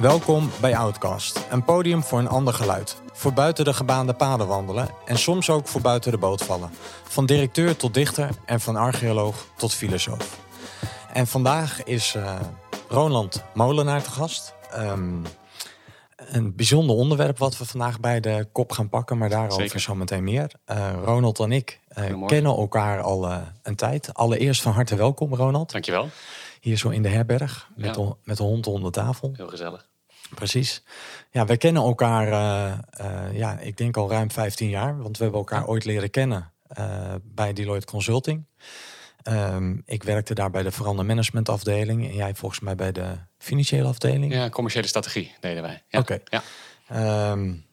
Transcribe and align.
Welkom 0.00 0.50
bij 0.60 0.76
Outcast, 0.76 1.46
een 1.50 1.64
podium 1.64 2.02
voor 2.02 2.18
een 2.18 2.28
ander 2.28 2.54
geluid. 2.54 2.96
Voor 3.12 3.32
buiten 3.32 3.64
de 3.64 3.74
gebaande 3.74 4.14
paden 4.14 4.46
wandelen 4.46 4.88
en 5.04 5.18
soms 5.18 5.50
ook 5.50 5.68
voor 5.68 5.80
buiten 5.80 6.12
de 6.12 6.18
boot 6.18 6.42
vallen. 6.44 6.70
Van 7.02 7.26
directeur 7.26 7.76
tot 7.76 7.94
dichter 7.94 8.30
en 8.44 8.60
van 8.60 8.76
archeoloog 8.76 9.46
tot 9.56 9.74
filosoof. 9.74 10.40
En 11.12 11.26
vandaag 11.26 11.82
is 11.82 12.14
uh, 12.14 12.40
Roland 12.88 13.44
Molenaar 13.54 14.02
te 14.02 14.10
gast. 14.10 14.54
Ehm, 14.70 15.14
een 16.16 16.56
bijzonder 16.56 16.96
onderwerp 16.96 17.38
wat 17.38 17.58
we 17.58 17.64
vandaag 17.64 18.00
bij 18.00 18.20
de 18.20 18.48
kop 18.52 18.72
gaan 18.72 18.88
pakken, 18.88 19.18
maar 19.18 19.28
daarover 19.28 19.62
Zeker. 19.62 19.80
zo 19.80 19.94
meteen 19.94 20.24
meer. 20.24 20.50
Uh, 20.66 20.92
Ronald 21.04 21.38
en 21.40 21.52
ik 21.52 21.80
uh, 21.98 22.26
kennen 22.26 22.56
elkaar 22.56 23.00
al 23.00 23.32
een 23.62 23.76
tijd. 23.76 24.14
Allereerst 24.14 24.62
van 24.62 24.72
harte 24.72 24.96
welkom, 24.96 25.34
Ronald. 25.34 25.72
Dankjewel. 25.72 26.08
Hier 26.60 26.76
zo 26.76 26.88
in 26.88 27.02
de 27.02 27.08
herberg, 27.08 27.68
met, 27.76 27.94
de, 27.94 28.14
met 28.24 28.36
de 28.36 28.42
hond 28.42 28.66
onder 28.66 28.92
tafel. 28.92 29.32
Heel 29.36 29.48
gezellig. 29.48 29.89
Precies. 30.34 30.82
Ja, 31.30 31.44
wij 31.44 31.56
kennen 31.56 31.82
elkaar, 31.82 32.28
uh, 32.28 32.78
uh, 33.00 33.38
ja, 33.38 33.58
ik 33.58 33.76
denk 33.76 33.96
al 33.96 34.10
ruim 34.10 34.30
15 34.30 34.68
jaar. 34.68 34.98
Want 34.98 35.16
we 35.16 35.22
hebben 35.22 35.40
elkaar 35.40 35.66
ooit 35.66 35.84
leren 35.84 36.10
kennen 36.10 36.52
uh, 36.78 37.14
bij 37.22 37.52
Deloitte 37.52 37.86
Consulting. 37.86 38.44
Um, 39.28 39.82
ik 39.84 40.02
werkte 40.02 40.34
daar 40.34 40.50
bij 40.50 40.62
de 40.62 40.70
verandermanagement 40.70 41.48
afdeling. 41.48 42.08
En 42.08 42.14
jij 42.14 42.34
volgens 42.34 42.60
mij 42.60 42.74
bij 42.74 42.92
de 42.92 43.16
financiële 43.38 43.88
afdeling. 43.88 44.32
Ja, 44.32 44.48
commerciële 44.48 44.86
strategie 44.86 45.34
deden 45.40 45.62
wij. 45.62 45.82
Ja. 45.88 45.98
Oké. 45.98 46.18
Ja. 46.24 46.42
Um, 47.30 47.64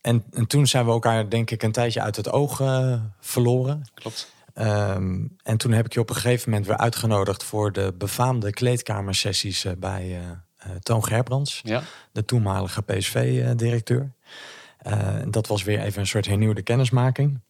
en, 0.00 0.24
en, 0.32 0.46
toen 0.46 0.66
zijn 0.66 0.84
we 0.84 0.90
elkaar 0.90 1.28
denk 1.28 1.50
ik 1.50 1.62
een 1.62 1.72
tijdje 1.72 2.00
uit 2.00 2.16
het 2.16 2.30
oog 2.30 2.62
verloren. 3.20 3.84
Klopt. 3.94 4.34
Um, 4.54 5.36
en 5.42 5.56
toen 5.56 5.72
heb 5.72 5.84
ik 5.84 5.92
je 5.92 6.00
op 6.00 6.08
een 6.08 6.14
gegeven 6.14 6.50
moment 6.50 6.68
weer 6.68 6.76
uitgenodigd 6.76 7.44
voor 7.44 7.72
de 7.72 7.94
befaamde 7.98 8.50
kleedkamersessies 8.50 9.66
bij 9.78 10.20
uh, 10.20 10.30
Toon 10.82 11.04
Gerbrands, 11.04 11.60
ja. 11.64 11.82
de 12.12 12.24
toenmalige 12.24 12.82
PSV-directeur. 12.82 14.12
Uh, 14.86 15.14
dat 15.28 15.46
was 15.46 15.62
weer 15.62 15.80
even 15.80 16.00
een 16.00 16.06
soort 16.06 16.26
hernieuwde 16.26 16.62
kennismaking. 16.62 17.40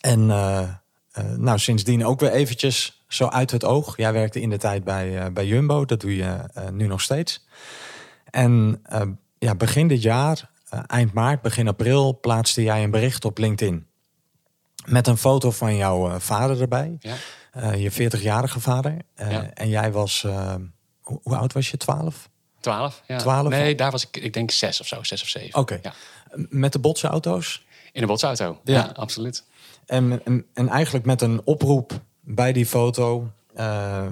En 0.00 0.20
uh, 0.20 0.68
nou, 1.36 1.58
sindsdien 1.58 2.04
ook 2.04 2.20
weer 2.20 2.32
eventjes 2.32 3.04
zo 3.08 3.26
uit 3.26 3.50
het 3.50 3.64
oog. 3.64 3.96
Jij 3.96 4.12
werkte 4.12 4.40
in 4.40 4.50
de 4.50 4.58
tijd 4.58 4.84
bij, 4.84 5.32
bij 5.32 5.46
Jumbo, 5.46 5.84
dat 5.84 6.00
doe 6.00 6.16
je 6.16 6.38
nu 6.72 6.86
nog 6.86 7.00
steeds. 7.00 7.46
En 8.30 8.82
ja, 9.38 9.54
begin 9.54 9.88
dit 9.88 10.02
jaar, 10.02 10.50
eind 10.86 11.12
maart, 11.12 11.42
begin 11.42 11.68
april, 11.68 12.18
plaatste 12.20 12.62
jij 12.62 12.82
een 12.82 12.90
bericht 12.90 13.24
op 13.24 13.38
LinkedIn. 13.38 13.86
Met 14.84 15.06
een 15.06 15.16
foto 15.16 15.50
van 15.50 15.76
jouw 15.76 16.18
vader 16.18 16.60
erbij. 16.60 16.96
Ja. 17.00 17.72
je 17.72 17.92
40-jarige 17.92 18.60
vader. 18.60 18.96
Ja. 19.16 19.50
En 19.54 19.68
jij 19.68 19.92
was 19.92 20.26
hoe 21.06 21.36
oud 21.36 21.52
was 21.52 21.70
je? 21.70 21.76
12? 21.76 22.28
12, 22.60 23.02
ja. 23.06 23.18
12? 23.18 23.48
Nee, 23.48 23.74
daar 23.74 23.90
was 23.90 24.06
ik, 24.06 24.16
ik 24.16 24.32
denk 24.32 24.50
zes 24.50 24.80
of 24.80 24.86
zo, 24.86 25.02
zes 25.02 25.22
of 25.22 25.28
zeven. 25.28 25.60
Oké. 25.60 25.78
Ja. 25.82 25.92
Met 26.34 26.72
de 26.72 26.78
botsauto's? 26.78 27.66
In 27.92 28.00
de 28.00 28.06
botsauto, 28.06 28.60
ja, 28.64 28.74
ja 28.74 28.92
absoluut. 28.94 29.44
En, 29.86 30.20
en, 30.24 30.46
en, 30.54 30.68
eigenlijk 30.68 31.06
met 31.06 31.22
een 31.22 31.40
oproep 31.44 32.00
bij 32.20 32.52
die 32.52 32.66
foto 32.66 33.30
uh, 33.56 34.06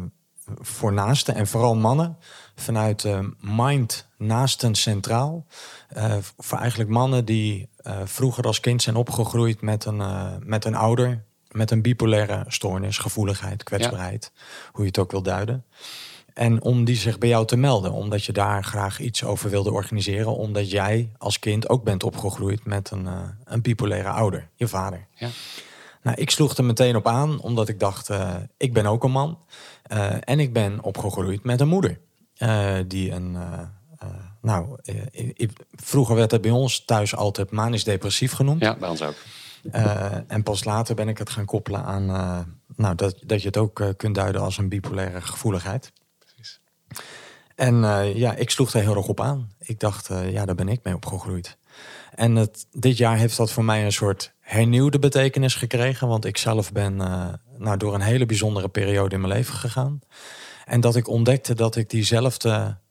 voor 0.59 0.93
naasten 0.93 1.35
en 1.35 1.47
vooral 1.47 1.77
mannen 1.77 2.19
vanuit 2.57 3.05
uh, 3.05 3.19
Mind 3.41 4.07
Naasten 4.19 4.75
Centraal. 4.75 5.47
Uh, 5.97 6.17
voor 6.39 6.59
eigenlijk 6.59 6.91
mannen 6.91 7.25
die 7.25 7.69
vroeger 8.05 8.45
als 8.45 8.61
kind 8.61 8.83
zijn 8.83 8.97
opgegroeid 8.97 9.61
met 9.61 9.85
een, 9.85 10.03
met 10.47 10.65
een 10.65 10.75
ouder 10.75 11.25
met 11.55 11.71
een 11.71 11.83
bipolaire 11.83 12.45
stoornis, 12.49 12.99
gevoeligheid, 12.99 13.63
kwetsbaarheid, 13.63 14.33
hoe 14.73 14.81
je 14.81 14.87
het 14.87 14.99
ook 14.99 15.11
wil 15.11 15.23
duiden. 15.23 15.65
En 16.35 16.63
om 16.63 16.85
die 16.85 16.97
zich 16.97 17.19
bij 17.19 17.29
jou 17.29 17.47
te 17.47 17.57
melden, 17.57 17.93
omdat 17.93 18.25
je 18.25 18.33
daar 18.33 18.65
graag 18.65 19.01
iets 19.01 19.25
over 19.25 19.51
wilde 19.51 19.73
organiseren, 19.73 20.37
omdat 20.37 20.71
jij 20.71 21.13
als 21.19 21.39
kind 21.39 21.69
ook 21.69 21.85
bent 21.85 22.03
opgegroeid 22.03 22.65
met 22.65 22.91
een, 22.91 23.05
uh, 23.05 23.21
een 23.45 23.63
bipolaire 23.63 24.09
ouder, 24.09 24.49
je 24.55 24.69
vader. 24.69 25.07
Ja. 25.15 25.29
Nou, 26.03 26.17
ik 26.17 26.31
sloeg 26.31 26.57
er 26.57 26.65
meteen 26.65 26.97
op 26.97 27.07
aan, 27.07 27.41
omdat 27.41 27.69
ik 27.69 27.81
dacht, 27.81 28.11
uh, 28.11 28.35
ik 28.57 28.73
ben 28.73 28.87
ook 28.87 29.05
een 29.05 29.11
man. 29.11 29.39
Uh, 29.93 30.15
en 30.21 30.41
ik 30.41 30.53
ben 30.53 30.83
opgegroeid 30.83 31.45
met 31.45 31.61
een 31.61 31.69
moeder. 31.69 32.01
die 32.87 33.11
een, 33.11 33.37
nou, 34.41 34.79
vroeger 35.73 36.15
werd 36.15 36.31
het 36.31 36.41
bij 36.41 36.51
ons 36.51 36.85
thuis 36.85 37.17
altijd 37.17 37.51
manisch 37.51 37.85
depressief 37.85 38.33
genoemd. 38.33 38.61
Ja, 38.61 38.77
bij 38.77 38.89
ons 38.89 39.03
ook. 39.03 39.15
en 40.27 40.43
pas 40.43 40.65
later 40.65 40.95
ben 40.95 41.09
ik 41.09 41.19
het 41.19 41.31
gaan 41.31 41.45
koppelen 41.45 41.85
aan 41.85 42.07
nou, 42.77 42.95
dat, 42.95 43.17
dat 43.27 43.41
je 43.41 43.47
het 43.47 43.57
ook 43.57 43.95
kunt 43.97 44.15
duiden 44.15 44.41
als 44.41 44.59
een 44.59 44.69
bipolaire 44.69 45.21
gevoeligheid. 45.21 45.93
En 47.55 47.75
uh, 47.75 48.15
ja, 48.15 48.35
ik 48.35 48.51
sloeg 48.51 48.73
er 48.73 48.81
heel 48.81 48.97
erg 48.97 49.09
op 49.09 49.21
aan. 49.21 49.51
Ik 49.59 49.81
dacht, 49.81 50.11
uh, 50.11 50.33
ja, 50.33 50.45
daar 50.45 50.55
ben 50.55 50.69
ik 50.69 50.81
mee 50.83 50.95
opgegroeid. 50.95 51.59
En 52.15 52.49
dit 52.71 52.97
jaar 52.97 53.17
heeft 53.17 53.37
dat 53.37 53.53
voor 53.53 53.65
mij 53.65 53.85
een 53.85 53.93
soort 53.93 54.35
hernieuwde 54.41 54.99
betekenis 54.99 55.55
gekregen. 55.55 56.09
Want 56.09 56.25
ik 56.25 56.37
zelf 56.37 56.73
ben 56.73 56.95
uh, 56.95 57.33
nou, 57.59 57.77
door 57.77 57.95
een 57.95 58.01
hele 58.01 58.27
bijzondere 58.27 58.69
periode 58.69 59.15
in 59.15 59.21
mijn 59.21 59.33
leven 59.33 59.55
gegaan. 59.55 60.01
En 60.65 60.81
dat 60.81 60.97
ik 60.97 61.09
ontdekte 61.09 61.55
dat 61.55 61.77
ik 61.77 61.91
diezelfde 61.91 62.83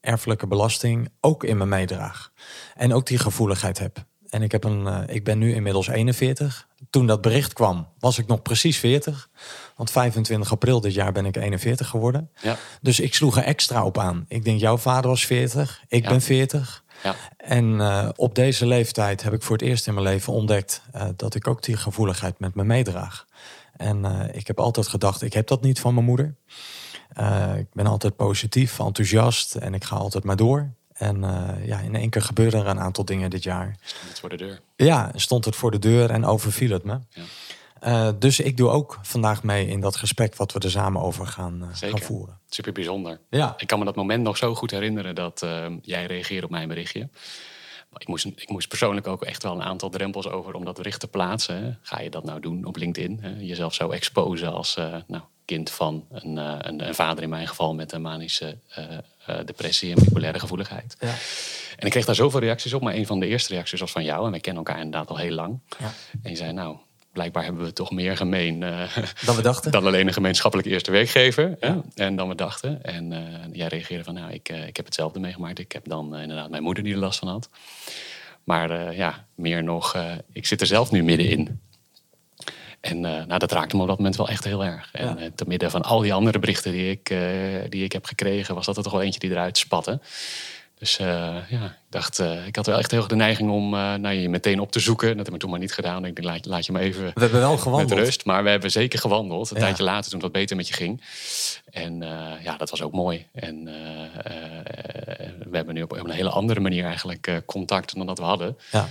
erfelijke 0.00 0.46
belasting 0.46 1.08
ook 1.20 1.44
in 1.44 1.56
me 1.56 1.66
meedraag. 1.66 2.32
En 2.74 2.92
ook 2.92 3.06
die 3.06 3.18
gevoeligheid 3.18 3.78
heb. 3.78 4.04
En 4.34 4.42
ik, 4.42 4.52
heb 4.52 4.64
een, 4.64 5.08
ik 5.08 5.24
ben 5.24 5.38
nu 5.38 5.54
inmiddels 5.54 5.88
41. 5.88 6.68
Toen 6.90 7.06
dat 7.06 7.20
bericht 7.20 7.52
kwam, 7.52 7.88
was 7.98 8.18
ik 8.18 8.26
nog 8.26 8.42
precies 8.42 8.78
40. 8.78 9.28
Want 9.76 9.90
25 9.90 10.52
april 10.52 10.80
dit 10.80 10.94
jaar 10.94 11.12
ben 11.12 11.26
ik 11.26 11.36
41 11.36 11.88
geworden. 11.88 12.30
Ja. 12.40 12.56
Dus 12.80 13.00
ik 13.00 13.14
sloeg 13.14 13.36
er 13.36 13.42
extra 13.42 13.84
op 13.84 13.98
aan. 13.98 14.24
Ik 14.28 14.44
denk, 14.44 14.60
jouw 14.60 14.76
vader 14.76 15.10
was 15.10 15.26
40, 15.26 15.82
ik 15.88 16.08
ben 16.08 16.20
40. 16.20 16.84
Ja. 17.02 17.14
En 17.36 17.64
uh, 17.74 18.08
op 18.16 18.34
deze 18.34 18.66
leeftijd 18.66 19.22
heb 19.22 19.32
ik 19.32 19.42
voor 19.42 19.56
het 19.56 19.66
eerst 19.66 19.86
in 19.86 19.94
mijn 19.94 20.06
leven 20.06 20.32
ontdekt 20.32 20.82
uh, 20.94 21.02
dat 21.16 21.34
ik 21.34 21.48
ook 21.48 21.62
die 21.62 21.76
gevoeligheid 21.76 22.38
met 22.38 22.54
me 22.54 22.64
meedraag. 22.64 23.26
En 23.76 24.30
ik 24.32 24.46
heb 24.46 24.60
altijd 24.60 24.88
gedacht, 24.88 25.22
ik 25.22 25.32
heb 25.32 25.46
dat 25.46 25.62
niet 25.62 25.80
van 25.80 25.94
mijn 25.94 26.06
moeder. 26.06 26.34
ik 27.58 27.72
ben 27.72 27.86
altijd 27.86 28.16
positief, 28.16 28.78
enthousiast 28.78 29.54
en 29.54 29.74
ik 29.74 29.84
ga 29.84 29.96
altijd 29.96 30.24
maar 30.24 30.36
door. 30.36 30.72
En 30.94 31.20
ja, 31.64 31.78
in 31.78 31.94
één 31.94 32.10
keer 32.10 32.22
gebeurde 32.22 32.56
er 32.56 32.66
een 32.66 32.80
aantal 32.80 33.04
dingen 33.04 33.30
dit 33.30 33.42
jaar. 33.42 33.76
Stond 33.82 34.08
het 34.08 34.20
voor 34.20 34.28
de 34.28 34.36
deur? 34.36 34.60
Ja, 34.76 35.10
stond 35.14 35.44
het 35.44 35.56
voor 35.56 35.70
de 35.70 35.78
deur 35.78 36.10
en 36.10 36.24
overviel 36.24 36.70
het 36.70 36.84
me. 36.84 36.98
Ja. 37.08 37.22
Uh, 37.86 38.08
dus 38.18 38.40
ik 38.40 38.56
doe 38.56 38.68
ook 38.68 38.98
vandaag 39.02 39.42
mee 39.42 39.66
in 39.66 39.80
dat 39.80 39.96
gesprek 39.96 40.36
wat 40.36 40.52
we 40.52 40.58
er 40.58 40.70
samen 40.70 41.02
over 41.02 41.26
gaan, 41.26 41.62
uh, 41.62 41.90
gaan 41.90 42.00
voeren. 42.00 42.38
Super 42.48 42.72
bijzonder. 42.72 43.20
Ja. 43.30 43.54
Ik 43.56 43.66
kan 43.66 43.78
me 43.78 43.84
dat 43.84 43.94
moment 43.94 44.22
nog 44.22 44.36
zo 44.36 44.54
goed 44.54 44.70
herinneren 44.70 45.14
dat 45.14 45.42
uh, 45.44 45.66
jij 45.82 46.06
reageerde 46.06 46.44
op 46.44 46.50
mijn 46.50 46.68
berichtje. 46.68 47.08
Ik 47.96 48.08
moest, 48.08 48.24
ik 48.24 48.48
moest 48.48 48.68
persoonlijk 48.68 49.06
ook 49.06 49.24
echt 49.24 49.42
wel 49.42 49.52
een 49.52 49.62
aantal 49.62 49.90
drempels 49.90 50.28
over 50.28 50.54
om 50.54 50.64
dat 50.64 50.76
bericht 50.76 51.00
te 51.00 51.08
plaatsen. 51.08 51.78
Ga 51.82 52.00
je 52.00 52.10
dat 52.10 52.24
nou 52.24 52.40
doen 52.40 52.64
op 52.64 52.76
LinkedIn? 52.76 53.18
Hè? 53.20 53.34
Jezelf 53.38 53.74
zo 53.74 53.90
exposen 53.90 54.52
als 54.52 54.74
nou, 55.06 55.22
kind 55.44 55.70
van 55.70 56.06
een, 56.10 56.36
een, 56.36 56.86
een, 56.86 56.94
vader 56.94 57.22
in 57.22 57.28
mijn 57.28 57.48
geval 57.48 57.74
met 57.74 57.92
een 57.92 58.02
manische 58.02 58.58
depressie 59.44 59.94
en 59.94 60.04
bipolaire 60.04 60.38
gevoeligheid. 60.38 60.96
Ja. 61.00 61.14
En 61.76 61.86
ik 61.86 61.90
kreeg 61.90 62.04
daar 62.04 62.14
zoveel 62.14 62.40
reacties 62.40 62.72
op, 62.72 62.82
maar 62.82 62.94
een 62.94 63.06
van 63.06 63.20
de 63.20 63.26
eerste 63.26 63.52
reacties 63.52 63.80
was 63.80 63.92
van 63.92 64.04
jou. 64.04 64.26
En 64.26 64.32
we 64.32 64.40
kennen 64.40 64.64
elkaar 64.64 64.82
inderdaad 64.82 65.10
al 65.10 65.18
heel 65.18 65.34
lang. 65.34 65.60
Ja. 65.78 65.92
En 66.22 66.30
je 66.30 66.36
zei, 66.36 66.52
nou, 66.52 66.76
blijkbaar 67.14 67.44
hebben 67.44 67.64
we 67.64 67.72
toch 67.72 67.90
meer 67.90 68.16
gemeen 68.16 68.60
uh, 68.60 68.96
dan 69.24 69.36
we 69.36 69.42
dachten. 69.42 69.72
Dan 69.76 69.86
alleen 69.86 70.06
een 70.06 70.12
gemeenschappelijke 70.12 70.70
eerste 70.70 70.90
werkgever. 70.90 71.56
Ja. 71.60 71.82
En 71.94 72.16
dan 72.16 72.28
we 72.28 72.34
dachten. 72.34 72.82
En 72.82 73.12
uh, 73.12 73.18
jij 73.52 73.68
reageerde 73.68 74.04
van, 74.04 74.14
nou, 74.14 74.32
ik, 74.32 74.48
uh, 74.48 74.66
ik 74.66 74.76
heb 74.76 74.84
hetzelfde 74.84 75.20
meegemaakt. 75.20 75.58
Ik 75.58 75.72
heb 75.72 75.88
dan 75.88 76.16
inderdaad 76.16 76.50
mijn 76.50 76.62
moeder 76.62 76.84
die 76.84 76.92
er 76.92 76.98
last 76.98 77.18
van 77.18 77.28
had. 77.28 77.48
Maar 78.44 78.94
ja, 78.94 79.26
meer 79.34 79.62
nog, 79.62 79.96
ik 80.32 80.46
zit 80.46 80.60
er 80.60 80.66
zelf 80.66 80.90
nu 80.90 81.02
middenin. 81.02 81.60
En 82.84 83.00
nou, 83.00 83.38
dat 83.38 83.52
raakte 83.52 83.76
me 83.76 83.82
op 83.82 83.88
dat 83.88 83.96
moment 83.96 84.16
wel 84.16 84.28
echt 84.28 84.44
heel 84.44 84.64
erg. 84.64 84.88
En 84.92 85.16
ja. 85.18 85.28
te 85.34 85.44
midden 85.46 85.70
van 85.70 85.82
al 85.82 86.00
die 86.00 86.12
andere 86.12 86.38
berichten 86.38 86.72
die 86.72 86.90
ik, 86.90 87.14
die 87.68 87.84
ik 87.84 87.92
heb 87.92 88.04
gekregen, 88.04 88.54
was 88.54 88.66
dat 88.66 88.76
er 88.76 88.82
toch 88.82 88.92
wel 88.92 89.02
eentje 89.02 89.20
die 89.20 89.30
eruit 89.30 89.58
spatte. 89.58 90.00
Dus 90.78 90.98
uh, 90.98 91.06
ja, 91.48 91.64
ik 91.64 91.72
dacht, 91.88 92.20
uh, 92.20 92.46
ik 92.46 92.56
had 92.56 92.66
wel 92.66 92.78
echt 92.78 92.90
heel 92.90 93.00
erg 93.00 93.08
de 93.08 93.14
neiging 93.14 93.50
om 93.50 93.74
uh, 93.74 93.94
nou, 93.94 94.14
je 94.14 94.28
meteen 94.28 94.60
op 94.60 94.72
te 94.72 94.80
zoeken. 94.80 95.06
Dat 95.06 95.16
hebben 95.16 95.32
we 95.32 95.40
toen 95.40 95.50
maar 95.50 95.58
niet 95.58 95.72
gedaan. 95.72 96.04
Ik 96.04 96.14
denk, 96.14 96.26
laat, 96.26 96.46
laat 96.46 96.66
je 96.66 96.72
me 96.72 96.80
even 96.80 97.04
we 97.04 97.20
hebben 97.20 97.40
wel 97.40 97.58
gewandeld. 97.58 97.94
met 97.94 97.98
rust. 97.98 98.24
Maar 98.24 98.42
we 98.44 98.50
hebben 98.50 98.70
zeker 98.70 98.98
gewandeld. 98.98 99.50
Een 99.50 99.56
ja. 99.56 99.62
tijdje 99.62 99.82
later, 99.82 100.10
toen 100.10 100.20
het 100.20 100.22
wat 100.22 100.32
beter 100.40 100.56
met 100.56 100.68
je 100.68 100.74
ging. 100.74 101.02
En 101.70 101.98
ja, 102.42 102.56
dat 102.56 102.70
was 102.70 102.82
ook 102.82 102.92
mooi. 102.92 103.26
En 103.32 103.64
we 105.50 105.56
hebben 105.56 105.74
nu 105.74 105.82
op 105.82 105.92
een 105.92 106.10
hele 106.10 106.30
andere 106.30 106.60
manier 106.60 106.84
eigenlijk 106.84 107.42
contact 107.46 107.96
dan 107.96 108.06
dat 108.06 108.18
we 108.18 108.24
hadden. 108.24 108.58
Ja. 108.70 108.88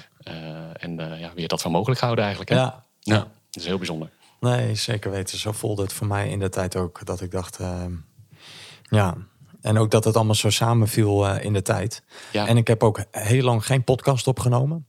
en 0.74 1.18
ja, 1.20 1.32
weer 1.36 1.48
dat 1.48 1.62
van 1.62 1.72
mogelijk 1.72 2.02
houden 2.02 2.24
eigenlijk. 2.24 2.54
Hè? 2.54 2.58
Ja. 2.60 2.84
ja. 3.00 3.28
Dat 3.54 3.64
is 3.64 3.66
heel 3.66 3.78
bijzonder. 3.78 4.10
Nee, 4.40 4.76
zeker 4.76 5.12
weten. 5.12 5.38
Zo 5.38 5.52
voelde 5.52 5.82
het 5.82 5.94
voor 5.94 6.08
mij 6.08 6.30
in 6.30 6.40
de 6.40 6.50
tijd 6.50 6.76
ook. 6.76 7.06
Dat 7.06 7.22
ik 7.22 7.32
dacht, 7.32 7.60
ja, 8.84 9.18
en 9.64 9.78
ook 9.78 9.92
dat 9.92 10.04
het 10.04 10.16
allemaal 10.16 10.36
zo 10.36 10.50
samenviel 10.50 11.28
uh, 11.28 11.44
in 11.44 11.54
de 11.54 11.62
tijd. 11.62 12.04
Ja. 12.32 12.48
En 12.48 12.58
ik 12.58 12.68
heb 12.68 12.84
ook 12.84 13.04
heel 13.12 13.44
lang 13.44 13.66
geen 13.66 13.84
podcast 13.84 14.28
opgenomen. 14.28 14.88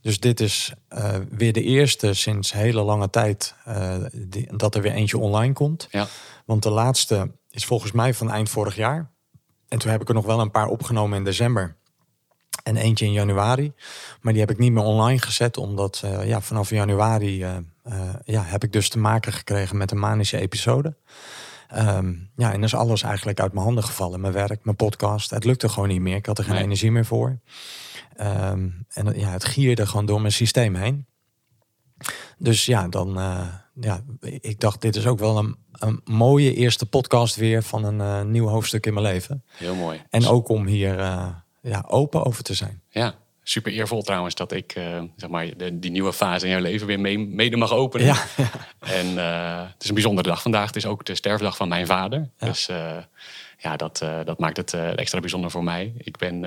Dus 0.00 0.20
dit 0.20 0.40
is 0.40 0.72
uh, 0.90 1.14
weer 1.30 1.52
de 1.52 1.62
eerste 1.62 2.14
sinds 2.14 2.52
hele 2.52 2.82
lange 2.82 3.10
tijd 3.10 3.54
uh, 3.68 3.94
die, 4.12 4.56
dat 4.56 4.74
er 4.74 4.82
weer 4.82 4.92
eentje 4.92 5.18
online 5.18 5.52
komt. 5.52 5.88
Ja. 5.90 6.06
Want 6.44 6.62
de 6.62 6.70
laatste 6.70 7.30
is 7.50 7.64
volgens 7.64 7.92
mij 7.92 8.14
van 8.14 8.30
eind 8.30 8.50
vorig 8.50 8.76
jaar. 8.76 9.10
en 9.68 9.78
toen 9.78 9.90
heb 9.90 10.00
ik 10.00 10.08
er 10.08 10.14
nog 10.14 10.26
wel 10.26 10.40
een 10.40 10.50
paar 10.50 10.66
opgenomen 10.66 11.18
in 11.18 11.24
december. 11.24 11.76
En 12.62 12.76
eentje 12.76 13.04
in 13.04 13.12
januari. 13.12 13.72
Maar 14.20 14.32
die 14.32 14.42
heb 14.42 14.50
ik 14.50 14.58
niet 14.58 14.72
meer 14.72 14.82
online 14.82 15.18
gezet. 15.18 15.56
Omdat 15.56 16.02
uh, 16.04 16.26
ja, 16.28 16.40
vanaf 16.40 16.70
januari 16.70 17.42
uh, 17.42 17.56
uh, 17.86 18.14
ja, 18.24 18.42
heb 18.42 18.64
ik 18.64 18.72
dus 18.72 18.88
te 18.88 18.98
maken 18.98 19.32
gekregen 19.32 19.76
met 19.76 19.90
een 19.90 19.98
manische 19.98 20.38
episode. 20.38 20.96
Um, 21.76 22.30
ja, 22.36 22.52
en 22.52 22.62
is 22.62 22.74
alles 22.74 23.02
eigenlijk 23.02 23.40
uit 23.40 23.52
mijn 23.52 23.64
handen 23.64 23.84
gevallen. 23.84 24.20
Mijn 24.20 24.32
werk, 24.32 24.64
mijn 24.64 24.76
podcast. 24.76 25.30
Het 25.30 25.44
lukte 25.44 25.68
gewoon 25.68 25.88
niet 25.88 26.00
meer. 26.00 26.16
Ik 26.16 26.26
had 26.26 26.38
er 26.38 26.44
geen 26.44 26.54
nee. 26.54 26.62
energie 26.62 26.90
meer 26.90 27.04
voor. 27.04 27.38
Um, 28.20 28.86
en 28.88 29.18
ja, 29.18 29.28
het 29.28 29.44
gierde 29.44 29.86
gewoon 29.86 30.06
door 30.06 30.20
mijn 30.20 30.32
systeem 30.32 30.74
heen. 30.74 31.06
Dus 32.38 32.66
ja, 32.66 32.88
dan, 32.88 33.12
ja, 33.80 34.00
ik 34.20 34.60
dacht, 34.60 34.80
dit 34.80 34.96
is 34.96 35.06
ook 35.06 35.18
wel 35.18 35.38
een, 35.38 35.56
een 35.72 36.00
mooie 36.04 36.54
eerste 36.54 36.86
podcast 36.86 37.36
weer 37.36 37.62
van 37.62 37.84
een 37.84 38.30
nieuw 38.30 38.46
hoofdstuk 38.46 38.86
in 38.86 38.94
mijn 38.94 39.06
leven. 39.06 39.44
Heel 39.56 39.74
mooi. 39.74 40.02
En 40.10 40.26
ook 40.26 40.48
om 40.48 40.66
hier 40.66 41.00
ja, 41.68 41.84
open 41.88 42.24
over 42.24 42.42
te 42.42 42.54
zijn. 42.54 42.82
Ja, 42.88 43.14
super 43.42 43.72
eervol 43.72 44.02
trouwens 44.02 44.34
dat 44.34 44.52
ik 44.52 44.72
zeg 45.16 45.30
maar, 45.30 45.56
de, 45.56 45.78
die 45.78 45.90
nieuwe 45.90 46.12
fase 46.12 46.44
in 46.44 46.50
jouw 46.50 46.60
leven 46.60 46.86
weer 46.86 47.00
mee, 47.00 47.18
mede 47.18 47.56
mag 47.56 47.72
openen. 47.72 48.06
Ja, 48.06 48.16
ja. 48.36 48.50
En 48.80 49.16
het 49.72 49.82
is 49.82 49.88
een 49.88 49.94
bijzondere 49.94 50.28
dag 50.28 50.42
vandaag. 50.42 50.66
Het 50.66 50.76
is 50.76 50.86
ook 50.86 51.04
de 51.04 51.14
sterfdag 51.14 51.56
van 51.56 51.68
mijn 51.68 51.86
vader. 51.86 52.30
Ja. 52.38 52.46
Dus 52.46 52.66
ja, 53.58 53.76
dat, 53.76 53.98
dat 54.24 54.38
maakt 54.38 54.56
het 54.56 54.72
extra 54.72 55.20
bijzonder 55.20 55.50
voor 55.50 55.64
mij. 55.64 55.92
Ik 55.98 56.16
ben, 56.16 56.40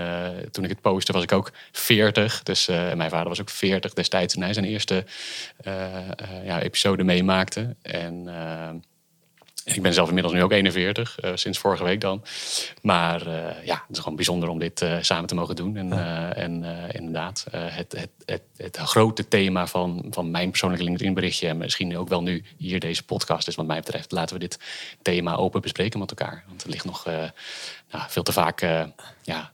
toen 0.51 0.63
ik 0.63 0.69
het 0.69 0.81
postte 0.81 1.13
was 1.13 1.23
ik 1.23 1.31
ook 1.31 1.51
40. 1.71 2.43
Dus 2.43 2.67
mijn 2.67 3.09
vader 3.09 3.29
was 3.29 3.41
ook 3.41 3.49
40 3.49 3.93
destijds 3.93 4.33
toen 4.33 4.43
hij 4.43 4.53
zijn 4.53 4.65
eerste 4.65 5.05
ja, 6.43 6.61
episode 6.61 7.03
meemaakte. 7.03 7.75
En 7.81 8.27
ik 9.75 9.81
ben 9.81 9.93
zelf 9.93 10.07
inmiddels 10.07 10.35
nu 10.35 10.43
ook 10.43 10.51
41, 10.51 11.17
uh, 11.23 11.31
sinds 11.33 11.59
vorige 11.59 11.83
week 11.83 12.01
dan. 12.01 12.23
Maar 12.81 13.27
uh, 13.27 13.33
ja, 13.65 13.83
het 13.87 13.95
is 13.95 13.99
gewoon 13.99 14.15
bijzonder 14.15 14.49
om 14.49 14.59
dit 14.59 14.81
uh, 14.81 14.97
samen 15.01 15.27
te 15.27 15.35
mogen 15.35 15.55
doen. 15.55 15.77
En, 15.77 15.89
ja. 15.89 16.33
en 16.33 16.63
inderdaad, 16.91 17.45
het, 17.51 17.91
het, 17.91 18.09
het, 18.25 18.41
het, 18.57 18.77
grote 18.77 19.27
thema 19.27 19.67
van, 19.67 20.05
van 20.09 20.31
mijn 20.31 20.49
persoonlijke 20.49 20.85
LinkedIn 20.85 21.13
berichtje... 21.13 21.47
en 21.47 21.57
misschien 21.57 21.97
ook 21.97 22.09
wel 22.09 22.21
nu 22.21 22.43
hier 22.57 22.79
deze 22.79 23.03
podcast 23.03 23.47
is 23.47 23.55
wat 23.55 23.65
mij 23.65 23.79
betreft... 23.79 24.11
laten 24.11 24.35
we 24.35 24.41
dit 24.41 24.59
thema 25.01 25.35
open 25.35 25.61
bespreken 25.61 25.99
met 25.99 26.09
elkaar. 26.09 26.43
Want 26.47 26.61
het 26.61 26.71
ligt 26.71 26.85
nog 26.85 27.05
nou, 27.91 28.03
veel 28.07 28.23
te 28.23 28.31
vaak 28.31 28.61
ja, 29.23 29.51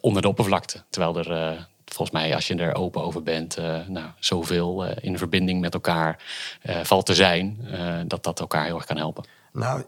onder 0.00 0.22
de 0.22 0.28
oppervlakte. 0.28 0.82
Terwijl 0.90 1.18
er 1.18 1.66
volgens 1.94 2.18
mij, 2.18 2.34
als 2.34 2.46
je 2.46 2.54
er 2.54 2.74
open 2.74 3.02
over 3.02 3.22
bent, 3.22 3.58
uh, 3.58 3.76
nou, 3.86 4.06
zoveel 4.18 4.86
uh, 4.86 4.90
in 5.00 5.18
verbinding 5.18 5.60
met 5.60 5.74
elkaar 5.74 6.22
uh, 6.62 6.76
valt 6.82 7.06
te 7.06 7.14
zijn, 7.14 7.58
dat 8.06 8.24
dat 8.24 8.40
elkaar 8.40 8.64
heel 8.64 8.76
erg 8.76 8.84
kan 8.84 8.96
helpen. 8.96 9.24
Nou, 9.52 9.82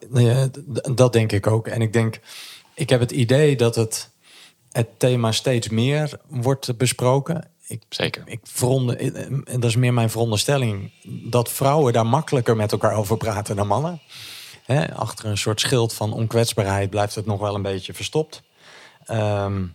dat 0.94 1.12
denk 1.12 1.32
ik 1.32 1.46
ook. 1.46 1.66
En 1.66 1.82
ik 1.82 1.92
denk, 1.92 2.20
ik 2.74 2.88
heb 2.88 3.00
het 3.00 3.10
idee 3.10 3.56
dat 3.56 3.74
het, 3.74 4.10
het 4.72 4.98
thema 4.98 5.32
steeds 5.32 5.68
meer 5.68 6.20
wordt 6.26 6.76
besproken. 6.76 7.50
Ik, 7.66 7.82
Zeker. 7.88 8.22
Ik 8.26 8.40
veronde, 8.42 9.42
dat 9.44 9.64
is 9.64 9.76
meer 9.76 9.94
mijn 9.94 10.10
veronderstelling, 10.10 10.92
dat 11.30 11.50
vrouwen 11.50 11.92
daar 11.92 12.06
makkelijker 12.06 12.56
met 12.56 12.72
elkaar 12.72 12.94
over 12.94 13.16
praten 13.16 13.56
dan 13.56 13.66
mannen. 13.66 14.00
He, 14.64 14.94
achter 14.94 15.26
een 15.26 15.38
soort 15.38 15.60
schild 15.60 15.94
van 15.94 16.12
onkwetsbaarheid 16.12 16.90
blijft 16.90 17.14
het 17.14 17.26
nog 17.26 17.40
wel 17.40 17.54
een 17.54 17.62
beetje 17.62 17.94
verstopt. 17.94 18.42
Um, 19.10 19.74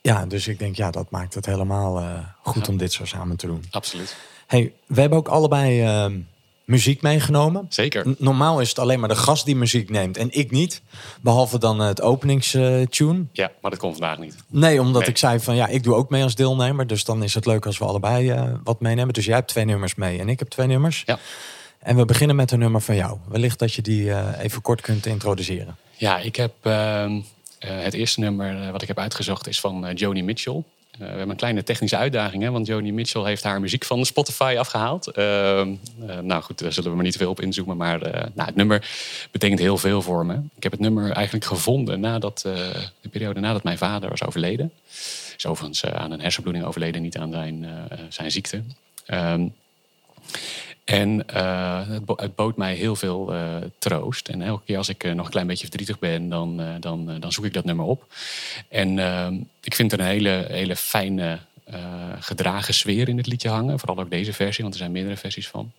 ja, 0.00 0.26
dus 0.26 0.48
ik 0.48 0.58
denk, 0.58 0.76
ja, 0.76 0.90
dat 0.90 1.10
maakt 1.10 1.34
het 1.34 1.46
helemaal 1.46 2.00
uh, 2.00 2.18
goed 2.42 2.66
ja. 2.66 2.72
om 2.72 2.76
dit 2.76 2.92
zo 2.92 3.04
samen 3.04 3.36
te 3.36 3.46
doen. 3.46 3.64
Absoluut. 3.70 4.16
Hey, 4.46 4.72
we 4.86 5.00
hebben 5.00 5.18
ook 5.18 5.28
allebei 5.28 5.82
uh, 5.82 6.18
muziek 6.66 7.02
meegenomen. 7.02 7.66
Zeker. 7.68 8.08
N 8.08 8.16
normaal 8.18 8.60
is 8.60 8.68
het 8.68 8.78
alleen 8.78 9.00
maar 9.00 9.08
de 9.08 9.16
gast 9.16 9.44
die 9.44 9.56
muziek 9.56 9.90
neemt 9.90 10.16
en 10.16 10.28
ik 10.30 10.50
niet. 10.50 10.82
Behalve 11.20 11.58
dan 11.58 11.80
het 11.80 12.02
openingstune. 12.02 13.24
ja, 13.32 13.52
maar 13.60 13.70
dat 13.70 13.80
komt 13.80 13.96
vandaag 13.96 14.18
niet. 14.18 14.36
Nee, 14.48 14.80
omdat 14.80 15.00
nee. 15.00 15.10
ik 15.10 15.16
zei 15.16 15.40
van 15.40 15.56
ja, 15.56 15.66
ik 15.66 15.82
doe 15.82 15.94
ook 15.94 16.10
mee 16.10 16.22
als 16.22 16.34
deelnemer. 16.34 16.86
Dus 16.86 17.04
dan 17.04 17.22
is 17.22 17.34
het 17.34 17.46
leuk 17.46 17.66
als 17.66 17.78
we 17.78 17.84
allebei 17.84 18.32
uh, 18.32 18.52
wat 18.64 18.80
meenemen. 18.80 19.14
Dus 19.14 19.24
jij 19.24 19.34
hebt 19.34 19.48
twee 19.48 19.64
nummers 19.64 19.94
mee 19.94 20.18
en 20.18 20.28
ik 20.28 20.38
heb 20.38 20.48
twee 20.48 20.66
nummers. 20.66 21.02
Ja. 21.06 21.18
En 21.78 21.96
we 21.96 22.04
beginnen 22.04 22.36
met 22.36 22.50
een 22.50 22.58
nummer 22.58 22.80
van 22.80 22.96
jou. 22.96 23.18
Wellicht 23.28 23.58
dat 23.58 23.72
je 23.72 23.82
die 23.82 24.02
uh, 24.02 24.28
even 24.38 24.62
kort 24.62 24.80
kunt 24.80 25.06
introduceren. 25.06 25.76
Ja, 25.96 26.18
ik 26.18 26.36
heb 26.36 26.52
uh, 26.62 27.20
het 27.58 27.94
eerste 27.94 28.20
nummer 28.20 28.72
wat 28.72 28.82
ik 28.82 28.88
heb 28.88 28.98
uitgezocht 28.98 29.46
is 29.46 29.60
van 29.60 29.92
Joni 29.94 30.22
Mitchell. 30.22 30.64
Uh, 30.98 31.02
we 31.02 31.06
hebben 31.06 31.30
een 31.30 31.36
kleine 31.36 31.62
technische 31.62 31.96
uitdaging, 31.96 32.42
hè, 32.42 32.50
want 32.50 32.66
Joni 32.66 32.92
Mitchell 32.92 33.22
heeft 33.22 33.42
haar 33.42 33.60
muziek 33.60 33.84
van 33.84 34.04
Spotify 34.04 34.56
afgehaald. 34.58 35.18
Uh, 35.18 35.24
uh, 35.24 36.18
nou 36.22 36.42
goed, 36.42 36.58
daar 36.58 36.72
zullen 36.72 36.90
we 36.90 36.96
maar 36.96 37.04
niet 37.04 37.16
veel 37.16 37.30
op 37.30 37.40
inzoomen, 37.40 37.76
maar 37.76 37.98
nou, 38.34 38.46
het 38.48 38.54
nummer 38.54 38.88
betekent 39.30 39.60
heel 39.60 39.78
veel 39.78 40.02
voor 40.02 40.26
me. 40.26 40.34
Ik 40.56 40.62
heb 40.62 40.72
het 40.72 40.80
nummer 40.80 41.10
eigenlijk 41.10 41.44
gevonden 41.44 42.00
nadat, 42.00 42.40
de 43.00 43.08
periode 43.10 43.40
nadat 43.40 43.62
mijn 43.62 43.78
vader 43.78 44.08
was 44.08 44.24
overleden. 44.24 44.72
Is 45.36 45.46
overigens 45.46 45.84
aan 45.84 46.10
een 46.10 46.20
hersenbloeding 46.20 46.64
overleden, 46.64 47.02
niet 47.02 47.18
aan 47.18 47.32
zijn, 47.32 47.66
zijn 48.08 48.30
ziekte. 48.30 48.62
Um, 49.06 49.54
en 50.86 51.24
uh, 51.34 51.88
het, 51.88 52.04
bo 52.04 52.14
het, 52.16 52.34
bood 52.34 52.56
mij 52.56 52.74
heel 52.74 52.96
veel 52.96 53.34
uh, 53.34 53.56
troost. 53.78 54.28
En 54.28 54.42
elke 54.42 54.64
keer 54.64 54.76
als 54.76 54.88
ik 54.88 55.04
uh, 55.04 55.12
nog 55.12 55.24
een 55.24 55.30
klein 55.30 55.46
beetje 55.46 55.66
verdrietig 55.66 55.98
ben, 55.98 56.28
dan, 56.28 56.62
dan, 56.80 57.20
dan 57.20 57.32
zoek 57.32 57.44
ik 57.44 57.52
dat 57.52 57.64
nummer 57.64 57.84
op. 57.84 58.14
En 58.68 58.98
ehm, 58.98 59.34
ik 59.62 59.74
vind 59.74 59.92
er 59.92 60.00
een 60.00 60.06
hele, 60.06 60.46
hele 60.48 60.76
fijne 60.76 61.38
gedragen 62.20 62.74
sfeer 62.74 63.08
in 63.08 63.16
het 63.16 63.26
liedje 63.26 63.48
hangen. 63.48 63.78
Vooral 63.78 63.98
ook 63.98 64.10
deze 64.10 64.32
versie, 64.32 64.62
want 64.62 64.74
er 64.74 64.80
zijn 64.80 64.92
meerdere 64.92 65.16
versies 65.16 65.48
van. 65.48 65.72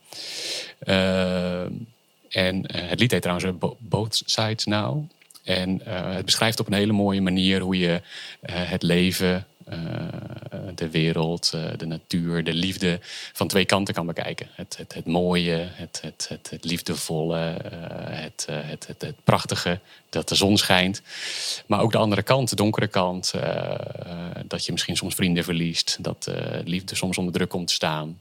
Ehm, 0.78 1.72
en 2.28 2.76
het 2.76 3.00
lied 3.00 3.10
heet 3.10 3.22
trouwens 3.22 3.58
Both 3.78 4.22
Sides 4.26 4.64
Now. 4.64 5.10
En 5.44 5.80
het 5.88 6.24
beschrijft 6.24 6.60
op 6.60 6.66
een 6.66 6.72
hele 6.72 6.92
mooie 6.92 7.20
manier 7.20 7.60
hoe 7.60 7.78
je 7.78 8.00
het 8.40 8.82
leven 8.82 9.46
de 10.78 10.90
wereld, 10.90 11.52
uh, 11.54 11.62
de 11.76 11.86
natuur, 11.86 12.44
de 12.44 12.54
liefde 12.54 12.98
van 13.32 13.48
twee 13.48 13.64
kanten 13.64 13.94
kan 13.94 14.06
bekijken. 14.06 14.48
Het, 14.54 14.76
het, 14.76 14.94
het 14.94 15.06
mooie, 15.06 15.68
het, 15.72 16.00
het, 16.02 16.28
het, 16.50 16.64
liefdevolle, 16.64 17.56
uh, 17.64 17.70
het, 18.22 18.46
het, 18.50 18.86
het, 18.86 19.02
het, 19.02 19.24
prachtige, 19.24 19.80
dat 20.08 20.28
de 20.28 20.34
zon 20.34 20.56
schijnt. 20.56 21.02
Maar 21.66 21.80
ook 21.80 21.92
de 21.92 21.98
andere 21.98 22.22
kant, 22.22 22.50
de 22.50 22.56
donkere 22.56 22.86
kant. 22.86 23.32
dat 24.46 24.64
je 24.64 24.72
misschien 24.72 24.96
soms 24.96 25.14
vrienden 25.14 25.44
verliest. 25.44 25.98
Dat 26.00 26.30
liefde 26.64 26.94
soms 26.94 27.18
onder 27.18 27.32
druk 27.32 27.48
komt 27.48 27.66
te 27.66 27.74
staan. 27.74 28.20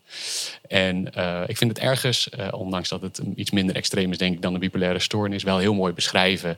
En 0.67 1.05
ik 1.47 1.57
vind 1.57 1.71
het 1.71 1.79
ergens, 1.79 2.29
ondanks 2.51 2.89
dat 2.89 3.01
het 3.01 3.21
iets 3.35 3.51
minder 3.51 3.75
extreem 3.75 4.11
is 4.11 4.17
denk 4.17 4.35
ik 4.35 4.41
dan 4.41 4.53
de 4.53 4.59
bipolaire 4.59 4.99
stoornis, 4.99 5.44
wel 5.44 5.57
heel 5.57 5.73
mooi 5.73 5.94
beschrijven 5.94 6.57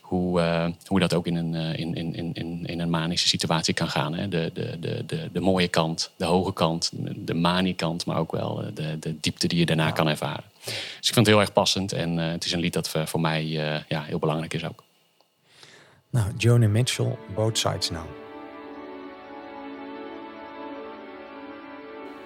hoe, 0.00 0.40
hoe 0.86 1.00
dat 1.00 1.14
ook 1.14 1.26
in 1.26 1.36
een, 1.36 1.54
in, 1.54 1.94
in, 1.94 2.34
in, 2.34 2.66
in 2.66 2.80
een 2.80 2.90
manische 2.90 3.28
situatie 3.28 3.74
kan 3.74 3.88
gaan. 3.88 4.29
De, 4.30 4.50
de, 4.54 4.78
de, 4.80 5.06
de, 5.06 5.28
de 5.32 5.40
mooie 5.40 5.68
kant, 5.68 6.10
de 6.16 6.24
hoge 6.24 6.52
kant, 6.52 6.90
de 7.16 7.34
manie-kant, 7.34 8.06
maar 8.06 8.18
ook 8.18 8.32
wel 8.32 8.64
de, 8.74 8.98
de 8.98 9.20
diepte 9.20 9.46
die 9.46 9.58
je 9.58 9.66
daarna 9.66 9.86
ja. 9.86 9.92
kan 9.92 10.08
ervaren. 10.08 10.44
Dus 10.64 11.08
ik 11.08 11.14
vind 11.14 11.16
het 11.16 11.26
heel 11.26 11.40
erg 11.40 11.52
passend 11.52 11.92
en 11.92 12.18
uh, 12.18 12.30
het 12.30 12.44
is 12.44 12.52
een 12.52 12.60
lied 12.60 12.72
dat 12.72 12.88
voor 13.04 13.20
mij 13.20 13.44
uh, 13.44 13.80
ja, 13.88 14.02
heel 14.02 14.18
belangrijk 14.18 14.54
is 14.54 14.64
ook. 14.64 14.82
Nou, 16.10 16.26
Joni 16.36 16.66
Mitchell, 16.66 17.16
Both 17.34 17.58
Sides 17.58 17.90
Now. 17.90 18.06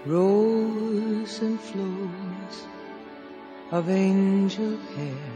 Rose 0.06 1.40
and 1.40 1.60
flows 1.60 2.66
of 3.72 3.88
angel 3.88 4.78
hair 4.96 5.32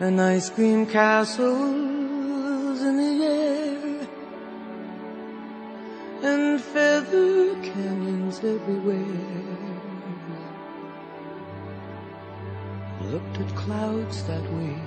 and 0.00 0.20
ice 0.20 0.50
cream 0.50 0.86
castles 0.86 2.82
in 2.82 2.96
the 2.96 3.24
air 3.24 3.53
and 6.24 6.60
feather 6.60 7.54
canyons 7.60 8.38
everywhere. 8.38 9.44
Looked 13.12 13.38
at 13.40 13.54
clouds 13.54 14.24
that 14.24 14.42
way. 14.52 14.80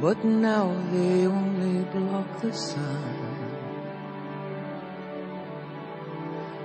But 0.00 0.24
now 0.24 0.66
they 0.92 1.26
only 1.26 1.84
block 1.94 2.40
the 2.42 2.52
sun. 2.52 3.26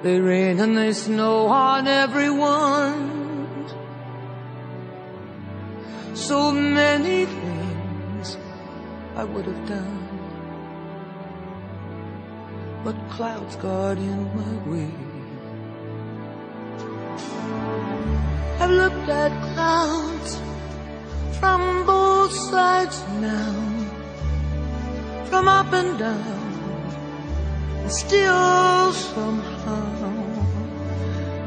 They 0.04 0.20
rain 0.20 0.60
and 0.60 0.78
they 0.78 0.94
snow 0.94 1.48
on 1.48 1.88
everyone. 1.88 3.22
So 6.14 6.52
many 6.52 7.26
things 7.26 8.38
I 9.16 9.24
would 9.24 9.46
have 9.46 9.68
done. 9.68 10.11
But 12.84 12.96
clouds 13.12 13.56
got 13.58 13.98
in 13.98 14.20
my 14.36 14.54
way. 14.72 14.92
I've 18.60 18.72
looked 18.72 19.10
at 19.10 19.32
clouds 19.54 20.42
from 21.40 21.86
both 21.86 22.34
sides 22.34 23.04
now, 23.20 23.54
from 25.26 25.48
up 25.48 25.72
and 25.74 26.00
down, 26.00 26.54
and 27.82 27.92
still 27.92 28.94
somehow 28.94 30.02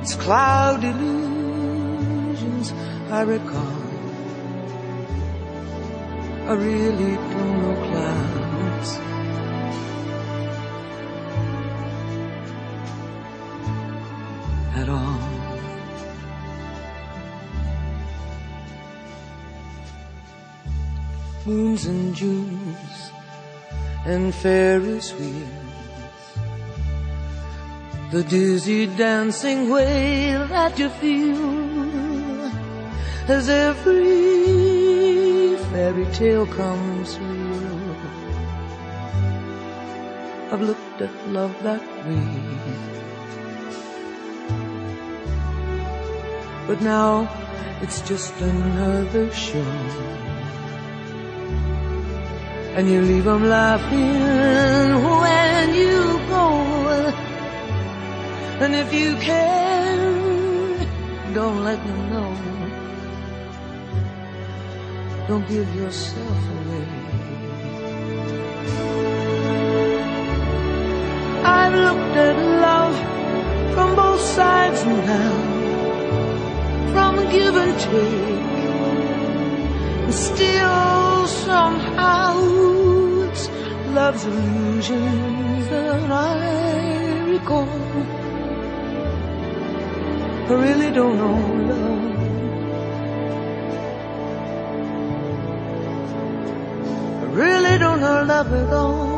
it's 0.02 0.14
cloud 0.14 0.84
illusions 0.84 2.72
I 3.10 3.22
recall. 3.22 3.82
I 6.46 6.52
really 6.52 7.14
don't 7.16 7.58
know 7.62 7.74
clouds. 7.90 9.13
At 14.74 14.88
all. 14.88 15.20
Moons 21.46 21.86
and 21.86 22.14
Junes 22.14 23.10
and 24.06 24.34
Ferris 24.34 25.12
wheels. 25.14 25.64
The 28.10 28.22
dizzy 28.24 28.86
dancing 28.86 29.70
way 29.70 30.32
that 30.48 30.78
you 30.78 30.88
feel 30.88 31.64
as 33.28 33.48
every 33.48 34.04
fairy 35.70 36.06
tale 36.12 36.46
comes 36.46 37.18
real. 37.18 37.94
I've 40.52 40.60
looked 40.60 41.02
at 41.02 41.28
love 41.28 41.54
that 41.62 41.82
way. 42.06 42.43
But 46.74 46.82
now 46.82 47.28
it's 47.82 48.00
just 48.02 48.34
another 48.40 49.30
show 49.32 49.62
and 52.74 52.90
you 52.90 53.00
leave 53.00 53.22
them 53.22 53.44
laughing 53.48 54.90
when 55.22 55.72
you 55.72 56.18
go. 56.26 56.50
And 58.58 58.74
if 58.74 58.92
you 58.92 59.14
can, 59.18 60.82
don't 61.32 61.62
let 61.62 61.78
them 61.86 62.10
know. 62.10 62.30
Don't 65.28 65.46
give 65.46 65.72
yourself 65.76 66.42
away. 66.58 66.88
I've 71.44 71.74
looked 71.86 72.16
at 72.16 72.36
love 72.66 72.96
from 73.74 73.94
both 73.94 74.20
sides 74.20 74.84
now, 74.84 75.53
from 76.94 77.16
give 77.36 77.56
and 77.56 77.74
take, 77.80 78.44
and 80.04 80.14
still 80.14 81.26
somehow 81.26 82.30
it's 83.26 83.44
love's 83.98 84.24
illusions 84.24 85.68
that 85.72 86.10
I 86.10 86.34
recall. 87.34 87.68
I 90.50 90.54
really 90.66 90.90
don't 90.98 91.16
know 91.22 91.38
love. 91.70 92.04
I 97.22 97.26
really 97.42 97.76
don't 97.84 98.00
know 98.04 98.22
love 98.34 98.52
at 98.52 98.72
all. 98.72 99.13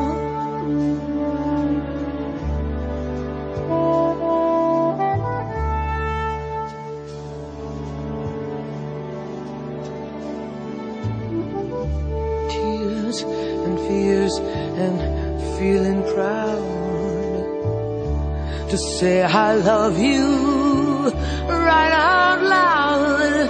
Say 18.99 19.23
I 19.23 19.57
love 19.57 19.99
you 19.99 21.11
right 21.49 21.93
out 21.93 22.41
loud. 22.43 23.49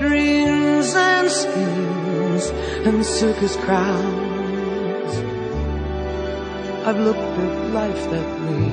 Dreams 0.00 0.92
and 0.96 1.30
schemes 1.30 2.44
and 2.86 3.06
circus 3.06 3.54
crowds. 3.64 5.14
I've 6.84 6.98
looked 6.98 7.20
at 7.44 7.70
life 7.70 8.10
that 8.10 8.30
way. 8.42 8.66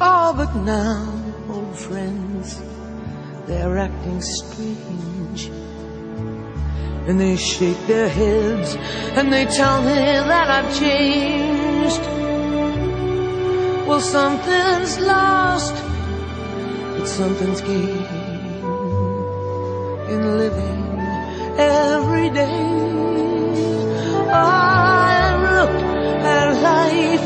Oh, 0.00 0.34
but 0.36 0.52
now, 0.56 1.22
old 1.48 1.78
friends, 1.78 2.60
they're 3.46 3.78
acting 3.78 4.20
strange. 4.20 5.46
And 7.06 7.20
they 7.20 7.36
shake 7.36 7.86
their 7.86 8.08
heads 8.08 8.74
and 9.16 9.32
they 9.32 9.44
tell 9.44 9.82
me 9.82 9.94
that 9.94 10.50
I've 10.50 10.76
changed. 10.76 12.25
Well, 13.86 14.00
something's 14.00 14.98
lost, 14.98 15.74
but 16.98 17.06
something's 17.06 17.60
gained 17.60 18.04
in 20.10 20.38
living 20.38 20.98
every 21.56 22.30
day. 22.30 22.66
I've 24.28 25.40
looked 25.40 25.84
at 26.34 26.46
life 26.72 27.24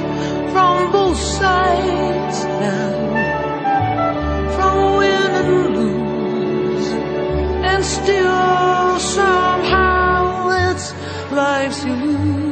from 0.52 0.92
both 0.92 1.16
sides 1.16 2.44
now, 2.44 2.92
from 4.54 4.76
win 4.98 5.30
and 5.40 5.76
lose, 5.78 6.88
and 7.70 7.82
still 7.82 8.98
somehow 9.00 10.50
it's 10.70 10.92
life's 11.32 11.82
illusions 11.84 12.42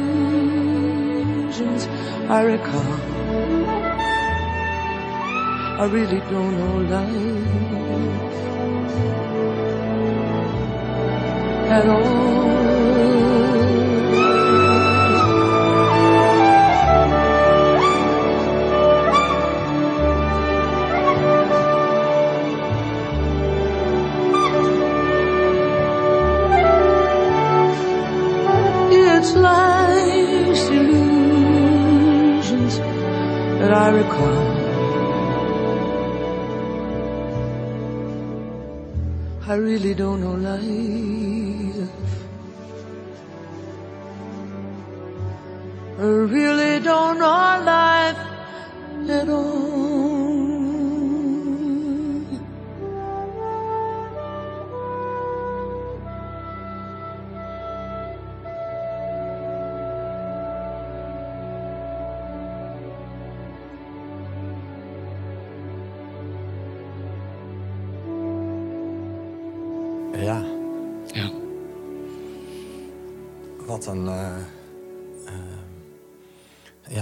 I 2.27 2.41
recall. 2.41 2.98
I 5.79 5.85
really 5.85 6.19
don't 6.29 6.57
know 6.59 6.77
life 6.91 7.09
at 11.71 11.87
all. 11.87 12.48
I 39.49 39.55
really 39.55 39.95
don't 39.95 40.21
know 40.21 40.35
life. 40.35 41.28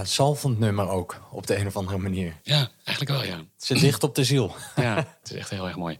Zalvend 0.08 0.60
nummer 0.60 0.90
ook, 0.90 1.22
op 1.32 1.48
de 1.48 1.58
een 1.60 1.68
of 1.68 1.76
andere 1.78 1.98
manier. 1.98 2.34
ja, 2.44 2.70
eigenlijk 2.84 3.20
wel, 3.20 3.30
ja. 3.30 3.38
Het 3.38 3.66
zit 3.66 3.80
dicht 3.80 4.04
op 4.04 4.16
de 4.16 4.24
ziel. 4.24 4.56
Ja, 4.76 4.96
het 4.96 5.32
is 5.32 5.36
echt 5.38 5.50
heel 5.50 5.68
erg 5.68 5.76
mooi. 5.78 6.00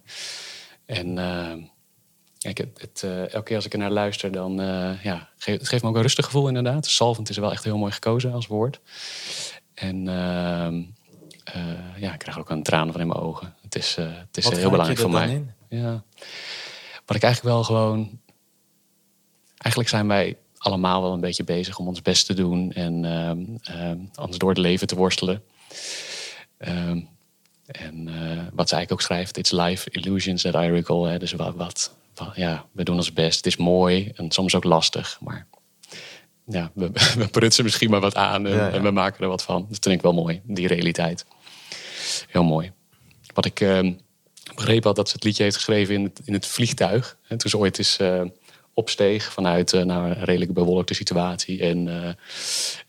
En 0.86 1.18
eh, 1.18 1.54
kijk, 2.38 2.58
het, 2.58 2.82
het, 2.82 3.04
eh, 3.04 3.22
elke 3.34 3.44
keer 3.44 3.56
als 3.56 3.66
ik 3.66 3.74
er 3.74 3.80
naar 3.80 3.92
luister, 3.92 4.32
dan 4.32 4.62
eh, 4.62 5.04
ja, 5.04 5.30
ge- 5.38 5.52
het 5.52 5.68
geeft 5.68 5.84
me 5.84 5.90
ook 5.90 5.96
een 5.96 6.02
rustig 6.02 6.26
gevoel 6.26 6.48
inderdaad. 6.48 6.86
Salvend 6.88 7.30
is 7.30 7.38
wel 7.38 7.52
echt 7.52 7.64
heel 7.64 7.78
mooi 7.78 7.92
gekozen 7.92 8.32
als 8.34 8.48
woord. 8.48 8.80
En 9.74 10.04
ja, 11.98 12.14
ik 12.14 12.20
krijg 12.20 12.40
ook 12.40 12.50
een 12.50 12.64
traan 12.64 12.92
van 12.92 13.02
in 13.02 13.08
mijn 13.08 13.20
ogen. 13.20 13.56
Het 13.62 13.76
is, 13.76 13.96
het 13.96 14.38
is 14.38 14.44
Wat 14.46 14.58
heel 14.58 14.70
belangrijk 14.70 15.00
voor 15.00 15.10
mij. 15.10 15.30
in? 15.30 15.52
Ja. 15.70 16.04
Wat 17.06 17.16
ik 17.16 17.24
eigenlijk 17.24 17.56
wel 17.56 17.64
gewoon. 17.64 18.20
Eigenlijk 19.58 19.90
zijn 19.90 20.08
wij 20.08 20.38
allemaal 20.58 21.02
wel 21.02 21.14
een 21.14 21.20
beetje 21.20 21.44
bezig 21.44 21.80
om 21.80 21.88
ons 21.88 22.02
best 22.02 22.26
te 22.26 22.34
doen 22.34 22.72
en 22.72 23.06
ehm, 23.06 23.44
ehm, 23.78 23.98
anders 24.16 24.38
door 24.38 24.50
het 24.50 24.58
leven 24.58 24.88
te 24.88 24.96
worstelen. 24.96 25.44
Ehm, 26.58 27.00
en 27.66 28.08
eh, 28.08 28.44
wat 28.54 28.70
ze 28.70 28.76
eigenlijk 28.76 28.92
ook 28.92 29.02
schrijft, 29.02 29.38
it's 29.38 29.52
life 29.52 29.90
illusions 29.90 30.42
that 30.42 30.54
I 30.54 30.68
recall. 30.70 31.10
Hè. 31.10 31.20
Dus 31.20 31.32
wat, 31.32 31.56
wat, 31.56 31.96
wat- 32.16 32.32
ja, 32.36 32.66
we 32.72 32.84
doen 32.84 32.96
ons 32.96 33.14
best. 33.14 33.38
Het 33.38 33.46
is 33.46 33.58
mooi 33.58 34.12
en 34.16 34.32
soms 34.32 34.56
ook 34.56 34.64
lastig, 34.64 35.18
maar 35.22 35.48
ja, 36.46 36.72
we, 36.74 36.90
we 37.18 37.28
prutsen 37.28 37.64
misschien 37.64 37.90
maar 37.90 38.00
wat 38.00 38.16
aan 38.16 38.46
en, 38.46 38.52
Ja, 38.56 38.68
ja. 38.68 38.72
en 38.72 38.82
we 38.84 38.92
maken 38.92 39.24
er 39.24 39.30
wat 39.30 39.44
van. 39.44 39.66
Dat 39.70 39.78
vind 39.84 39.96
ik 39.96 40.02
wel 40.02 40.14
mooi, 40.14 40.42
die 40.44 40.68
realiteit. 40.68 41.26
Heel 42.28 42.44
mooi. 42.44 42.72
Wat 43.34 43.46
ik 43.46 43.66
begrepen 44.56 44.88
had 44.88 44.96
dat 44.96 45.08
ze 45.10 45.16
het 45.16 45.24
liedje 45.24 45.44
heeft 45.44 45.56
geschreven 45.56 45.96
in 45.96 46.04
het, 46.04 46.22
in 46.26 46.34
het 46.34 46.46
vliegtuig. 46.46 47.18
En 47.28 47.38
toen 47.38 47.50
ze 47.50 47.58
ooit 47.58 47.78
eens 47.78 48.00
uh, 48.00 48.22
opsteeg 48.78 49.34
vanuit 49.34 49.74
uh, 49.74 49.84
nou, 49.84 50.10
een 50.10 50.24
redelijk 50.24 50.54
bewolkte 50.54 50.94
situatie. 50.94 51.62
En, 51.62 51.88
uh, 51.88 52.10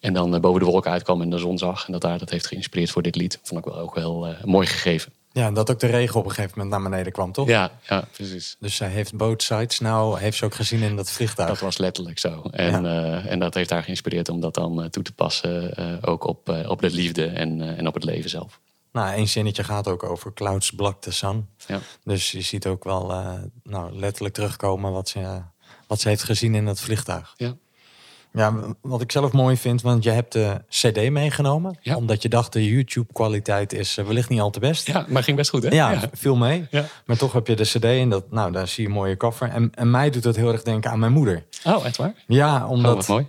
en 0.00 0.12
dan 0.12 0.40
boven 0.40 0.60
de 0.60 0.66
wolken 0.66 0.90
uitkwam 0.90 1.22
en 1.22 1.30
de 1.30 1.38
zon 1.38 1.58
zag. 1.58 1.86
En 1.86 1.92
dat 1.92 2.00
daar 2.00 2.18
dat 2.18 2.30
heeft 2.30 2.46
geïnspireerd 2.46 2.90
voor 2.90 3.02
dit 3.02 3.16
lied. 3.16 3.38
Vond 3.42 3.66
ik 3.66 3.72
wel 3.72 3.82
ook 3.82 3.94
wel 3.94 4.34
mooi 4.44 4.66
gegeven. 4.66 5.12
Ja, 5.32 5.46
en 5.46 5.54
dat 5.54 5.70
ook 5.70 5.80
de 5.80 5.86
regen 5.86 6.18
op 6.18 6.24
een 6.24 6.30
gegeven 6.30 6.52
moment 6.58 6.70
naar 6.80 6.90
beneden 6.90 7.12
kwam, 7.12 7.32
toch? 7.32 7.48
Ja, 7.48 7.70
ja 7.88 8.08
precies. 8.12 8.56
Dus 8.60 8.76
zij 8.76 8.88
heeft 8.88 9.14
both 9.14 9.42
sides 9.42 9.78
nou, 9.78 10.18
heeft 10.18 10.36
ze 10.36 10.44
ook 10.44 10.54
gezien 10.54 10.82
in 10.82 10.96
dat 10.96 11.10
vliegtuig. 11.10 11.48
Dat 11.48 11.58
was 11.58 11.78
letterlijk 11.78 12.18
zo. 12.18 12.42
En, 12.50 12.84
ja. 12.84 13.24
en 13.24 13.38
dat 13.38 13.54
heeft 13.54 13.70
haar 13.70 13.82
geïnspireerd 13.82 14.28
om 14.28 14.40
dat 14.40 14.54
dan 14.54 14.90
toe 14.90 15.02
te 15.02 15.12
passen. 15.12 15.74
ook 16.06 16.26
op, 16.26 16.64
op 16.68 16.80
de 16.80 16.90
liefde 16.90 17.26
en, 17.26 17.76
en 17.76 17.86
op 17.86 17.94
het 17.94 18.04
leven 18.04 18.30
zelf. 18.30 18.60
Nou, 18.92 19.14
één 19.14 19.28
zinnetje 19.28 19.64
gaat 19.64 19.88
ook 19.88 20.02
over 20.02 20.34
Clouds 20.34 20.70
Block 20.70 21.02
the 21.02 21.12
Sun. 21.12 21.48
Ja. 21.66 21.80
Dus 22.04 22.30
je 22.30 22.40
ziet 22.40 22.66
ook 22.66 22.84
wel 22.84 23.10
uh, 23.10 23.32
nou, 23.62 23.98
letterlijk 23.98 24.34
terugkomen 24.34 24.92
wat 24.92 25.08
ze, 25.08 25.42
wat 25.88 26.00
ze 26.00 26.08
heeft 26.08 26.22
gezien 26.22 26.54
in 26.54 26.66
het 26.66 26.80
vliegtuig. 26.80 27.34
Ja. 27.36 27.56
Ja, 28.32 28.54
wat 28.80 29.00
ik 29.00 29.12
zelf 29.12 29.32
mooi 29.32 29.56
vind, 29.56 29.82
want 29.82 30.04
je 30.04 30.10
hebt 30.10 30.32
de 30.32 30.62
CD 30.68 31.10
meegenomen. 31.10 31.78
Ja. 31.80 31.96
Omdat 31.96 32.22
je 32.22 32.28
dacht, 32.28 32.52
de 32.52 32.68
YouTube-kwaliteit 32.68 33.72
is 33.72 33.98
uh, 33.98 34.04
wellicht 34.04 34.28
niet 34.28 34.40
al 34.40 34.50
te 34.50 34.60
best. 34.60 34.86
Ja, 34.86 35.06
maar 35.08 35.22
ging 35.22 35.36
best 35.36 35.50
goed, 35.50 35.62
hè? 35.62 35.68
Ja, 35.68 35.90
ja. 35.90 36.10
viel 36.12 36.36
mee. 36.36 36.66
Ja. 36.70 36.84
Maar 37.06 37.16
toch 37.16 37.32
heb 37.32 37.46
je 37.46 37.56
de 37.56 37.64
CD 37.64 37.84
en 37.84 38.08
dat, 38.08 38.30
nou, 38.30 38.52
daar 38.52 38.68
zie 38.68 38.82
je 38.82 38.88
een 38.88 38.94
mooie 38.94 39.16
cover. 39.16 39.48
En, 39.48 39.70
en 39.74 39.90
mij 39.90 40.10
doet 40.10 40.22
dat 40.22 40.36
heel 40.36 40.52
erg 40.52 40.62
denken 40.62 40.90
aan 40.90 40.98
mijn 40.98 41.12
moeder. 41.12 41.44
Oh, 41.64 41.86
echt 41.86 41.96
waar? 41.96 42.14
Ja, 42.26 42.66
omdat. 42.66 43.02
Oh, 43.02 43.08
mooi. 43.08 43.26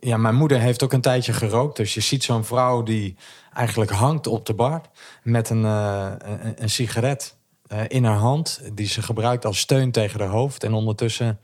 Ja, 0.00 0.16
mijn 0.16 0.34
moeder 0.34 0.60
heeft 0.60 0.82
ook 0.82 0.92
een 0.92 1.00
tijdje 1.00 1.32
gerookt. 1.32 1.76
Dus 1.76 1.94
je 1.94 2.00
ziet 2.00 2.24
zo'n 2.24 2.44
vrouw 2.44 2.82
die 2.82 3.16
eigenlijk 3.54 3.90
hangt 3.90 4.26
op 4.26 4.46
de 4.46 4.54
bar 4.54 4.80
met 5.22 5.50
een, 5.50 5.62
uh, 5.62 6.12
een, 6.18 6.62
een, 6.62 6.70
sigaret 6.70 7.36
uh, 7.72 7.80
in 7.88 8.04
haar 8.04 8.16
hand, 8.16 8.60
die 8.72 8.86
ze 8.86 9.02
gebruikt 9.02 9.44
als 9.44 9.58
steun 9.58 9.90
tegen 9.90 10.20
haar 10.20 10.28
hoofd. 10.28 10.64
En 10.64 10.72
ondertussen 10.72 11.40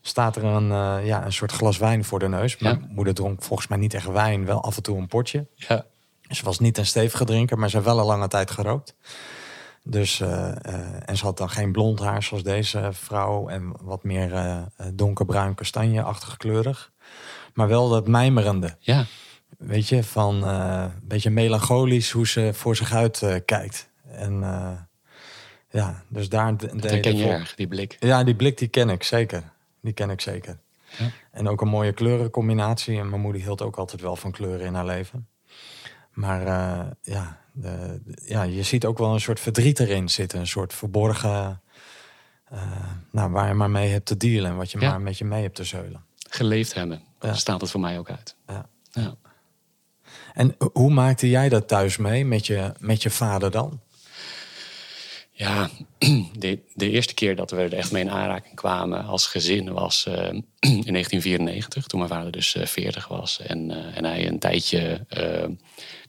staat 0.00 0.36
er 0.36 0.44
een, 0.44 0.68
uh, 0.68 1.06
ja, 1.06 1.24
een 1.24 1.32
soort 1.32 1.52
glas 1.52 1.78
wijn 1.78 2.04
voor 2.04 2.18
de 2.18 2.28
neus. 2.28 2.58
Mijn 2.58 2.90
moeder 2.94 3.14
dronk 3.14 3.42
volgens 3.42 3.68
mij 3.68 3.78
niet 3.78 3.94
echt 3.94 4.06
wijn, 4.06 4.44
wel 4.44 4.62
af 4.62 4.76
en 4.76 4.82
toe 4.82 4.98
een 4.98 5.06
potje. 5.06 5.46
Ja. 5.54 5.86
Ze 6.28 6.44
was 6.44 6.58
niet 6.58 6.78
een 6.78 6.86
stevige 6.86 7.24
drinker, 7.24 7.58
maar 7.58 7.70
ze 7.70 7.82
wel 7.82 7.98
een 7.98 8.04
lange 8.04 8.28
tijd 8.28 8.50
gerookt. 8.50 8.94
Dus, 9.82 10.20
en 10.20 11.16
ze 11.16 11.24
had 11.24 11.38
dan 11.38 11.50
geen 11.50 11.72
blond 11.72 12.00
haar 12.00 12.22
zoals 12.22 12.42
deze 12.42 12.88
vrouw 12.92 13.48
en 13.48 13.72
wat 13.80 14.04
meer 14.04 14.64
donkerbruin 14.94 15.54
kastanjeachtig 15.54 16.36
kleurig. 16.36 16.92
Maar 17.54 17.68
wel 17.68 17.88
dat 17.88 18.08
mijmerende. 18.08 18.76
Ja 18.78 19.04
weet 19.58 19.88
je, 19.88 20.04
van 20.04 20.42
een 20.42 20.92
beetje 21.02 21.30
melancholisch 21.30 22.10
hoe 22.10 22.28
ze 22.28 22.50
voor 22.54 22.76
zich 22.76 22.92
uit 22.92 23.42
kijkt. 23.44 23.90
En 24.12 24.40
ja, 25.70 26.02
dus 26.08 26.28
daar... 26.28 26.56
De, 26.56 26.76
dat 26.76 27.00
ken 27.00 27.16
je 27.16 27.28
erg, 27.28 27.54
die 27.54 27.68
blik. 27.68 27.96
Ja, 28.00 28.24
die 28.24 28.34
blik 28.34 28.58
die 28.58 28.68
ken 28.68 28.90
ik 28.90 29.02
zeker. 29.02 29.42
Die 29.82 29.92
ken 29.92 30.10
ik 30.10 30.20
zeker. 30.20 30.58
Ja. 30.98 31.10
En 31.30 31.48
ook 31.48 31.60
een 31.60 31.68
mooie 31.68 31.92
kleurencombinatie. 31.92 32.98
En 32.98 33.08
mijn 33.08 33.20
moeder 33.20 33.42
hield 33.42 33.62
ook 33.62 33.76
altijd 33.76 34.00
wel 34.00 34.16
van 34.16 34.30
kleuren 34.30 34.66
in 34.66 34.74
haar 34.74 34.84
leven. 34.84 35.28
Maar 36.12 36.44
ja, 37.02 37.40
de, 37.52 38.00
de, 38.04 38.18
ja, 38.24 38.42
je 38.42 38.62
ziet 38.62 38.84
ook 38.84 38.98
wel 38.98 39.12
een 39.12 39.20
soort 39.20 39.40
verdriet 39.40 39.80
erin 39.80 40.08
zitten. 40.08 40.38
Een 40.40 40.46
soort 40.46 40.74
verborgen... 40.74 41.62
nou, 43.10 43.30
waar 43.30 43.48
je 43.48 43.54
maar 43.54 43.70
mee 43.70 43.90
hebt 43.90 44.06
te 44.06 44.16
dealen 44.16 44.50
en 44.50 44.56
wat 44.56 44.70
je 44.70 44.80
ja. 44.80 44.90
maar 44.90 45.00
met 45.00 45.18
je 45.18 45.24
mee 45.24 45.42
hebt 45.42 45.54
te 45.54 45.64
zeulen. 45.64 46.04
Geleefd 46.28 46.74
hebben, 46.74 47.02
ja. 47.20 47.34
staat 47.34 47.60
het 47.60 47.70
voor 47.70 47.80
mij 47.80 47.98
ook 47.98 48.10
uit. 48.10 48.36
Ja. 48.46 48.68
ja. 48.90 49.14
En 50.32 50.56
hoe 50.72 50.90
maakte 50.90 51.28
jij 51.28 51.48
dat 51.48 51.68
thuis 51.68 51.96
mee 51.96 52.24
met 52.24 52.46
je, 52.46 52.72
met 52.78 53.02
je 53.02 53.10
vader 53.10 53.50
dan? 53.50 53.80
Ja, 55.40 55.70
de, 56.38 56.58
de 56.74 56.90
eerste 56.90 57.14
keer 57.14 57.36
dat 57.36 57.50
we 57.50 57.56
er 57.56 57.74
echt 57.74 57.92
mee 57.92 58.02
in 58.02 58.10
aanraking 58.10 58.54
kwamen 58.54 59.04
als 59.04 59.26
gezin 59.26 59.72
was 59.72 60.06
uh, 60.08 60.14
in 60.60 60.92
1994, 60.92 61.86
toen 61.86 61.98
mijn 61.98 62.10
vader 62.10 62.32
dus 62.32 62.54
uh, 62.54 62.66
40 62.66 63.08
was. 63.08 63.40
En, 63.40 63.70
uh, 63.70 63.96
en 63.96 64.04
hij 64.04 64.26
een 64.26 64.38
tijdje 64.38 65.06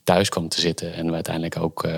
thuis 0.04 0.28
kwam 0.28 0.48
te 0.48 0.60
zitten 0.60 0.94
en 0.94 1.06
we 1.06 1.12
uiteindelijk 1.12 1.56
ook 1.56 1.88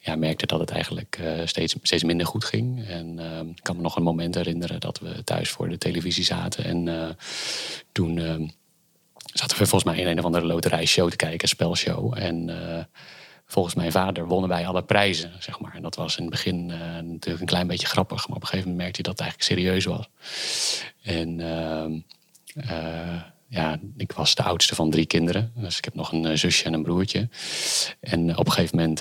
ja, 0.00 0.16
merkte 0.16 0.46
dat 0.46 0.60
het 0.60 0.70
eigenlijk 0.70 1.20
steeds, 1.44 1.74
steeds 1.82 2.02
minder 2.02 2.26
goed 2.26 2.44
ging. 2.44 2.86
En 2.86 3.18
ik 3.56 3.62
kan 3.62 3.76
me 3.76 3.82
nog 3.82 3.96
een 3.96 4.02
moment 4.02 4.34
herinneren 4.34 4.80
dat 4.80 4.98
we 4.98 5.24
thuis 5.24 5.50
voor 5.50 5.68
de 5.68 5.78
televisie 5.78 6.24
zaten 6.24 6.64
en 6.64 7.16
toen 7.92 8.18
zaten 9.32 9.58
we 9.58 9.66
volgens 9.66 9.92
mij 9.94 10.02
in 10.02 10.06
een 10.06 10.18
of 10.18 10.24
andere 10.24 10.46
loterijshow 10.46 11.10
te 11.10 11.16
kijken, 11.16 11.42
een 11.42 11.48
spelshow. 11.48 12.14
En 12.18 12.50
volgens 13.50 13.74
mijn 13.74 13.92
vader 13.92 14.26
wonnen 14.26 14.48
wij 14.48 14.66
alle 14.66 14.82
prijzen, 14.82 15.32
zeg 15.38 15.60
maar. 15.60 15.74
En 15.74 15.82
dat 15.82 15.96
was 15.96 16.16
in 16.16 16.22
het 16.22 16.30
begin 16.30 16.68
uh, 16.68 16.78
natuurlijk 16.94 17.40
een 17.40 17.46
klein 17.46 17.66
beetje 17.66 17.86
grappig. 17.86 18.28
Maar 18.28 18.36
op 18.36 18.42
een 18.42 18.48
gegeven 18.48 18.70
moment 18.70 18.82
merkte 18.82 19.02
hij 19.02 19.12
dat 19.12 19.18
het 19.18 19.28
eigenlijk 19.28 19.60
serieus 19.60 19.84
was. 19.84 20.08
En 21.02 21.38
uh, 22.68 23.20
ja, 23.48 23.78
ik 23.96 24.12
was 24.12 24.34
de 24.34 24.42
oudste 24.42 24.74
van 24.74 24.90
drie 24.90 25.06
kinderen. 25.06 25.52
Dus 25.54 25.78
ik 25.78 25.84
heb 25.84 25.94
nog 25.94 26.12
een 26.12 26.38
zusje 26.38 26.64
en 26.64 26.72
een 26.72 26.82
broertje. 26.82 27.28
En 28.00 28.36
op 28.38 28.46
een 28.46 28.52
gegeven 28.52 28.76
moment, 28.76 29.00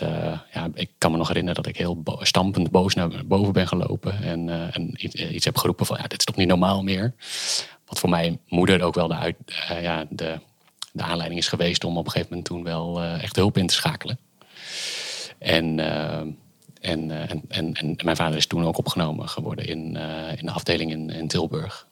ja, 0.54 0.70
ik 0.74 0.90
kan 0.98 1.12
me 1.12 1.18
nog 1.18 1.28
herinneren 1.28 1.64
dat 1.64 1.72
ik 1.72 1.78
heel 1.78 2.04
stampend 2.20 2.72
boos 2.72 2.94
naar 2.94 3.26
boven 3.26 3.54
ben 3.54 3.68
gelopen. 3.68 4.22
En, 4.24 4.50
en 4.74 4.94
iets 5.34 5.46
heb 5.46 5.58
geroepen 5.58 5.86
van, 5.86 5.98
ja, 5.98 6.08
dit 6.08 6.20
is 6.20 6.26
toch 6.26 6.36
niet 6.36 6.48
normaal 6.48 6.84
meer. 6.84 7.14
Wat 7.86 8.00
voor 8.00 8.10
mijn 8.10 8.40
moeder 8.48 8.82
ook 8.82 8.96
wel 8.96 9.08
de, 9.08 9.16
uit, 9.16 9.36
ja, 9.82 10.06
de, 10.10 10.40
de 10.92 11.04
aanleiding 11.04 11.40
is 11.40 11.48
geweest 11.48 11.84
om 11.84 11.98
op 11.98 12.06
een 12.06 12.12
gegeven 12.12 12.30
moment 12.30 12.48
toen 12.48 12.64
wel 12.64 13.04
echt 13.04 13.36
hulp 13.36 13.58
in 13.58 13.68
te 13.68 13.74
schakelen. 13.74 14.20
En, 15.40 15.78
uh, 15.78 16.18
en, 16.18 16.36
en, 16.82 17.44
en, 17.48 17.74
en, 17.74 17.96
mijn 18.04 18.16
vader 18.16 18.38
is 18.38 18.48
toen 18.48 18.66
ook 18.66 18.78
opgenomen 18.78 19.30
geworden 19.30 19.66
in, 19.66 19.96
in 20.38 20.46
de 20.46 20.52
afdeling 20.52 20.92
in, 20.92 21.10
in 21.10 21.28
Tilburg. 21.28 21.88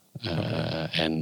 en 0.90 1.20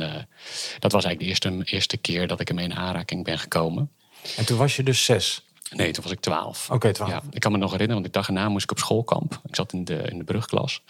dat 0.79 0.93
was 0.93 1.05
eigenlijk 1.05 1.19
de 1.19 1.27
eerste, 1.27 1.73
eerste 1.75 1.97
keer 1.97 2.27
dat 2.27 2.41
ik 2.41 2.49
ermee 2.49 2.65
in 2.65 2.75
aanraking 2.75 3.25
ben 3.25 3.39
gekomen. 3.39 3.91
En 4.37 4.47
toen 4.47 4.59
was 4.59 4.77
je 4.77 4.83
dus 4.83 5.05
zes? 5.05 5.47
Nee, 5.71 5.93
toen 5.93 6.03
was 6.03 6.13
ik 6.13 6.21
twaalf. 6.21 6.65
Oké, 6.65 6.75
okay, 6.75 6.93
twaalf. 6.93 7.11
Ja, 7.11 7.23
ik 7.31 7.41
kan 7.41 7.53
me 7.53 7.59
nog 7.59 7.71
herinneren, 7.71 8.03
want 8.03 8.15
de 8.15 8.19
dag 8.19 8.29
erna 8.29 8.49
moest 8.49 8.65
ik 8.65 8.71
op 8.71 8.79
schoolkamp. 8.79 9.41
Ik 9.49 9.55
zat 9.55 9.73
in 9.73 9.85
de, 9.85 9.97
in 9.97 10.19
de 10.19 10.25
brugklas. 10.25 10.83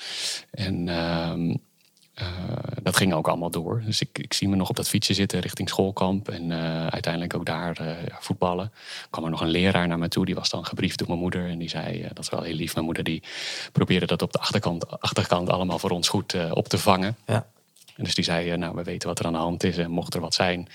En 0.50 0.88
ehm, 0.88 1.54
dat 2.96 3.04
ging 3.04 3.18
ook 3.18 3.28
allemaal 3.28 3.50
door. 3.50 3.82
Dus 3.84 4.00
ik, 4.00 4.18
ik, 4.18 4.32
zie 4.32 4.48
me 4.48 4.56
nog 4.56 4.68
op 4.68 4.76
dat 4.76 4.88
fietsje 4.88 5.14
zitten 5.14 5.40
richting 5.40 5.68
schoolkamp. 5.68 6.28
En 6.28 6.50
uh, 6.50 6.86
uiteindelijk 6.86 7.34
ook 7.34 7.44
daar 7.44 7.78
uh, 7.80 7.90
voetballen. 8.18 8.64
Er 9.02 9.06
kwam 9.10 9.24
er 9.24 9.30
nog 9.30 9.40
een 9.40 9.48
leraar 9.48 9.88
naar 9.88 9.98
me 9.98 10.08
toe. 10.08 10.24
Die 10.24 10.34
was 10.34 10.48
dan 10.48 10.66
gebriefd 10.66 10.98
door 10.98 11.08
mijn 11.08 11.20
moeder. 11.20 11.48
En 11.48 11.58
die 11.58 11.68
zei, 11.68 12.02
dat 12.02 12.18
is 12.18 12.28
wel 12.28 12.42
heel 12.42 12.54
lief. 12.54 12.74
Mijn 12.74 12.84
moeder 12.84 13.04
die 13.04 13.22
probeerde 13.72 14.06
dat 14.06 14.22
op 14.22 14.32
de 14.32 14.38
achterkant, 14.38 15.00
achterkant 15.00 15.48
allemaal 15.50 15.78
voor 15.78 15.90
ons 15.90 16.08
goed 16.08 16.50
op 16.50 16.68
te 16.68 16.78
vangen. 16.78 17.16
Ja. 17.26 17.46
En 17.96 18.04
dus 18.04 18.14
die 18.14 18.24
zei, 18.24 18.56
nou 18.56 18.74
we 18.74 18.82
weten 18.82 19.08
wat 19.08 19.18
er 19.18 19.26
aan 19.26 19.32
de 19.32 19.38
hand 19.38 19.64
is. 19.64 19.78
En 19.78 19.90
mocht 19.90 20.14
er 20.14 20.20
wat 20.20 20.34
zijn, 20.34 20.68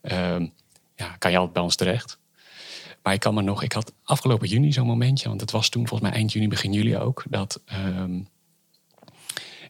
ehm, 0.00 0.46
ja, 0.94 1.16
kan 1.18 1.30
je 1.30 1.36
altijd 1.36 1.54
bij 1.54 1.62
ons 1.62 1.76
terecht. 1.76 2.18
Maar 3.02 3.12
ik 3.12 3.20
kan 3.20 3.34
me 3.34 3.42
nog, 3.42 3.62
ik 3.62 3.72
had 3.72 3.92
afgelopen 4.04 4.48
juni 4.48 4.72
zo'n 4.72 4.86
momentje. 4.86 5.28
Want 5.28 5.40
het 5.40 5.50
was 5.50 5.68
toen 5.68 5.88
volgens 5.88 6.10
mij 6.10 6.18
eind 6.18 6.32
juni, 6.32 6.48
begin 6.48 6.72
juli 6.72 6.96
ook. 6.96 7.22
Dat... 7.28 7.60
Um, 7.72 8.28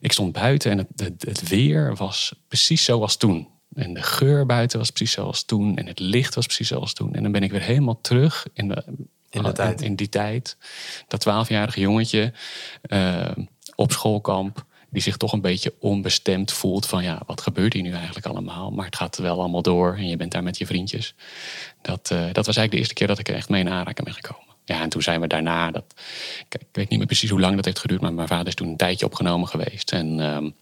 ik 0.01 0.13
stond 0.13 0.33
buiten 0.33 0.71
en 0.71 0.79
het, 0.79 0.89
het, 0.97 1.25
het, 1.25 1.49
weer 1.49 1.97
was 1.97 2.35
precies 2.49 2.85
zoals 2.85 3.17
toen. 3.17 3.49
En 3.75 3.95
de 3.95 4.03
geur 4.03 4.47
buiten 4.47 4.79
was 4.79 4.91
precies 4.91 5.15
zoals 5.15 5.45
toen. 5.45 5.77
En 5.77 5.87
het 5.87 5.99
licht 5.99 6.35
was 6.35 6.47
precies 6.47 6.69
zoals 6.69 6.93
toen. 6.93 7.15
En 7.15 7.23
dan 7.23 7.33
ben 7.33 7.43
ik 7.43 7.51
weer 7.51 7.63
helemaal 7.63 8.01
terug 8.01 8.47
in, 8.53 8.69
de, 8.69 8.85
in, 9.31 9.43
de 9.43 9.53
tijd. 9.53 9.81
in 9.81 9.97
die 9.97 10.09
tijd. 10.09 10.57
Dat 11.09 11.21
twaalfjarige 11.21 11.81
jongetje 11.81 12.33
uh, 12.83 13.31
op 13.75 13.93
schoolkamp. 13.93 14.69
Die 14.93 15.03
zich 15.03 15.17
toch 15.17 15.33
een 15.33 15.41
beetje 15.41 15.75
onbestemd 15.79 16.53
voelt 16.53 16.87
van 16.87 17.03
ja, 17.03 17.23
wat 17.27 17.41
gebeurt 17.41 17.73
hier 17.73 17.83
nu 17.83 17.93
eigenlijk 17.93 18.27
allemaal? 18.27 18.71
Maar 18.71 18.85
het 18.85 18.97
gaat 18.97 19.19
wel 19.19 19.39
allemaal 19.39 19.63
door 19.63 19.97
en 19.97 20.09
je 20.09 20.17
bent 20.17 20.33
daar 20.33 20.43
met 20.43 20.59
je 20.59 20.67
vriendjes. 20.67 21.15
Dat, 21.83 22.11
uh, 22.13 22.19
dat 22.33 22.47
was 22.47 22.57
eigenlijk 22.57 22.71
de 22.71 22.77
eerste 22.77 22.95
keer 22.95 23.07
dat 23.07 23.19
ik 23.19 23.29
er 23.29 23.35
echt 23.35 23.49
mee 23.49 23.61
in 23.61 23.69
aanraking 23.69 24.05
ben 24.05 24.15
gekomen. 24.15 24.50
Ja, 24.65 24.81
en 24.81 24.89
toen 24.89 25.03
zijn 25.03 25.21
we 25.21 25.27
daarna, 25.27 25.71
dat, 25.71 25.85
ik, 26.49 26.61
weet 26.73 26.89
niet 26.89 26.99
meer 26.99 27.07
precies 27.07 27.31
hoe 27.31 27.41
lang 27.41 27.57
dat 27.57 27.65
heeft 27.65 27.79
geduurd, 27.79 28.01
maar 28.01 28.13
mijn 28.13 28.29
vader 28.29 28.47
is 28.47 28.55
toen 28.55 28.69
een 28.69 28.77
tijdje 28.77 29.07
opgenomen 29.07 29.49
geweest. 29.49 29.93
En 29.93 30.19
um, 30.19 30.55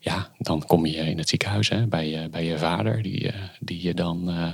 ja, 0.00 0.30
dan 0.38 0.66
kom 0.66 0.86
je 0.86 0.96
in 0.96 1.18
het 1.18 1.28
ziekenhuis 1.28 1.68
hè, 1.68 1.86
bij, 1.86 2.08
je, 2.08 2.28
bij 2.28 2.44
je 2.44 2.58
vader, 2.58 3.02
die, 3.02 3.24
uh, 3.24 3.34
die 3.60 3.82
je 3.82 3.94
dan 3.94 4.30
uh, 4.30 4.52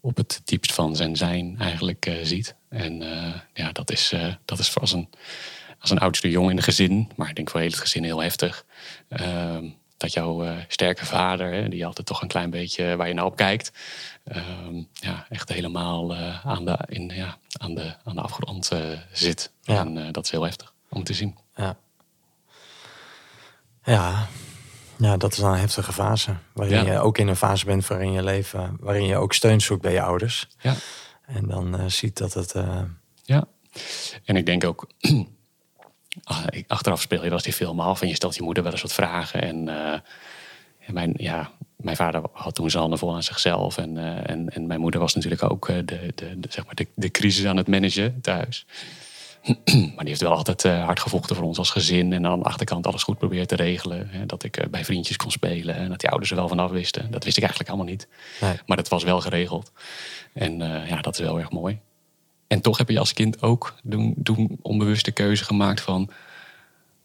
op 0.00 0.16
het 0.16 0.40
diepst 0.44 0.72
van 0.72 0.96
zijn 0.96 1.16
zijn 1.16 1.56
eigenlijk 1.58 2.18
ziet. 2.22 2.54
En 2.68 3.02
ja, 3.54 3.72
dat 3.72 3.90
is, 3.90 4.12
dat 4.44 4.58
is 4.58 4.78
als 4.78 4.92
een, 4.92 5.08
als 5.78 5.90
een 5.90 5.98
oudste 5.98 6.30
jongen 6.30 6.50
in 6.50 6.56
een 6.56 6.62
gezin, 6.62 7.10
maar 7.16 7.28
ik 7.28 7.36
denk 7.36 7.50
voor 7.50 7.60
heel 7.60 7.68
het 7.68 7.78
gezin 7.78 8.04
heel 8.04 8.22
heftig. 8.22 8.64
Ehm, 9.08 9.64
dat 9.96 10.12
jouw 10.12 10.44
uh, 10.44 10.58
sterke 10.68 11.06
vader, 11.06 11.52
hè, 11.52 11.68
die 11.68 11.86
altijd 11.86 12.06
toch 12.06 12.22
een 12.22 12.28
klein 12.28 12.50
beetje 12.50 12.96
waar 12.96 13.08
je 13.08 13.14
naar 13.14 13.24
op 13.24 13.36
kijkt, 13.36 13.72
uh, 14.24 14.44
ja, 14.92 15.26
echt 15.28 15.52
helemaal 15.52 16.14
uh, 16.14 16.46
aan, 16.46 16.64
de, 16.64 16.78
in, 16.88 17.12
ja, 17.14 17.38
aan, 17.58 17.74
de, 17.74 17.94
aan 18.04 18.14
de 18.14 18.20
afgrond 18.20 18.72
uh, 18.72 18.98
zit. 19.12 19.52
Ja. 19.62 19.80
En 19.80 20.12
dat 20.12 20.24
is 20.24 20.30
heel 20.30 20.42
heftig 20.42 20.74
om 20.88 21.04
te 21.04 21.14
zien. 21.14 21.36
Ja. 21.54 21.76
Ja. 23.84 24.26
Ja, 24.98 25.16
dat 25.16 25.32
is 25.32 25.38
een 25.38 25.52
heftige 25.52 25.92
fase. 25.92 26.36
Waarin 26.52 26.84
ja. 26.84 26.92
je 26.92 26.98
ook 26.98 27.18
in 27.18 27.28
een 27.28 27.36
fase 27.36 27.64
bent 27.64 27.86
waarin 27.86 28.12
je 28.12 28.22
leven, 28.22 28.76
waarin 28.80 29.06
je 29.06 29.16
ook 29.16 29.32
steun 29.32 29.60
zoekt 29.60 29.82
bij 29.82 29.92
je 29.92 30.02
ouders. 30.02 30.48
Ja. 30.60 30.74
En 31.26 31.46
dan 31.46 31.90
ziet 31.90 32.18
dat 32.18 32.34
het. 32.34 32.54
Ja. 33.22 33.48
En 34.24 34.36
ik 34.36 34.46
denk 34.46 34.64
ook 34.64 34.86
achteraf 36.66 37.00
speel 37.00 37.18
je 37.18 37.24
wel 37.24 37.32
eens 37.32 37.42
die 37.42 37.52
film 37.52 37.80
af 37.80 38.02
en 38.02 38.08
je 38.08 38.14
stelt 38.14 38.36
je 38.36 38.42
moeder 38.42 38.62
wel 38.62 38.72
eens 38.72 38.82
wat 38.82 38.92
vragen. 38.92 39.42
En, 39.42 39.68
eh, 39.68 39.92
en 40.86 40.94
mijn, 40.94 41.14
ja, 41.16 41.50
mijn 41.76 41.96
vader 41.96 42.22
had 42.32 42.54
toen 42.54 42.70
zijn 42.70 42.80
handen 42.80 42.98
vol 42.98 43.14
aan 43.14 43.22
zichzelf. 43.22 43.78
En, 43.78 43.96
eh, 43.96 44.30
en, 44.30 44.48
en 44.48 44.66
mijn 44.66 44.80
moeder 44.80 45.00
was 45.00 45.14
natuurlijk 45.14 45.42
ook 45.50 45.68
eh, 45.68 45.76
de, 45.76 46.12
de, 46.14 46.40
de, 46.40 46.48
zeg 46.50 46.64
maar 46.64 46.74
de, 46.74 46.86
de 46.94 47.10
crisis 47.10 47.46
aan 47.46 47.56
het 47.56 47.68
managen 47.68 48.20
thuis. 48.20 48.66
maar 49.94 50.04
die 50.04 50.08
heeft 50.08 50.20
wel 50.20 50.34
altijd 50.34 50.62
hard 50.62 51.00
gevochten 51.00 51.36
voor 51.36 51.44
ons 51.44 51.58
als 51.58 51.70
gezin. 51.70 52.12
En 52.12 52.26
aan 52.26 52.38
de 52.38 52.44
achterkant 52.44 52.86
alles 52.86 53.02
goed 53.02 53.18
proberen 53.18 53.46
te 53.46 53.56
regelen. 53.56 54.08
Hè, 54.10 54.26
dat 54.26 54.44
ik 54.44 54.66
bij 54.70 54.84
vriendjes 54.84 55.16
kon 55.16 55.30
spelen. 55.30 55.74
En 55.74 55.88
dat 55.88 56.00
die 56.00 56.08
ouders 56.08 56.30
er 56.30 56.36
wel 56.36 56.48
vanaf 56.48 56.70
wisten. 56.70 57.10
Dat 57.10 57.24
wist 57.24 57.36
ik 57.36 57.42
eigenlijk 57.42 57.72
allemaal 57.72 57.92
niet. 57.92 58.08
Nee. 58.40 58.54
Maar 58.66 58.76
dat 58.76 58.88
was 58.88 59.04
wel 59.04 59.20
geregeld. 59.20 59.72
En 60.32 60.58
ja, 60.88 61.00
dat 61.00 61.14
is 61.14 61.20
wel 61.20 61.38
erg 61.38 61.50
mooi. 61.50 61.78
En 62.46 62.60
toch 62.60 62.78
heb 62.78 62.88
je 62.88 62.98
als 62.98 63.12
kind 63.12 63.42
ook 63.42 63.74
toen, 63.90 64.14
toen 64.22 64.58
onbewust 64.62 65.04
de 65.04 65.12
keuze 65.12 65.44
gemaakt 65.44 65.80
van... 65.80 66.10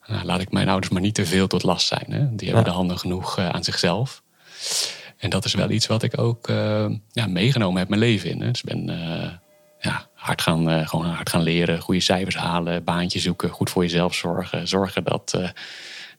Nou, 0.07 0.25
laat 0.25 0.41
ik 0.41 0.51
mijn 0.51 0.69
ouders 0.69 0.93
maar 0.93 1.01
niet 1.01 1.15
te 1.15 1.25
veel 1.25 1.47
tot 1.47 1.63
last 1.63 1.87
zijn. 1.87 2.05
Hè? 2.07 2.35
Die 2.35 2.47
hebben 2.47 2.65
Ja. 2.65 2.69
de 2.69 2.75
handen 2.75 2.99
genoeg 2.99 3.37
eh, 3.37 3.49
aan 3.49 3.63
zichzelf. 3.63 4.23
En 5.17 5.29
dat 5.29 5.45
is 5.45 5.53
wel 5.53 5.69
iets 5.69 5.87
wat 5.87 6.03
ik 6.03 6.19
ook 6.19 6.47
eh, 6.47 6.85
ja, 7.11 7.27
meegenomen 7.27 7.79
heb 7.79 7.89
mijn 7.89 8.01
leven 8.01 8.29
in. 8.29 8.41
Hè? 8.41 8.51
Dus 8.51 8.61
ik 8.63 8.69
ben 8.69 8.89
eh, 8.89 9.29
ja, 9.79 10.07
hard, 10.13 10.41
gaan, 10.41 10.87
gewoon 10.87 11.05
hard 11.05 11.29
gaan 11.29 11.41
leren, 11.41 11.81
goede 11.81 11.99
cijfers 11.99 12.35
halen, 12.35 12.83
baantje 12.83 13.19
zoeken, 13.19 13.49
goed 13.49 13.69
voor 13.69 13.83
jezelf 13.83 14.13
zorgen. 14.13 14.67
Zorgen 14.67 15.03
dat, 15.03 15.39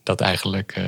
dat 0.03 0.21
eigenlijk 0.21 0.81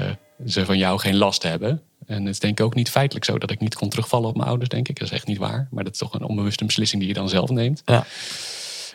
ze 0.47 0.65
van 0.65 0.79
jou 0.79 0.99
geen 0.99 1.17
last 1.17 1.43
hebben. 1.43 1.83
En 2.07 2.21
het 2.21 2.35
is 2.35 2.39
denk 2.41 2.59
ik 2.59 2.65
ook 2.65 2.75
niet 2.75 2.91
feitelijk 2.91 3.25
zo 3.25 3.39
dat 3.39 3.51
ik 3.51 3.61
niet 3.61 3.75
kon 3.75 3.89
terugvallen 3.89 4.29
op 4.29 4.37
mijn 4.37 4.49
ouders, 4.49 4.69
denk 4.69 4.89
ik. 4.89 4.99
Dat 4.99 5.09
is 5.09 5.15
echt 5.15 5.27
niet 5.27 5.39
waar. 5.39 5.69
Maar 5.71 5.85
dat 5.85 5.93
is 5.93 5.99
toch 5.99 6.15
een 6.15 6.23
onbewuste 6.25 6.65
beslissing 6.65 7.01
die 7.01 7.09
je 7.11 7.17
dan 7.17 7.29
zelf 7.29 7.51
neemt. 7.51 7.83
Ja. 7.85 8.07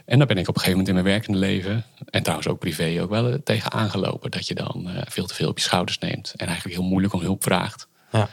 En 0.05 0.17
daar 0.17 0.27
ben 0.27 0.37
ik 0.37 0.47
op 0.47 0.55
een 0.55 0.61
gegeven 0.61 0.79
moment 0.79 0.87
in 0.87 0.93
mijn 1.03 1.15
werkende 1.15 1.37
leven, 1.39 1.85
en 2.09 2.21
trouwens 2.21 2.47
ook 2.49 2.59
privé, 2.59 3.01
ook 3.01 3.09
wel 3.09 3.27
eh, 3.29 3.33
tegen 3.43 3.71
aangelopen. 3.71 4.31
Dat 4.31 4.47
je 4.47 4.55
dan 4.55 4.89
eh, 4.89 5.01
veel 5.07 5.25
te 5.25 5.33
veel 5.33 5.49
op 5.49 5.57
je 5.57 5.63
schouders 5.63 5.97
neemt. 5.97 6.33
En 6.35 6.47
eigenlijk 6.47 6.77
heel 6.77 6.87
moeilijk 6.87 7.13
om 7.13 7.21
hulp 7.21 7.43
vraagt. 7.43 7.87
Ja. 8.11 8.29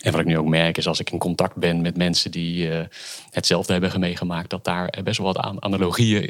En 0.00 0.10
wat 0.12 0.20
ik 0.20 0.26
nu 0.26 0.38
ook 0.38 0.46
merk 0.46 0.76
is 0.78 0.86
als 0.86 1.00
ik 1.00 1.10
in 1.10 1.18
contact 1.18 1.56
ben 1.56 1.80
met 1.80 1.96
mensen 1.96 2.30
die 2.30 2.70
eh, 2.70 2.84
hetzelfde 3.30 3.72
hebben 3.72 4.00
meegemaakt, 4.00 4.50
dat 4.50 4.64
daar 4.64 4.98
best 5.04 5.18
wel 5.18 5.26
wat 5.26 5.44
aan 5.44 5.62
analogieën 5.62 6.26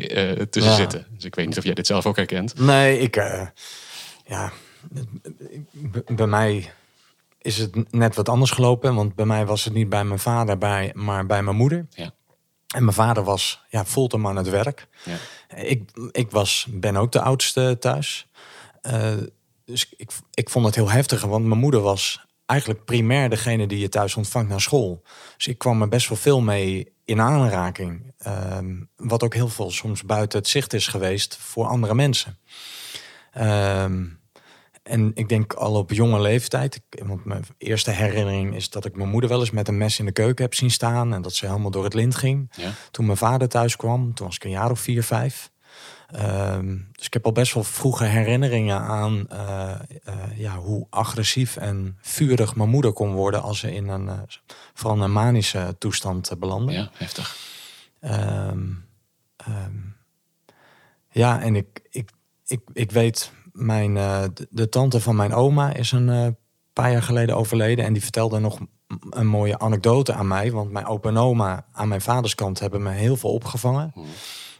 tussen 0.51 0.73
Ja. 0.73 0.77
zitten. 0.79 1.07
Dus 1.15 1.25
ik 1.25 1.35
weet 1.35 1.47
niet 1.47 1.59
of 1.59 1.65
jij 1.65 1.75
dit 1.75 1.87
zelf 1.87 2.07
ook 2.07 2.17
herkent. 2.17 2.59
Nee, 2.59 2.99
ik. 2.99 3.15
ja. 4.27 4.53
Bij 6.07 6.27
mij 6.27 6.73
is 7.45 7.59
het 7.59 7.93
net 7.93 8.15
wat 8.15 8.29
anders 8.29 8.51
gelopen. 8.51 8.95
Want 8.95 9.15
bij 9.15 9.27
mij 9.27 9.47
was 9.47 9.65
het 9.65 9.75
niet 9.75 9.89
bij 9.89 10.05
mijn 10.05 10.19
vader, 10.19 10.59
bij, 10.59 10.93
maar 10.95 11.27
bij 11.27 11.43
mijn 11.43 11.57
moeder. 11.57 11.87
Ja. 11.91 12.15
En 12.75 12.83
mijn 12.83 12.97
vader 12.97 13.25
was 13.25 13.65
ja, 13.69 13.85
fulltime 13.85 14.29
aan 14.29 14.37
het 14.37 14.49
werk. 14.49 14.89
Ja. 15.05 15.17
Ik, 15.57 15.91
ik 16.11 16.31
was, 16.31 16.67
ben 16.71 16.97
ook 16.97 17.13
de 17.13 17.21
oudste 17.21 17.77
thuis. 17.81 18.27
Eh, 18.81 19.13
dus 19.65 19.95
ik, 19.97 20.11
ik 20.35 20.51
vond 20.51 20.67
het 20.67 20.75
heel 20.75 20.91
heftig, 20.91 21.23
want 21.23 21.45
mijn 21.45 21.61
moeder 21.61 21.81
was 21.81 22.27
eigenlijk 22.47 22.85
primair 22.85 23.31
degene 23.31 23.67
die 23.67 23.79
je 23.79 23.89
thuis 23.89 24.15
ontvangt 24.17 24.49
naar 24.49 24.61
school. 24.61 25.03
Dus 25.37 25.47
ik 25.47 25.59
kwam 25.59 25.83
er 25.83 25.89
best 25.89 26.09
wel 26.09 26.19
veel 26.19 26.41
mee 26.41 26.93
in 27.05 27.21
aanraking. 27.21 28.13
Ehm, 28.19 28.83
wat 28.97 29.23
ook 29.23 29.35
heel 29.35 29.49
veel 29.49 29.71
soms 29.71 30.05
buiten 30.05 30.39
het 30.39 30.49
zicht 30.49 30.73
is 30.73 30.87
geweest 30.87 31.37
voor 31.37 31.67
andere 31.67 31.95
mensen. 31.95 32.39
Ehm, 33.33 34.05
en 34.85 35.11
ik 35.15 35.29
denk 35.29 35.53
al 35.53 35.75
op 35.75 35.91
jonge 35.91 36.21
leeftijd, 36.21 36.81
want 36.89 37.25
mijn 37.25 37.45
eerste 37.59 37.91
herinnering 37.91 38.55
is 38.55 38.71
dat 38.71 38.85
ik 38.85 38.97
mijn 38.97 39.09
moeder 39.09 39.31
wel 39.31 39.41
eens 39.41 39.51
met 39.51 39.69
een 39.69 39.77
mes 39.77 39.99
in 39.99 40.05
de 40.05 40.13
keuken 40.13 40.45
heb 40.45 40.55
zien 40.55 40.71
staan 40.71 41.15
en 41.15 41.23
dat 41.23 41.35
ze 41.35 41.47
helemaal 41.47 41.71
door 41.71 41.85
het 41.85 41.95
lint 41.95 42.15
ging. 42.15 42.53
Ja. 42.57 42.71
Toen 42.91 43.07
mijn 43.07 43.19
vader 43.19 43.49
thuis 43.49 43.77
kwam, 43.77 44.15
toen 44.15 44.27
was 44.27 44.37
ik 44.37 44.45
een 44.45 44.51
jaar 44.51 44.71
of 44.71 44.81
vier, 44.81 45.03
vijf. 45.03 45.53
Ehm, 46.07 46.79
dus 46.93 47.07
ik 47.07 47.13
heb 47.13 47.25
al 47.25 47.33
best 47.33 47.55
wel 47.55 47.65
vroege 47.65 48.05
herinneringen 48.05 48.81
aan 48.81 49.29
eh, 49.29 49.73
eh, 50.05 50.39
ja, 50.39 50.57
hoe 50.57 50.87
agressief 50.91 51.57
en 51.57 51.99
vurig 52.01 52.57
mijn 52.57 52.69
moeder 52.69 52.93
kon 52.93 53.13
worden 53.13 53.43
als 53.43 53.59
ze 53.59 53.75
in 53.75 53.89
een, 53.89 54.09
eh, 54.09 54.19
vooral 54.75 55.03
een 55.03 55.13
manische 55.13 55.77
toestand 55.79 56.39
belandde. 56.39 56.73
ja, 56.73 56.91
heftig. 56.93 57.37
Ehm, 58.01 58.71
ehm, 59.37 59.77
ja, 61.11 61.41
en 61.41 61.57
ik, 61.57 61.81
ik, 61.91 62.11
ik, 62.47 62.61
ik 62.73 62.91
weet, 62.91 63.33
mijn, 63.55 63.97
eh, 63.97 64.23
de, 64.35 64.47
de 64.51 64.69
tante 64.69 65.01
van 65.01 65.17
mijn 65.17 65.35
oma 65.35 65.75
is 65.75 65.93
een 65.93 66.09
eh, 66.09 66.27
paar 66.73 66.93
jaar 66.93 67.03
geleden 67.03 67.37
overleden. 67.37 67.85
En 67.85 67.93
die 67.93 68.03
vertelde 68.03 68.39
nog 68.39 68.59
een 69.11 69.27
mooie 69.27 69.59
anekdote 69.59 70.13
aan 70.13 70.29
mij. 70.29 70.53
Want 70.53 70.71
mijn 70.71 70.87
opa 70.87 71.09
en 71.09 71.17
oma 71.17 71.67
aan 71.73 71.89
mijn 71.89 72.01
vaders 72.01 72.35
kant 72.35 72.59
hebben 72.59 72.83
me 72.83 72.91
heel 72.91 73.17
veel 73.17 73.33
opgevangen. 73.33 73.95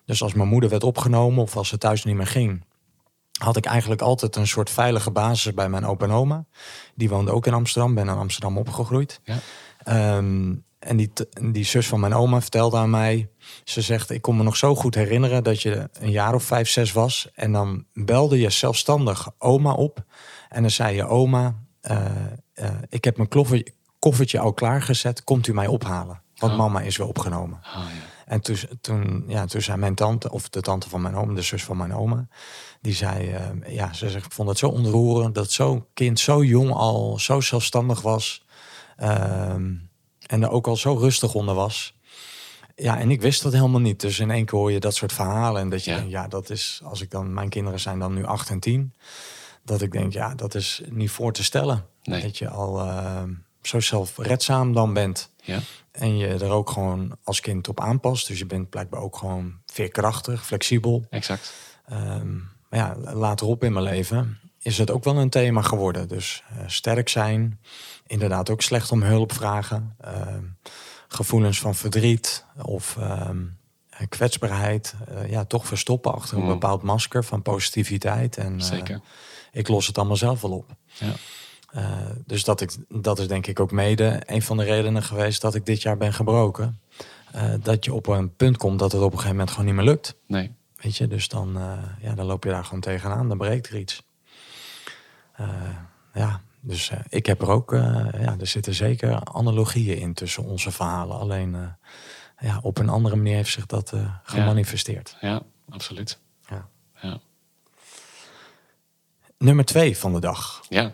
Dus 0.05 0.23
als 0.23 0.35
mijn 0.35 0.49
moeder 0.49 0.71
werd 0.71 0.85
opgenomen 0.85 1.43
of 1.43 1.57
als 1.57 1.69
ze 1.69 1.79
thuis 1.79 2.05
niet 2.05 2.17
meer 2.17 2.27
ging... 2.27 2.65
had 3.41 3.57
ik 3.57 3.65
eigenlijk 3.65 4.01
altijd 4.03 4.37
een 4.37 4.47
soort 4.47 4.71
veilige 4.71 5.11
basis 5.11 5.55
bij 5.55 5.69
mijn 5.69 5.87
opa 5.87 6.05
en 6.05 6.13
oma. 6.13 6.45
Die 6.95 7.09
woonde 7.09 7.33
ook 7.33 7.47
in 7.47 7.55
Amsterdam, 7.55 7.95
ben 7.95 8.09
in 8.09 8.15
Amsterdam 8.15 8.59
opgegroeid. 8.59 9.21
Ja. 9.25 9.39
Ehm, 9.79 10.55
en 10.85 10.97
die, 10.97 11.13
die 11.53 11.65
zus 11.65 11.87
van 11.87 12.01
mijn 12.01 12.15
oma 12.15 12.41
vertelde 12.41 12.77
aan 12.77 12.91
mij... 12.91 13.29
ze 13.65 13.81
zegt, 13.81 14.11
ik 14.11 14.23
kon 14.23 14.37
me 14.37 14.43
nog 14.43 14.57
zo 14.57 14.75
goed 14.75 14.95
herinneren 14.95 15.45
dat 15.45 15.63
je 15.63 15.89
een 15.93 16.11
jaar 16.11 16.35
of 16.35 16.43
vijf, 16.45 16.69
zes 16.69 16.93
was... 16.93 17.29
en 17.35 17.53
dan 17.53 17.85
belde 17.93 18.39
je 18.41 18.51
zelfstandig 18.51 19.31
oma 19.39 19.73
op... 19.73 20.05
en 20.49 20.63
dan 20.63 20.71
zei 20.71 20.97
je, 20.97 21.07
oma, 21.07 21.55
eh, 21.81 22.07
eh, 22.55 22.71
ik 22.89 23.05
heb 23.05 23.17
mijn 23.17 23.29
kloffer- 23.29 23.69
koffertje 23.99 24.39
al 24.39 24.53
klaargezet... 24.53 25.25
komt 25.25 25.47
u 25.47 25.55
mij 25.55 25.67
ophalen, 25.67 26.23
want 26.37 26.53
Oh. 26.53 26.59
mama 26.59 26.81
is 26.81 26.97
weer 26.97 27.07
opgenomen. 27.09 27.59
Ah, 27.63 27.75
ja. 27.75 28.13
En 28.27 28.41
toen, 28.41 28.57
toen, 28.81 29.25
ja, 29.29 29.47
toen 29.47 29.63
zei 29.63 29.79
mijn 29.79 29.95
tante, 29.95 30.31
of 30.31 30.49
de 30.49 30.61
tante 30.61 30.89
van 30.89 31.03
mijn 31.03 31.15
oma, 31.17 31.35
de 31.35 31.43
zus 31.43 31.65
van 31.65 31.77
mijn 31.77 31.95
oma, 31.95 32.29
die 32.81 32.95
zei, 32.95 33.31
eh, 33.31 33.75
ja, 33.75 33.93
ze 33.93 34.11
zegt, 34.11 34.27
ik 34.27 34.33
vond 34.33 34.49
het 34.49 34.59
zo 34.59 34.69
ontroerend 34.69 35.35
dat 35.35 35.51
zo'n 35.51 35.85
kind 35.95 36.21
zo 36.21 36.45
jong 36.45 36.73
al 36.73 37.19
zo 37.19 37.41
zelfstandig 37.41 38.01
was. 38.01 38.45
ehm, 38.97 39.73
en 40.27 40.43
er 40.43 40.51
ook 40.51 40.67
al 40.67 40.77
zo 40.77 40.95
rustig 40.95 41.35
onder 41.35 41.55
was. 41.55 41.95
Ja, 42.77 42.99
en 42.99 43.11
ik 43.11 43.21
wist 43.21 43.43
dat 43.43 43.53
helemaal 43.53 43.81
niet. 43.81 44.01
Dus 44.01 44.19
in 44.19 44.31
één 44.31 44.45
keer 44.45 44.59
hoor 44.59 44.73
je 44.73 44.81
dat 44.81 44.95
soort 44.95 45.13
verhalen. 45.13 45.61
En 45.61 45.69
dat 45.71 45.85
je 45.85 45.91
Ja. 45.91 45.97
denkt, 45.97 46.11
ja, 46.13 46.29
dat 46.29 46.51
is, 46.51 46.81
als 46.85 47.01
ik 47.01 47.11
dan, 47.11 47.35
mijn 47.35 47.49
kinderen 47.49 47.81
zijn 47.81 47.99
dan 47.99 48.15
nu 48.15 48.25
acht 48.25 48.51
en 48.51 48.61
tien. 48.61 48.95
Dat 49.65 49.83
ik 49.83 49.93
denk, 49.93 50.13
ja, 50.13 50.35
dat 50.35 50.55
is 50.55 50.81
niet 50.89 51.11
voor 51.11 51.33
te 51.33 51.45
stellen. 51.45 51.87
Nee. 52.03 52.23
Dat 52.23 52.39
je 52.39 52.49
al 52.49 52.81
ehm, 52.81 53.33
zo 53.63 53.81
zelfredzaam 53.81 54.73
dan 54.73 54.93
bent. 54.93 55.31
Ja. 55.43 55.59
En 55.93 56.17
je 56.17 56.27
er 56.29 56.51
ook 56.51 56.71
gewoon 56.71 57.17
als 57.25 57.41
kind 57.41 57.69
op 57.69 57.81
aanpast. 57.81 58.27
Dus 58.27 58.39
je 58.39 58.47
bent 58.47 58.71
blijkbaar 58.71 59.01
ook 59.01 59.17
gewoon 59.17 59.55
veerkrachtig, 59.67 60.47
flexibel. 60.47 61.07
exact. 61.11 61.53
Ehm, 61.87 62.35
maar 62.71 62.79
ja, 62.81 62.97
laterop 63.13 63.65
in 63.65 63.73
mijn 63.73 63.85
leven 63.85 64.39
is 64.59 64.79
het 64.79 64.91
ook 64.91 65.05
wel 65.05 65.17
een 65.17 65.31
thema 65.31 65.63
geworden. 65.63 66.09
Dus 66.09 66.43
eh, 66.49 66.57
sterk 66.67 67.09
zijn, 67.09 67.61
inderdaad 68.07 68.51
ook 68.51 68.63
slecht 68.63 68.93
om 68.93 69.03
hulp 69.03 69.33
vragen. 69.33 69.97
ehm, 70.01 70.43
gevoelens 71.09 71.61
van 71.61 71.75
verdriet 71.75 72.45
of 72.63 72.97
ehm, 72.97 73.43
eh, 73.91 74.07
kwetsbaarheid. 74.09 74.95
eh, 75.09 75.31
ja, 75.31 75.45
toch 75.45 75.67
verstoppen 75.67 76.15
achter 76.15 76.37
een 76.37 76.43
Mm. 76.43 76.49
bepaald 76.49 76.83
masker 76.83 77.25
van 77.25 77.43
positiviteit. 77.43 78.37
En, 78.37 78.59
eh, 78.59 78.65
Zeker. 78.65 79.01
ik 79.53 79.69
los 79.69 79.87
het 79.87 79.99
allemaal 79.99 80.17
zelf 80.17 80.41
wel 80.41 80.51
op. 80.51 80.71
Ja. 80.93 81.13
Dus 82.27 82.45
dat, 82.45 82.61
ik, 82.61 82.77
dat 82.89 83.19
is 83.19 83.29
denk 83.29 83.47
ik 83.47 83.61
ook 83.61 83.71
mede 83.71 84.23
een 84.27 84.43
van 84.43 84.57
de 84.57 84.65
redenen 84.65 85.03
geweest 85.03 85.41
dat 85.41 85.55
ik 85.55 85.67
dit 85.67 85.83
jaar 85.83 85.97
ben 85.97 86.13
gebroken. 86.13 86.81
Dat 87.61 87.85
je 87.85 87.95
op 87.95 88.07
een 88.07 88.35
punt 88.37 88.57
komt 88.57 88.79
dat 88.79 88.93
het 88.93 89.01
op 89.01 89.07
een 89.13 89.19
gegeven 89.19 89.31
moment 89.37 89.51
gewoon 89.51 89.67
niet 89.67 89.75
meer 89.75 89.85
lukt. 89.85 90.15
Nee. 90.27 90.55
Weet 90.77 90.97
je, 90.97 91.07
dus 91.07 91.29
dan, 91.29 91.59
ja, 92.01 92.15
dan 92.15 92.27
loop 92.27 92.45
je 92.45 92.51
daar 92.51 92.65
gewoon 92.65 92.81
tegenaan, 92.81 93.29
dan 93.29 93.39
breekt 93.39 93.69
er 93.69 93.79
iets. 93.79 94.03
Ja, 96.15 96.41
dus 96.67 96.91
eh, 96.91 96.99
ik 97.09 97.27
heb 97.27 97.43
er 97.43 97.49
ook, 97.49 97.73
eh, 97.73 97.81
ja, 98.21 98.37
er 98.41 98.47
zitten 98.47 98.75
zeker 98.75 99.25
analogieën 99.25 99.99
in 99.99 100.15
tussen 100.15 100.45
onze 100.45 100.71
verhalen. 100.71 101.19
Alleen 101.19 101.55
eh, 101.55 102.49
ja, 102.49 102.59
op 102.63 102.79
een 102.79 102.89
andere 102.89 103.17
manier 103.17 103.35
heeft 103.35 103.53
zich 103.53 103.67
dat 103.67 103.93
gemanifesteerd. 104.23 105.17
Ja, 105.21 105.43
absoluut. 105.69 106.19
Ja. 106.49 106.69
Ja. 107.03 107.19
Nummer 109.39 109.65
twee 109.65 109.99
van 109.99 110.13
de 110.13 110.21
dag. 110.21 110.65
Ja. 110.69 110.93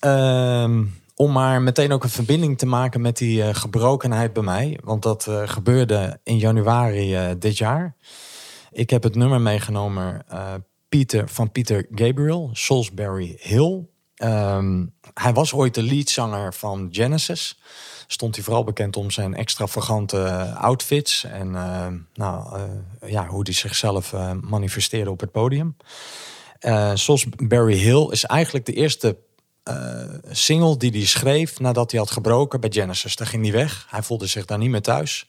Ehm, 0.00 0.84
om 1.14 1.32
maar 1.32 1.62
meteen 1.62 1.92
ook 1.92 2.04
een 2.04 2.10
verbinding 2.10 2.58
te 2.58 2.66
maken 2.66 3.00
met 3.00 3.16
die 3.16 3.54
gebrokenheid 3.54 4.32
bij 4.32 4.42
mij. 4.42 4.78
Want 4.84 5.02
dat 5.02 5.30
gebeurde 5.44 6.20
in 6.22 6.38
januari 6.38 7.36
dit 7.38 7.58
jaar. 7.58 7.96
Ik 8.70 8.90
heb 8.90 9.02
het 9.02 9.14
nummer 9.14 9.40
meegenomen 9.40 10.24
Peter, 10.88 11.28
van 11.28 11.52
Peter 11.52 11.86
Gabriel, 11.90 12.50
Salisbury 12.52 13.36
Hill. 13.40 13.86
Ehm, 14.18 14.86
hij 15.14 15.32
was 15.32 15.52
ooit 15.52 15.74
de 15.74 15.82
leadzanger 15.82 16.54
van 16.54 16.88
Genesis. 16.90 17.58
Stond 18.06 18.34
hij 18.34 18.44
vooral 18.44 18.64
bekend 18.64 18.96
om 18.96 19.10
zijn 19.10 19.34
extravagante 19.34 20.52
outfits. 20.58 21.24
En 21.24 21.54
eh, 21.54 21.86
nou, 22.14 22.56
eh, 22.56 23.10
ja, 23.10 23.26
hoe 23.26 23.42
hij 23.42 23.52
zichzelf 23.52 24.12
eh, 24.12 24.32
manifesteerde 24.40 25.10
op 25.10 25.20
het 25.20 25.32
podium. 25.32 25.76
Eh 26.58 26.90
Salisbury 26.94 27.76
Hill 27.76 28.08
is 28.10 28.24
eigenlijk 28.24 28.66
de 28.66 28.72
eerste 28.72 29.16
eh, 29.68 30.08
single 30.30 30.76
die 30.76 30.90
hij 30.90 31.06
schreef 31.06 31.60
nadat 31.60 31.90
hij 31.90 32.00
had 32.00 32.10
gebroken 32.10 32.60
bij 32.60 32.70
Genesis. 32.72 33.16
Daar 33.16 33.26
ging 33.26 33.42
hij 33.42 33.52
weg. 33.52 33.86
Hij 33.88 34.02
voelde 34.02 34.26
zich 34.26 34.44
daar 34.44 34.58
niet 34.58 34.70
meer 34.70 34.82
thuis. 34.82 35.28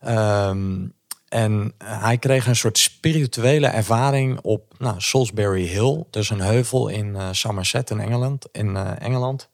Ehm, 0.00 0.86
En 1.34 1.74
eh, 1.78 2.02
hij 2.02 2.18
kreeg 2.18 2.46
een 2.46 2.56
soort 2.56 2.78
spirituele 2.78 3.66
ervaring 3.66 4.40
op 4.40 4.74
nou, 4.78 5.00
Salisbury 5.00 5.66
Hill. 5.66 6.04
Dus 6.10 6.30
een 6.30 6.40
heuvel 6.40 6.88
in 6.88 7.06
uh, 7.06 7.28
Somerset 7.32 7.90
in 7.90 8.00
Engeland. 8.00 8.46
In, 8.52 8.66
uh, 8.66 8.90
Engeland. 8.98 9.48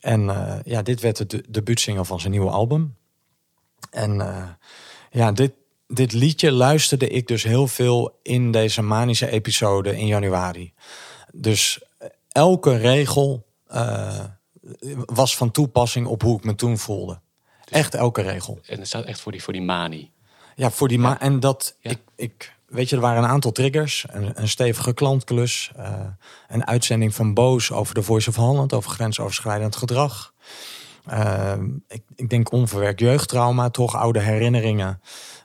En 0.00 0.22
ja, 0.64 0.82
dit 0.82 1.00
werd 1.00 1.16
de 1.16 1.26
de 1.26 1.44
debuutsingle 1.48 2.04
van 2.04 2.20
zijn 2.20 2.32
nieuwe 2.32 2.50
album. 2.50 2.96
En 3.90 4.16
ja, 5.10 5.32
dit, 5.32 5.52
dit 5.86 6.12
liedje 6.12 6.52
luisterde 6.52 7.08
ik 7.08 7.26
dus 7.26 7.42
heel 7.42 7.66
veel 7.66 8.18
in 8.22 8.50
deze 8.50 8.82
manische 8.82 9.30
episode 9.30 9.98
in 9.98 10.06
januari. 10.06 10.72
Dus 11.32 11.80
elke 12.28 12.76
regel 12.76 13.46
was 15.04 15.36
van 15.36 15.50
toepassing 15.50 16.06
op 16.06 16.22
hoe 16.22 16.38
ik 16.38 16.44
me 16.44 16.54
toen 16.54 16.78
voelde. 16.78 17.20
Echt 17.64 17.94
elke 17.94 18.22
regel. 18.22 18.58
En 18.66 18.78
het 18.78 18.86
staat 18.86 19.04
echt 19.04 19.20
voor 19.20 19.32
die, 19.32 19.42
voor 19.42 19.52
die 19.52 19.62
manie. 19.62 20.12
Ja, 20.60 20.70
voor 20.70 20.88
die 20.88 20.98
ma 20.98 21.20
En 21.20 21.40
dat 21.40 21.76
ik, 21.80 21.98
ik. 22.16 22.54
Weet 22.66 22.88
je, 22.88 22.96
er 22.96 23.02
waren 23.02 23.22
een 23.22 23.28
aantal 23.28 23.52
triggers. 23.52 24.06
Een, 24.10 24.32
een 24.34 24.48
stevige 24.48 24.94
klantklus. 24.94 25.72
Uh, 25.78 25.90
een 26.48 26.66
uitzending 26.66 27.14
van 27.14 27.34
Boos 27.34 27.72
over 27.72 27.94
de 27.94 28.02
Voice 28.02 28.28
of 28.28 28.36
Holland. 28.36 28.72
Over 28.72 28.90
grensoverschrijdend 28.90 29.76
gedrag. 29.76 30.34
Uh, 31.12 31.52
ik, 31.88 32.02
ik 32.14 32.30
denk 32.30 32.52
onverwerkt 32.52 33.00
jeugdtrauma. 33.00 33.70
Toch 33.70 33.96
oude 33.96 34.20
herinneringen. 34.20 35.00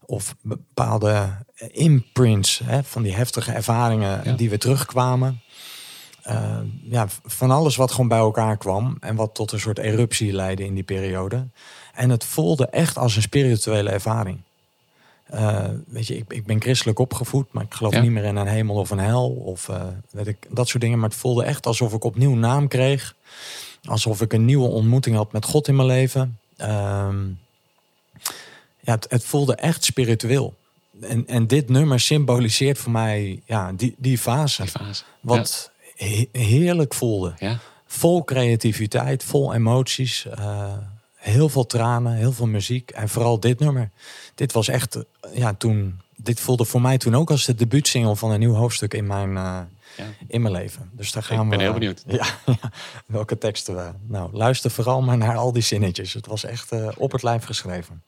Of 0.06 0.36
bepaalde 0.42 1.46
imprints. 1.72 2.62
Hè, 2.64 2.84
van 2.84 3.02
die 3.02 3.16
heftige 3.16 3.52
ervaringen 3.52 4.38
die 4.38 4.50
weer 4.50 4.60
terugkwamen. 4.60 5.42
Uh, 6.30 6.58
ja, 6.84 7.08
van 7.24 7.52
alles 7.52 7.76
wat 7.76 7.92
gewoon 7.92 8.08
bij 8.08 8.18
elkaar 8.18 8.58
kwam. 8.58 8.98
En 9.00 9.16
wat 9.16 9.36
tot 9.36 9.52
een 9.52 9.60
soort 9.60 9.80
eruptie 9.80 10.34
leidde 10.34 10.66
in 10.66 10.74
die 10.74 10.84
periode. 10.84 11.48
En 11.94 12.10
het 12.10 12.26
voelde 12.26 12.68
echt 12.68 12.98
als 12.98 13.16
een 13.16 13.22
spirituele 13.22 13.90
ervaring. 13.90 14.45
Uh, 15.34 15.66
weet 15.88 16.08
je, 16.08 16.18
ik, 16.18 16.34
ik, 16.34 16.46
ben 16.46 16.62
christelijk 16.62 17.00
opgevoed, 17.00 17.52
maar 17.52 17.64
ik 17.64 17.74
geloof 17.74 18.02
niet 18.02 18.12
meer 18.12 18.24
in 18.24 18.36
een 18.36 18.48
hemel 18.48 18.76
of 18.76 18.90
een 18.90 19.00
hel 19.00 19.30
of 19.30 19.68
uh, 19.68 19.84
weet 20.10 20.28
ik, 20.28 20.48
dat 20.50 20.68
soort 20.68 20.84
dingen. 20.84 21.00
Maar 21.00 21.10
het 21.10 21.18
voelde 21.18 21.44
echt 21.44 21.66
alsof 21.66 21.94
ik 21.94 22.04
opnieuw 22.04 22.36
naam 22.36 22.68
kreeg. 22.68 23.16
Alsof 23.84 24.22
ik 24.22 24.34
een 24.34 24.46
nieuwe 24.46 24.68
ontmoeting 24.68 25.16
had 25.16 25.32
met 25.32 25.46
God 25.46 25.68
in 25.68 25.76
mijn 25.76 25.88
leven. 25.88 26.40
Uh, 26.58 26.68
ja, 28.80 28.94
het, 28.94 29.06
het, 29.10 29.24
voelde 29.24 29.56
echt 29.56 29.84
spiritueel. 29.84 30.54
En, 31.02 31.28
en 31.28 31.48
dit 31.48 31.70
nummer 31.70 32.00
symboliseert 32.00 32.78
voor 32.78 32.92
mij 32.92 33.42
ja, 33.46 33.72
die, 33.74 33.96
die 33.98 34.18
fase. 34.18 34.62
Die 34.62 34.72
fase. 34.72 35.04
Wat 35.20 35.72
heerlijk 36.32 36.94
voelde. 36.94 37.34
Ja. 37.38 37.60
Vol 37.86 38.24
creativiteit, 38.24 39.24
vol 39.24 39.54
emoties. 39.54 40.26
Heel 41.26 41.50
veel 41.50 41.66
tranen, 41.66 42.14
heel 42.14 42.32
veel 42.32 42.48
muziek. 42.48 42.92
En 42.92 43.10
vooral 43.10 43.40
dit 43.40 43.60
nummer. 43.60 43.92
Dit 44.36 44.52
was 44.52 44.68
echt, 44.68 44.98
ja, 45.34 45.54
toen. 45.54 46.00
Dit 46.18 46.40
voelde 46.40 46.66
voor 46.66 46.82
mij 46.82 46.98
toen 46.98 47.16
ook 47.16 47.32
als 47.32 47.46
de 47.46 47.56
debuutsingle 47.56 48.16
van 48.16 48.32
een 48.32 48.40
nieuw 48.40 48.54
hoofdstuk 48.54 48.94
in 48.94 49.08
mijn, 49.08 49.30
uh, 49.30 49.36
ja. 49.98 50.06
in 50.28 50.42
mijn 50.42 50.54
leven. 50.54 50.90
Dus 50.94 51.12
daar 51.12 51.24
gaan 51.24 51.44
Ik 51.44 51.50
ben 51.50 51.58
we. 51.58 51.64
heel 51.64 51.74
benieuwd. 51.74 52.04
Ja, 52.08 52.26
ja, 52.46 52.72
welke 53.06 53.38
teksten 53.38 53.76
we. 53.76 53.92
Nou, 54.08 54.30
luister 54.34 54.72
vooral 54.72 55.02
maar 55.02 55.18
naar 55.18 55.36
al 55.36 55.52
die 55.52 55.62
zinnetjes. 55.62 56.14
Het 56.14 56.26
was 56.26 56.44
echt 56.44 56.74
uh, 56.74 56.88
op 56.98 57.12
het 57.12 57.24
lijf 57.24 57.44
geschreven. 57.44 58.04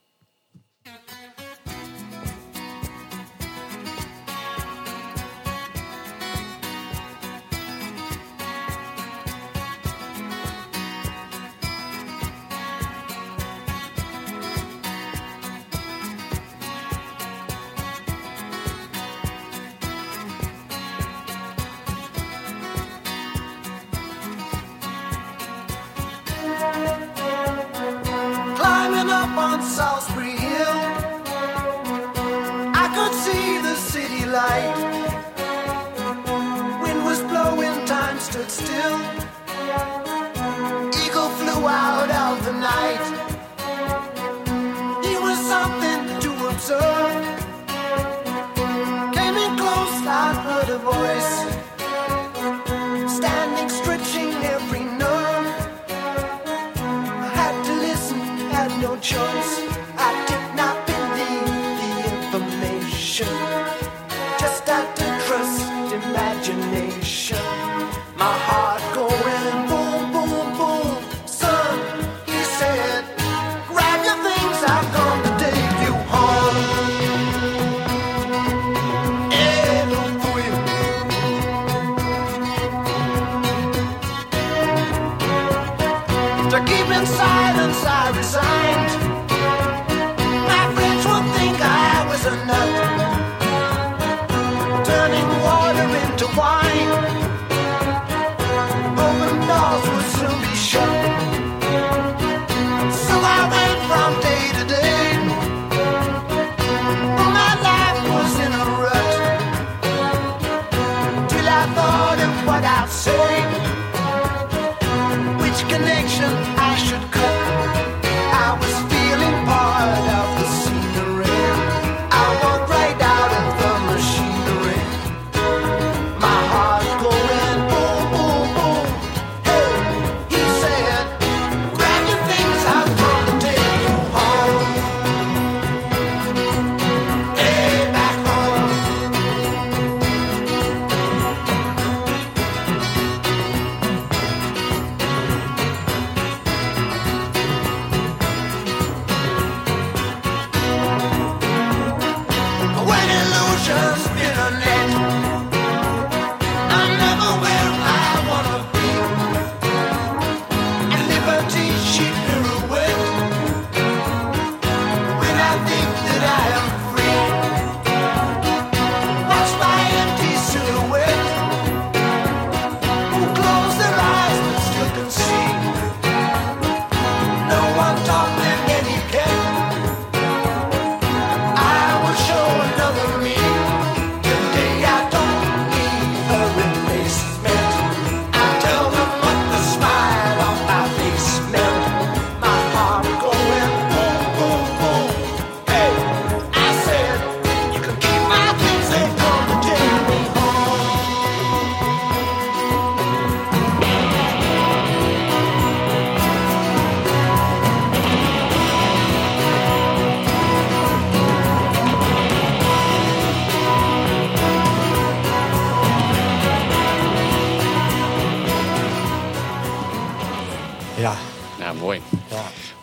My 111.58 111.66
heart 111.66 113.57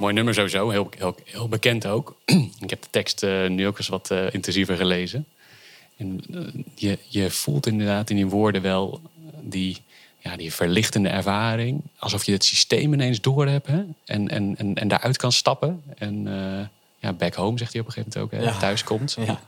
Mooi 0.05 0.17
nummer 0.17 0.35
sowieso, 0.35 0.71
heel, 0.71 0.90
heel, 0.97 1.17
heel 1.25 1.49
bekend 1.49 1.87
ook. 1.87 2.17
ik 2.64 2.71
heb 2.71 2.83
de 2.83 2.88
tekst 2.90 3.23
eh, 3.23 3.49
nu 3.49 3.67
ook 3.67 3.79
eens 3.79 3.88
wat 3.88 4.11
eh, 4.11 4.35
intensiever 4.35 4.77
gelezen. 4.77 5.27
En 5.97 6.21
eh, 6.33 6.62
je, 6.75 6.99
je 7.09 7.31
voelt 7.31 7.67
inderdaad 7.67 8.11
in 8.11 8.17
die 8.17 8.27
woorden 8.27 8.62
wel 8.62 9.01
die, 9.40 9.83
ja, 10.19 10.37
die 10.37 10.53
verlichtende 10.53 11.09
ervaring. 11.09 11.83
Alsof 11.99 12.25
je 12.25 12.33
het 12.33 12.45
systeem 12.45 12.93
ineens 12.93 13.21
door 13.21 13.47
hebt 13.47 13.67
hè? 13.67 13.85
En, 14.05 14.29
en, 14.29 14.55
en, 14.57 14.75
en 14.75 14.88
daaruit 14.88 15.17
kan 15.17 15.33
stappen. 15.33 15.83
En 15.99 16.25
ja, 16.99 17.12
back 17.12 17.35
home 17.35 17.59
zegt 17.59 17.73
hij 17.73 17.81
op 17.81 17.87
een 17.87 17.93
gegeven 17.93 18.21
moment 18.21 18.35
ook, 18.35 18.40
hè? 18.40 18.51
Ja. 18.51 18.59
thuis 18.59 18.85
komt. 18.85 19.17
Ja. 19.27 19.40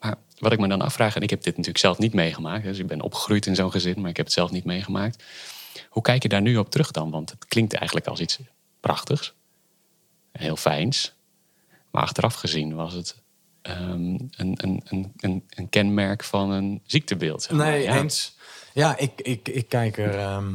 Maar 0.00 0.14
wat 0.38 0.52
ik 0.52 0.58
me 0.58 0.68
dan 0.68 0.80
afvraag, 0.80 1.16
en 1.16 1.22
ik 1.22 1.30
heb 1.30 1.42
dit 1.42 1.52
natuurlijk 1.52 1.84
zelf 1.84 1.98
niet 1.98 2.14
meegemaakt. 2.14 2.64
Dus 2.64 2.78
ik 2.78 2.86
ben 2.86 3.00
opgegroeid 3.00 3.46
in 3.46 3.54
zo'n 3.54 3.70
gezin, 3.70 4.00
maar 4.00 4.10
ik 4.10 4.16
heb 4.16 4.26
het 4.26 4.34
zelf 4.34 4.50
niet 4.50 4.64
meegemaakt. 4.64 5.24
Hoe 5.88 6.02
kijk 6.02 6.22
je 6.22 6.28
daar 6.28 6.42
nu 6.42 6.56
op 6.56 6.70
terug 6.70 6.90
dan? 6.90 7.10
Want 7.10 7.30
het 7.30 7.46
klinkt 7.46 7.74
eigenlijk 7.74 8.06
als 8.06 8.20
iets 8.20 8.38
prachtigs. 8.80 9.36
Heel 10.38 10.56
fijns. 10.56 11.14
Maar 11.90 12.02
achteraf 12.02 12.34
gezien 12.34 12.74
was 12.74 12.92
het 12.92 13.22
ehm, 13.62 13.90
een, 13.90 14.30
een, 14.36 14.82
een, 14.84 15.12
een, 15.16 15.44
een 15.48 15.68
kenmerk 15.68 16.24
van 16.24 16.50
een 16.50 16.80
ziektebeeld. 16.86 17.42
zeg 17.42 17.56
maar. 17.56 17.66
Nee, 17.70 17.82
ja. 17.82 17.96
eens. 17.96 18.36
Ja, 18.74 18.96
ik, 18.96 19.20
ik, 19.20 19.48
ik 19.48 19.68
kijk 19.68 19.98
er. 19.98 20.18
ehm, 20.18 20.54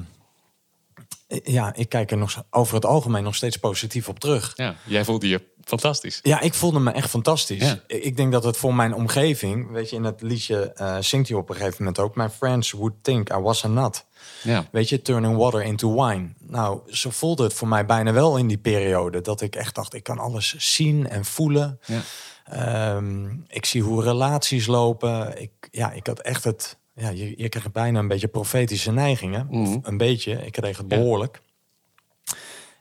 ja, 1.43 1.73
ik 1.75 1.89
kijk 1.89 2.11
er 2.11 2.17
nog 2.17 2.43
over 2.49 2.75
het 2.75 2.85
algemeen 2.85 3.23
nog 3.23 3.35
steeds 3.35 3.57
positief 3.57 4.09
op 4.09 4.19
terug. 4.19 4.53
Ja, 4.55 4.75
jij 4.85 5.05
voelde 5.05 5.27
je 5.27 5.41
fantastisch. 5.63 6.19
Ja, 6.21 6.41
ik 6.41 6.53
voelde 6.53 6.79
me 6.79 6.91
echt 6.91 7.09
fantastisch. 7.09 7.63
Ja. 7.63 7.79
Ik 7.87 8.17
denk 8.17 8.31
dat 8.31 8.43
het 8.43 8.57
voor 8.57 8.75
mijn 8.75 8.93
omgeving, 8.93 9.71
weet 9.71 9.89
je, 9.89 9.95
in 9.95 10.03
het 10.03 10.21
liedje 10.21 10.73
eh, 10.73 10.97
zingt 10.99 11.29
hij 11.29 11.37
op 11.37 11.49
een 11.49 11.55
gegeven 11.55 11.75
moment 11.77 11.99
ook: 11.99 12.15
My 12.15 12.29
friends 12.29 12.71
would 12.71 12.93
think 13.01 13.29
I 13.33 13.37
was 13.37 13.65
a 13.65 13.67
nut. 13.67 14.05
Ja, 14.43 14.67
Weet 14.71 14.89
je, 14.89 15.01
turning 15.01 15.37
water 15.37 15.63
into 15.63 16.03
wine. 16.03 16.29
Nou, 16.39 16.79
zo 16.87 17.09
voelde 17.09 17.43
het 17.43 17.53
voor 17.53 17.67
mij 17.67 17.85
bijna 17.85 18.11
wel 18.13 18.37
in 18.37 18.47
die 18.47 18.57
periode. 18.57 19.21
Dat 19.21 19.41
ik 19.41 19.55
echt 19.55 19.75
dacht, 19.75 19.93
ik 19.93 20.03
kan 20.03 20.19
alles 20.19 20.55
zien 20.57 21.09
en 21.09 21.25
voelen. 21.25 21.79
ja. 21.85 22.01
Ehm, 22.43 23.29
ik 23.47 23.65
zie 23.65 23.81
hoe 23.81 24.03
relaties 24.03 24.67
lopen. 24.67 25.41
Ik, 25.41 25.51
ja, 25.71 25.91
ik 25.91 26.07
had 26.07 26.19
echt 26.19 26.43
het... 26.43 26.77
Ja, 26.95 27.09
je, 27.09 27.33
je 27.37 27.49
krijgt 27.49 27.71
bijna 27.71 27.99
een 27.99 28.07
beetje 28.07 28.27
profetische 28.27 28.91
neigingen. 28.91 29.47
Of 29.49 29.77
een 29.81 29.97
beetje. 29.97 30.31
Ik 30.45 30.51
kreeg 30.51 30.77
het 30.77 30.85
Ja. 30.89 30.97
behoorlijk. 30.97 31.41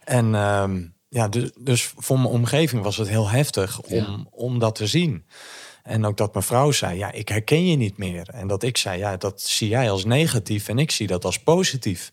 En 0.05 0.35
ehm, 0.35 0.83
ja, 1.09 1.29
dus, 1.29 1.51
dus 1.59 1.93
voor 1.97 2.19
mijn 2.19 2.33
omgeving 2.33 2.83
was 2.83 2.97
het 2.97 3.09
heel 3.09 3.29
heftig 3.29 3.81
om, 3.81 3.95
Ja. 3.95 4.25
om 4.31 4.59
dat 4.59 4.75
te 4.75 4.87
zien. 4.87 5.25
En 5.83 6.05
ook 6.05 6.17
dat 6.17 6.33
mijn 6.33 6.45
vrouw 6.45 6.71
zei, 6.71 6.99
ja, 6.99 7.13
ik 7.13 7.29
herken 7.29 7.67
je 7.67 7.77
niet 7.77 7.97
meer. 7.97 8.29
En 8.29 8.47
dat 8.47 8.63
ik 8.63 8.77
zei, 8.77 8.99
ja, 8.99 9.17
dat 9.17 9.41
zie 9.41 9.69
jij 9.69 9.91
als 9.91 10.05
negatief 10.05 10.69
en 10.69 10.79
ik 10.79 10.91
zie 10.91 11.07
dat 11.07 11.25
als 11.25 11.39
positief. 11.39 12.13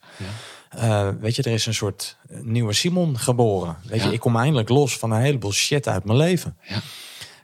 Eh, 0.69 1.09
weet 1.19 1.35
je, 1.35 1.43
er 1.43 1.51
is 1.51 1.65
een 1.65 1.73
soort 1.73 2.17
nieuwe 2.29 2.73
Simon 2.73 3.17
geboren. 3.19 3.77
Weet 3.83 3.99
Ja. 4.01 4.07
je, 4.07 4.13
ik 4.13 4.19
kom 4.19 4.35
eindelijk 4.37 4.69
los 4.69 4.97
van 4.97 5.11
een 5.11 5.21
heleboel 5.21 5.51
shit 5.53 5.87
uit 5.87 6.03
mijn 6.03 6.17
leven. 6.17 6.57
Ja. 6.67 6.81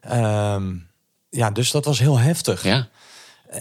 Ehm, 0.02 0.76
ja, 1.30 1.52
dus 1.52 1.72
dat 1.72 1.86
was 1.86 2.00
heel 2.00 2.18
heftig. 2.20 2.64
ja. 2.64 2.88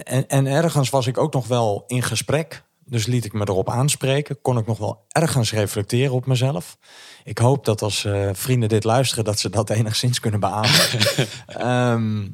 En, 0.03 0.27
en 0.27 0.45
ergens 0.45 0.89
was 0.89 1.07
ik 1.07 1.17
ook 1.17 1.33
nog 1.33 1.47
wel 1.47 1.83
in 1.87 2.01
gesprek. 2.03 2.63
Dus 2.87 3.05
liet 3.05 3.25
ik 3.25 3.33
me 3.33 3.41
erop 3.41 3.69
aanspreken. 3.69 4.41
Kon 4.41 4.57
ik 4.57 4.65
nog 4.65 4.77
wel 4.77 5.05
ergens 5.07 5.51
reflecteren 5.51 6.13
op 6.13 6.25
mezelf. 6.25 6.77
Ik 7.23 7.37
hoop 7.37 7.65
dat 7.65 7.81
als 7.81 8.05
eh, 8.05 8.29
vrienden 8.33 8.69
dit 8.69 8.83
luisteren, 8.83 9.23
dat 9.23 9.39
ze 9.39 9.49
dat 9.49 9.69
enigszins 9.79 10.19
kunnen 10.19 10.39
beamen. 10.39 10.69
Ehm, 11.47 12.27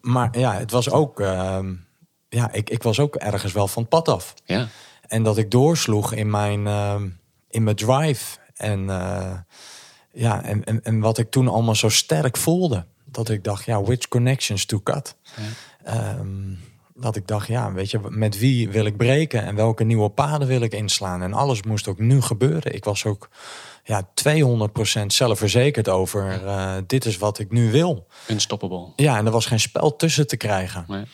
maar 0.00 0.38
ja, 0.38 0.54
het 0.54 0.70
was 0.70 0.90
ook. 0.90 1.20
ehm, 1.20 1.74
ja, 2.28 2.52
ik, 2.52 2.70
ik 2.70 2.82
was 2.82 3.00
ook 3.00 3.16
ergens 3.16 3.52
wel 3.52 3.68
van 3.68 3.82
het 3.82 3.90
pad 3.90 4.08
af. 4.08 4.34
ja. 4.44 4.68
En 5.06 5.22
dat 5.22 5.38
ik 5.38 5.50
doorsloeg 5.50 6.12
in 6.12 6.30
mijn, 6.30 6.66
ehm, 6.66 7.08
in 7.48 7.64
mijn 7.64 7.76
drive. 7.76 8.38
En, 8.54 8.90
eh, 8.90 9.32
ja, 10.12 10.42
en, 10.42 10.64
en, 10.64 10.82
en 10.82 11.00
wat 11.00 11.18
ik 11.18 11.30
toen 11.30 11.48
allemaal 11.48 11.74
zo 11.74 11.88
sterk 11.88 12.36
voelde. 12.36 12.86
Dat 13.04 13.28
ik 13.28 13.44
dacht, 13.44 13.64
ja, 13.64 13.82
which 13.82 14.08
connections 14.08 14.64
to 14.64 14.80
cut? 14.80 15.16
Ehm, 15.84 16.52
dat 16.98 17.16
ik 17.16 17.26
dacht, 17.26 17.46
ja, 17.46 17.72
weet 17.72 17.90
je, 17.90 18.00
met 18.08 18.38
wie 18.38 18.68
wil 18.68 18.84
ik 18.84 18.96
breken 18.96 19.42
en 19.42 19.54
welke 19.54 19.84
nieuwe 19.84 20.08
paden 20.08 20.48
wil 20.48 20.60
ik 20.60 20.72
inslaan? 20.72 21.22
En 21.22 21.32
alles 21.32 21.62
moest 21.62 21.88
ook 21.88 21.98
nu 21.98 22.20
gebeuren. 22.20 22.74
Ik 22.74 22.84
was 22.84 23.04
ook 23.04 23.28
ja, 23.84 24.08
200% 25.02 25.06
zelfverzekerd 25.06 25.88
over 25.88 26.46
eh, 26.46 26.74
dit 26.86 27.04
is 27.04 27.16
wat 27.16 27.38
ik 27.38 27.50
nu 27.50 27.70
wil. 27.70 28.06
Unstoppable. 28.28 28.86
Ja, 28.96 29.16
en 29.16 29.26
er 29.26 29.32
was 29.32 29.46
geen 29.46 29.60
spel 29.60 29.96
tussen 29.96 30.26
te 30.26 30.36
krijgen. 30.36 30.84
Nee. 30.88 31.04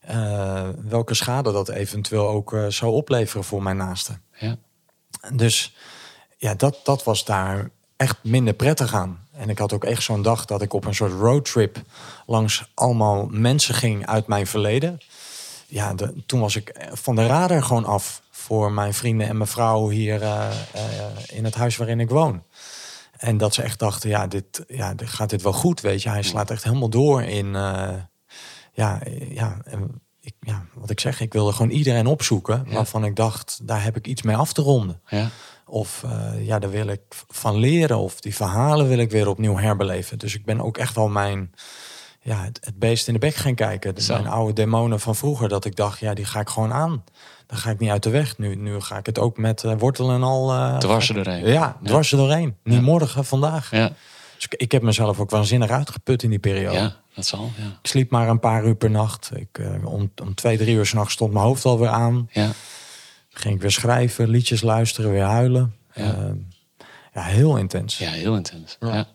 Eh, 0.00 0.68
welke 0.84 1.14
schade 1.14 1.52
dat 1.52 1.68
eventueel 1.68 2.28
ook 2.28 2.52
eh, 2.52 2.66
zou 2.66 2.92
opleveren 2.92 3.44
voor 3.44 3.62
mijn 3.62 3.76
naasten. 3.76 4.22
Ja. 4.32 4.56
Dus 5.32 5.76
ja, 6.36 6.54
dat, 6.54 6.80
dat 6.84 7.04
was 7.04 7.24
daar 7.24 7.70
echt 7.96 8.16
minder 8.22 8.54
prettig 8.54 8.94
aan. 8.94 9.26
En 9.32 9.48
ik 9.48 9.58
had 9.58 9.72
ook 9.72 9.84
echt 9.84 10.02
zo'n 10.02 10.22
dag 10.22 10.44
dat 10.44 10.62
ik 10.62 10.72
op 10.72 10.84
een 10.84 10.94
soort 10.94 11.12
roadtrip 11.12 11.82
langs 12.26 12.70
allemaal 12.74 13.26
mensen 13.30 13.74
ging 13.74 14.06
uit 14.06 14.26
mijn 14.26 14.46
verleden. 14.46 15.00
Ja, 15.70 15.94
de, 15.94 16.22
toen 16.26 16.40
was 16.40 16.56
ik 16.56 16.88
van 16.92 17.14
de 17.14 17.26
radar 17.26 17.62
gewoon 17.62 17.84
af 17.84 18.22
voor 18.30 18.72
mijn 18.72 18.94
vrienden 18.94 19.28
en 19.28 19.36
mijn 19.36 19.48
vrouw 19.48 19.88
hier 19.88 20.22
eh, 20.22 20.48
eh, 20.72 20.82
in 21.26 21.44
het 21.44 21.54
huis 21.54 21.76
waarin 21.76 22.00
ik 22.00 22.10
woon. 22.10 22.42
En 23.18 23.36
dat 23.36 23.54
ze 23.54 23.62
echt 23.62 23.78
dachten, 23.78 24.08
ja, 24.08 24.26
dit, 24.26 24.64
ja, 24.68 24.94
dit 24.94 25.08
gaat 25.08 25.30
dit 25.30 25.42
wel 25.42 25.52
goed, 25.52 25.80
weet 25.80 26.02
je. 26.02 26.08
Hij 26.08 26.22
slaat 26.22 26.50
echt 26.50 26.64
helemaal 26.64 26.88
door 26.88 27.22
in, 27.22 27.54
eh, 27.54 27.94
ja, 28.72 29.00
ja, 29.28 29.58
en 29.64 30.00
ik, 30.20 30.34
ja, 30.40 30.64
wat 30.74 30.90
ik 30.90 31.00
zeg, 31.00 31.20
ik 31.20 31.32
wilde 31.32 31.52
gewoon 31.52 31.70
iedereen 31.70 32.06
opzoeken 32.06 32.64
Ja. 32.66 32.74
waarvan 32.74 33.04
ik 33.04 33.16
dacht, 33.16 33.60
daar 33.62 33.82
heb 33.82 33.96
ik 33.96 34.06
iets 34.06 34.22
mee 34.22 34.36
af 34.36 34.52
te 34.52 34.62
ronden. 34.62 35.00
Ja. 35.08 35.28
Of 35.66 36.02
eh, 36.04 36.46
ja, 36.46 36.58
daar 36.58 36.70
wil 36.70 36.86
ik 36.86 37.00
van 37.28 37.56
leren. 37.56 37.98
Of 37.98 38.20
die 38.20 38.34
verhalen 38.34 38.88
wil 38.88 38.98
ik 38.98 39.10
weer 39.10 39.28
opnieuw 39.28 39.56
herbeleven. 39.56 40.18
Dus 40.18 40.34
ik 40.34 40.44
ben 40.44 40.60
ook 40.60 40.78
echt 40.78 40.94
wel 40.94 41.08
mijn, 41.08 41.54
ja, 42.28 42.44
het, 42.44 42.58
het 42.64 42.78
beest 42.78 43.06
in 43.06 43.12
de 43.12 43.18
bek 43.18 43.34
gaan 43.34 43.54
kijken. 43.54 44.02
Zo. 44.02 44.12
mijn 44.14 44.26
oude 44.26 44.52
demonen 44.52 45.00
van 45.00 45.16
vroeger. 45.16 45.48
Dat 45.48 45.64
ik 45.64 45.76
dacht, 45.76 45.98
ja, 45.98 46.14
die 46.14 46.24
ga 46.24 46.40
ik 46.40 46.48
gewoon 46.48 46.72
aan. 46.72 47.04
Dan 47.46 47.58
ga 47.58 47.70
ik 47.70 47.78
niet 47.78 47.90
uit 47.90 48.02
de 48.02 48.10
weg. 48.10 48.38
Nu, 48.38 48.54
nu 48.54 48.80
ga 48.80 48.98
ik 48.98 49.06
het 49.06 49.18
ook 49.18 49.36
met 49.38 49.64
eh, 49.64 49.74
wortel 49.78 50.10
en 50.10 50.22
al... 50.22 50.52
eh, 50.52 50.76
Dwars 50.78 51.08
er 51.08 51.14
doorheen. 51.14 51.46
Ja, 51.46 51.76
dwars 51.84 52.10
doorheen. 52.10 52.56
Niet 52.64 52.74
Ja. 52.74 52.80
morgen, 52.80 53.24
vandaag. 53.24 53.70
Ja. 53.70 53.90
Dus 54.34 54.44
ik, 54.44 54.54
ik 54.54 54.72
heb 54.72 54.82
mezelf 54.82 55.20
ook 55.20 55.30
waanzinnig 55.30 55.70
uitgeput 55.70 56.22
in 56.22 56.30
die 56.30 56.38
periode. 56.38 56.76
ja, 56.78 56.96
dat 57.14 57.26
zal. 57.26 57.50
Ja. 57.56 57.64
Ik 57.66 57.88
sliep 57.88 58.10
maar 58.10 58.28
een 58.28 58.40
paar 58.40 58.64
uur 58.64 58.74
per 58.74 58.90
nacht. 58.90 59.30
Ik, 59.34 59.58
eh, 59.58 59.86
om, 59.86 60.12
om 60.22 60.34
twee, 60.34 60.56
drie 60.56 60.74
uur 60.74 60.86
s'nachts 60.86 61.12
stond 61.12 61.32
mijn 61.32 61.44
hoofd 61.44 61.64
alweer 61.64 61.88
aan. 61.88 62.28
Ja. 62.32 62.50
Ging 63.28 63.54
ik 63.54 63.60
weer 63.60 63.70
schrijven, 63.70 64.28
liedjes 64.28 64.62
luisteren, 64.62 65.10
weer 65.10 65.22
huilen. 65.22 65.74
Ja. 65.94 66.34
Ja, 67.14 67.22
heel 67.22 67.56
intens. 67.56 67.98
ja, 67.98 68.10
heel 68.10 68.36
intens. 68.36 68.76
Ja. 68.80 69.06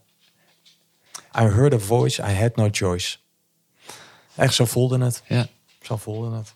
I 1.39 1.43
heard 1.43 1.73
a 1.73 1.79
voice, 1.79 2.21
I 2.21 2.33
had 2.33 2.55
no 2.55 2.67
choice. 2.71 3.17
Echt, 4.35 4.53
zo 4.53 4.65
voelde 4.65 5.03
het. 5.03 5.23
Ja. 5.27 5.47
Zo 5.81 5.97
voelde 5.97 6.35
het. 6.35 6.53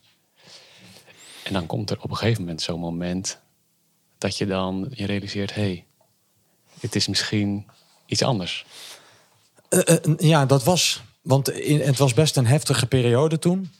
En 1.43 1.53
dan 1.53 1.65
komt 1.65 1.89
er 1.89 2.01
op 2.01 2.09
een 2.09 2.17
gegeven 2.17 2.41
moment 2.41 2.61
zo'n 2.61 2.79
moment 2.79 3.39
dat 4.17 4.37
je 4.37 4.45
dan 4.45 4.88
je 4.89 5.05
realiseert: 5.05 5.53
hé, 5.53 5.61
hey, 5.61 5.86
het 6.80 6.95
is 6.95 7.07
misschien 7.07 7.65
iets 8.05 8.21
anders. 8.23 8.65
Eh, 9.69 9.95
eh, 9.95 10.17
ja, 10.17 10.45
dat 10.45 10.63
was... 10.63 11.03
Want 11.21 11.49
in, 11.51 11.80
het 11.82 11.97
was 11.97 12.13
best 12.13 12.38
een 12.38 12.45
heftige 12.45 12.86
periode 12.86 13.39
toen. 13.39 13.71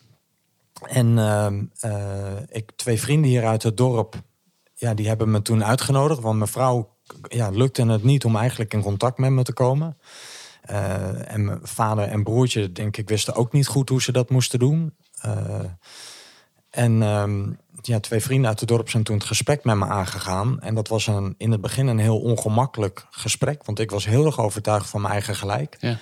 En 0.82 1.18
ehm, 1.18 1.64
eh, 1.80 2.38
ik, 2.50 2.72
twee 2.76 3.00
vrienden 3.00 3.30
hier 3.30 3.46
uit 3.46 3.64
het 3.64 3.78
dorp... 3.78 4.16
Ja, 4.74 4.94
die 4.94 5.08
hebben 5.08 5.32
me 5.32 5.42
toen 5.42 5.64
uitgenodigd. 5.64 6.22
Want 6.22 6.38
mijn 6.38 6.50
vrouw 6.50 6.96
ja, 7.28 7.50
lukte 7.50 7.86
het 7.86 8.04
niet 8.04 8.26
om 8.26 8.36
eigenlijk 8.36 8.74
in 8.74 8.82
contact 8.82 9.18
met 9.18 9.32
me 9.32 9.44
te 9.44 9.54
komen. 9.54 9.98
Eh, 10.68 11.34
en 11.34 11.46
mijn 11.46 11.60
vader 11.64 12.04
en 12.08 12.24
broertje, 12.24 12.72
denk 12.72 12.98
ik, 12.98 13.10
wisten 13.10 13.36
ook 13.36 13.52
niet 13.54 13.68
goed 13.68 13.90
hoe 13.90 14.02
ze 14.02 14.12
dat 14.12 14.30
moesten 14.30 14.60
doen. 14.60 14.94
Eh, 15.22 15.60
en 16.70 17.02
ehm, 17.02 17.50
ja, 17.82 18.00
twee 18.00 18.20
vrienden 18.22 18.50
uit 18.50 18.60
het 18.60 18.70
dorp 18.70 18.90
zijn 18.90 19.04
toen 19.04 19.16
het 19.16 19.26
gesprek 19.26 19.64
met 19.64 19.76
me 19.76 19.86
aangegaan. 19.86 20.60
En 20.62 20.76
dat 20.76 20.88
was 20.88 21.08
een, 21.08 21.36
in 21.38 21.52
het 21.52 21.62
begin 21.62 21.88
een 21.88 22.00
heel 22.00 22.20
ongemakkelijk 22.20 23.06
gesprek. 23.10 23.66
Want 23.66 23.80
ik 23.80 23.92
was 23.92 24.06
heel 24.06 24.26
erg 24.26 24.40
overtuigd 24.40 24.90
van 24.90 25.02
mijn 25.02 25.14
eigen 25.14 25.36
gelijk. 25.36 25.78
Ja. 25.80 25.98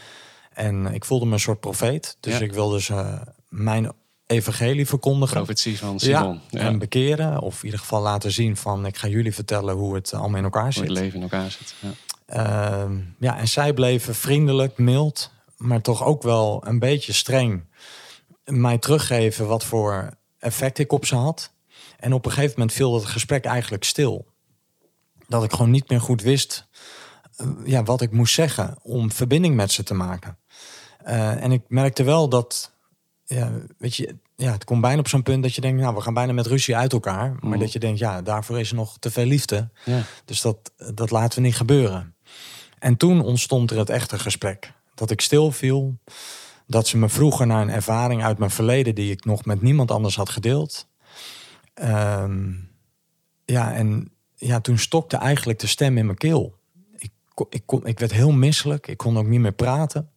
En 0.54 0.86
ik 0.86 1.06
voelde 1.06 1.26
me 1.26 1.34
een 1.34 1.40
soort 1.40 1.60
profeet. 1.60 2.18
Dus 2.20 2.34
Ja. 2.38 2.40
ik 2.44 2.54
wilde 2.54 2.82
ze 2.82 3.20
mijn 3.50 3.92
evangelie 4.28 4.88
verkondigen. 4.88 5.36
Profetie 5.36 5.78
van 5.78 6.00
Simon. 6.00 6.42
Ja, 6.50 6.60
Ja, 6.60 6.66
en 6.68 6.78
bekeren. 6.80 7.40
Of 7.42 7.58
in 7.60 7.66
ieder 7.66 7.80
geval 7.80 8.02
laten 8.02 8.32
zien 8.32 8.58
van... 8.58 8.86
ik 8.86 8.98
ga 8.98 9.08
jullie 9.08 9.34
vertellen 9.34 9.76
hoe 9.76 9.96
het 9.96 10.14
allemaal 10.14 10.38
in 10.38 10.44
elkaar 10.44 10.64
Hoe 10.64 10.72
zit. 10.74 10.84
het 10.84 10.92
leven 10.92 11.16
in 11.16 11.22
elkaar 11.22 11.52
zit. 11.52 11.76
Ja. 11.80 11.90
Ehm, 12.26 13.00
ja, 13.20 13.38
en 13.38 13.48
zij 13.48 13.74
bleven 13.74 14.16
vriendelijk, 14.16 14.78
mild, 14.78 15.32
maar 15.58 15.82
toch 15.82 16.04
ook 16.04 16.24
wel 16.24 16.64
een 16.68 16.80
beetje 16.80 17.14
streng. 17.14 17.64
Mij 18.46 18.78
teruggeven 18.78 19.48
wat 19.48 19.64
voor 19.64 20.10
effect 20.40 20.78
ik 20.80 20.92
op 20.92 21.06
ze 21.06 21.16
had. 21.16 21.54
En 22.00 22.14
op 22.14 22.26
een 22.26 22.32
gegeven 22.32 22.54
moment 22.58 22.74
viel 22.76 22.92
dat 22.92 23.06
gesprek 23.06 23.46
eigenlijk 23.46 23.84
stil. 23.84 24.26
Dat 25.28 25.44
ik 25.44 25.52
gewoon 25.52 25.72
niet 25.72 25.90
meer 25.90 26.02
goed 26.02 26.22
wist 26.22 26.68
eh, 27.38 27.48
ja, 27.66 27.84
wat 27.84 28.02
ik 28.02 28.12
moest 28.12 28.34
zeggen 28.34 28.78
om 28.82 29.12
verbinding 29.12 29.56
met 29.56 29.72
ze 29.72 29.84
te 29.84 29.94
maken. 29.94 30.38
Eh, 31.04 31.44
en 31.44 31.52
ik 31.52 31.62
merkte 31.68 32.04
wel 32.04 32.30
dat, 32.30 32.72
ja, 33.26 33.52
weet 33.78 33.96
je, 33.96 34.16
ja, 34.36 34.52
het 34.52 34.64
komt 34.64 34.82
bijna 34.82 35.00
op 35.00 35.08
zo'n 35.08 35.24
punt 35.24 35.44
dat 35.44 35.56
je 35.56 35.62
denkt, 35.62 35.82
nou, 35.82 35.96
we 35.96 36.02
gaan 36.02 36.14
bijna 36.14 36.34
met 36.34 36.48
ruzie 36.48 36.76
uit 36.76 36.94
elkaar. 36.94 37.32
Maar 37.32 37.50
Mhm. 37.50 37.60
dat 37.60 37.74
je 37.74 37.80
denkt, 37.80 38.00
ja, 38.00 38.22
daarvoor 38.22 38.60
is 38.60 38.70
er 38.70 38.76
nog 38.76 38.98
te 39.00 39.12
veel 39.12 39.26
liefde. 39.26 39.70
Ja. 39.86 40.02
Dus 40.26 40.42
dat, 40.42 40.72
dat 40.94 41.12
laten 41.12 41.40
we 41.42 41.46
niet 41.46 41.56
gebeuren. 41.56 42.15
En 42.86 42.98
toen 42.98 43.22
ontstond 43.22 43.72
er 43.72 43.78
het 43.78 43.90
echte 43.90 44.20
gesprek. 44.20 44.74
Dat 44.96 45.12
ik 45.12 45.22
stil 45.22 45.52
viel. 45.52 45.98
Dat 46.68 46.88
ze 46.88 46.98
me 46.98 47.10
vroegen 47.10 47.48
naar 47.48 47.62
een 47.62 47.70
ervaring 47.70 48.24
uit 48.24 48.38
mijn 48.38 48.52
verleden 48.52 48.96
die 48.96 49.12
ik 49.12 49.26
nog 49.26 49.46
met 49.46 49.62
niemand 49.62 49.92
anders 49.92 50.16
had 50.16 50.30
gedeeld. 50.30 50.88
Ehm, 51.74 52.54
ja, 53.46 53.74
en 53.74 54.12
ja, 54.36 54.60
toen 54.60 54.78
stokte 54.78 55.18
eigenlijk 55.18 55.60
de 55.60 55.68
stem 55.68 55.98
in 55.98 56.06
mijn 56.06 56.18
keel. 56.18 56.56
Ik, 56.98 57.12
ik, 57.50 57.64
kon, 57.66 57.86
ik 57.86 58.00
werd 58.00 58.12
heel 58.12 58.32
misselijk. 58.32 58.88
Ik 58.88 58.98
kon 58.98 59.18
ook 59.18 59.28
niet 59.28 59.40
meer 59.40 59.52
praten. 59.52 60.12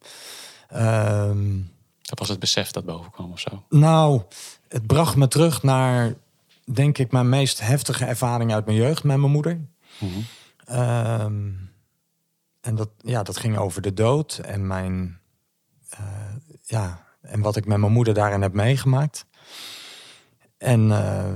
Ehm, 0.67 1.57
Dat 2.01 2.19
was 2.19 2.29
het 2.29 2.39
besef 2.39 2.71
dat 2.71 2.85
boven 2.85 3.11
kwam 3.11 3.31
of 3.31 3.39
zo. 3.39 3.63
nou, 3.69 4.21
het 4.67 4.87
bracht 4.87 5.15
me 5.15 5.27
terug 5.27 5.63
naar, 5.63 6.13
denk 6.73 6.97
ik, 6.97 7.11
mijn 7.11 7.29
meest 7.29 7.59
heftige 7.59 8.05
ervaring 8.05 8.53
uit 8.53 8.65
mijn 8.65 8.77
jeugd 8.77 9.03
met 9.03 9.17
mijn 9.17 9.31
moeder. 9.31 9.59
Ehm, 10.65 11.47
en 12.61 12.75
dat, 12.75 12.89
ja, 12.97 13.23
dat 13.23 13.37
ging 13.37 13.57
over 13.57 13.81
de 13.81 13.93
dood 13.93 14.37
en 14.37 14.67
mijn, 14.67 15.19
eh, 15.89 15.99
ja, 16.63 17.05
en 17.21 17.41
wat 17.41 17.55
ik 17.55 17.65
met 17.65 17.77
mijn 17.77 17.91
moeder 17.91 18.13
daarin 18.13 18.41
heb 18.41 18.53
meegemaakt. 18.53 19.25
En 20.57 20.91
eh, 20.91 21.31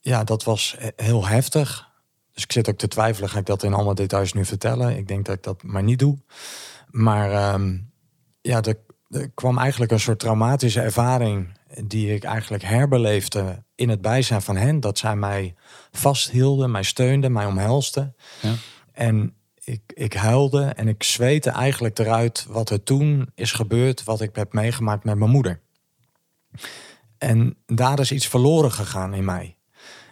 ja, 0.00 0.24
dat 0.24 0.44
was 0.44 0.74
he- 0.78 0.90
heel 0.96 1.26
heftig. 1.26 1.92
Dus 2.32 2.42
ik 2.42 2.52
zit 2.52 2.68
ook 2.68 2.78
te 2.78 2.88
twijfelen, 2.88 3.28
ga 3.28 3.38
ik 3.38 3.46
dat 3.46 3.62
in 3.62 3.74
allemaal 3.74 3.94
details 3.94 4.32
nu 4.32 4.44
vertellen? 4.44 4.96
Ik 4.96 5.08
denk 5.08 5.24
dat 5.24 5.34
ik 5.34 5.42
dat 5.42 5.62
maar 5.62 5.82
niet 5.82 5.98
doe. 5.98 6.18
Maar 6.90 7.30
ehm, 7.30 7.78
ja, 8.40 8.62
er, 8.62 8.78
er 9.08 9.30
kwam 9.30 9.58
eigenlijk 9.58 9.92
een 9.92 10.00
soort 10.00 10.18
traumatische 10.18 10.80
ervaring 10.80 11.58
die 11.84 12.14
ik 12.14 12.24
eigenlijk 12.24 12.62
herbeleefde 12.62 13.64
in 13.74 13.88
het 13.88 14.00
bijzijn 14.00 14.42
van 14.42 14.56
hen. 14.56 14.80
Dat 14.80 14.98
zij 14.98 15.16
mij 15.16 15.54
vasthielden, 15.92 16.70
mij 16.70 16.82
steunden, 16.82 17.32
mij 17.32 17.46
omhelsten. 17.46 18.16
Ja. 18.42 18.54
En 18.92 19.34
ik, 19.64 19.80
ik 19.94 20.12
huilde 20.12 20.64
en 20.64 20.88
ik 20.88 21.02
zweette 21.02 21.50
eigenlijk 21.50 21.98
eruit 21.98 22.46
wat 22.48 22.70
er 22.70 22.82
toen 22.82 23.30
is 23.34 23.52
gebeurd, 23.52 24.04
wat 24.04 24.20
ik 24.20 24.36
heb 24.36 24.52
meegemaakt 24.52 25.04
met 25.04 25.18
mijn 25.18 25.30
moeder. 25.30 25.60
En 27.18 27.56
daar 27.66 28.00
is 28.00 28.12
iets 28.12 28.26
verloren 28.28 28.72
gegaan 28.72 29.14
in 29.14 29.24
mij. 29.24 29.56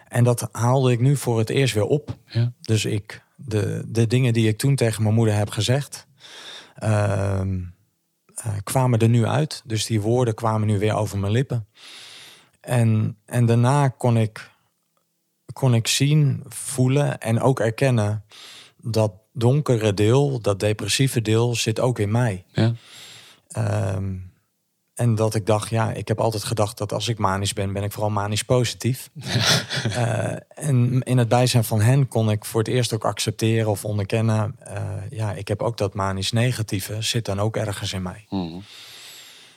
En 0.09 0.25
dat 0.25 0.49
haalde 0.53 0.93
ik 0.93 1.01
nu 1.01 1.17
voor 1.17 1.39
het 1.39 1.51
eerst 1.51 1.75
weer 1.75 1.85
op. 1.85 2.17
Ja. 2.27 2.53
Dus 2.61 2.85
ik, 2.85 3.23
de, 3.37 3.83
de 3.87 4.07
dingen 4.07 4.33
die 4.33 4.49
ik 4.49 4.59
toen 4.59 4.77
tegen 4.77 5.03
mijn 5.03 5.15
moeder 5.15 5.35
heb 5.35 5.51
gezegd, 5.51 6.07
ehm, 6.75 7.61
eh, 8.35 8.53
kwamen 8.63 8.99
er 8.99 9.09
nu 9.09 9.27
uit. 9.27 9.63
Dus 9.65 9.87
die 9.87 10.01
woorden 10.01 10.35
kwamen 10.35 10.67
nu 10.67 10.79
weer 10.79 10.95
over 10.95 11.19
mijn 11.19 11.33
lippen. 11.33 11.67
En, 12.61 13.19
en 13.27 13.47
daarna 13.47 13.89
kon 13.89 14.17
ik, 14.17 14.51
kon 15.53 15.75
ik 15.75 15.87
zien, 15.87 16.45
voelen 16.49 17.21
en 17.21 17.41
ook 17.41 17.61
erkennen 17.61 18.25
dat 18.77 19.13
donkere 19.33 19.95
deel, 19.95 20.41
dat 20.41 20.61
depressieve 20.61 21.23
deel, 21.23 21.55
zit 21.55 21.81
ook 21.81 21.99
in 21.99 22.11
mij. 22.11 22.45
Ja. 22.53 22.73
Ehm, 23.49 24.15
en 24.95 25.15
dat 25.15 25.35
ik 25.35 25.47
dacht, 25.47 25.71
ja, 25.71 25.93
ik 25.93 26.09
heb 26.09 26.21
altijd 26.21 26.45
gedacht 26.45 26.79
dat 26.79 26.93
als 26.93 27.09
ik 27.09 27.19
manisch 27.19 27.53
ben, 27.53 27.73
ben 27.73 27.83
ik 27.83 27.93
vooral 27.93 28.11
manisch 28.11 28.43
positief. 28.45 29.11
Eh, 29.83 30.33
en 30.49 31.03
in 31.03 31.19
het 31.19 31.29
bijzijn 31.29 31.65
van 31.65 31.81
hen 31.81 32.09
kon 32.09 32.31
ik 32.31 32.45
voor 32.45 32.61
het 32.61 32.69
eerst 32.69 32.93
ook 32.93 33.05
accepteren 33.05 33.71
of 33.71 33.85
onderkennen. 33.85 34.57
eh, 34.59 34.83
ja, 35.11 35.33
ik 35.33 35.49
heb 35.49 35.63
ook 35.63 35.77
dat 35.77 35.95
manisch 35.95 36.33
negatieve, 36.33 37.03
zit 37.03 37.25
dan 37.25 37.41
ook 37.41 37.57
ergens 37.57 37.93
in 37.93 38.03
mij. 38.03 38.27
Mhm. 38.29 38.59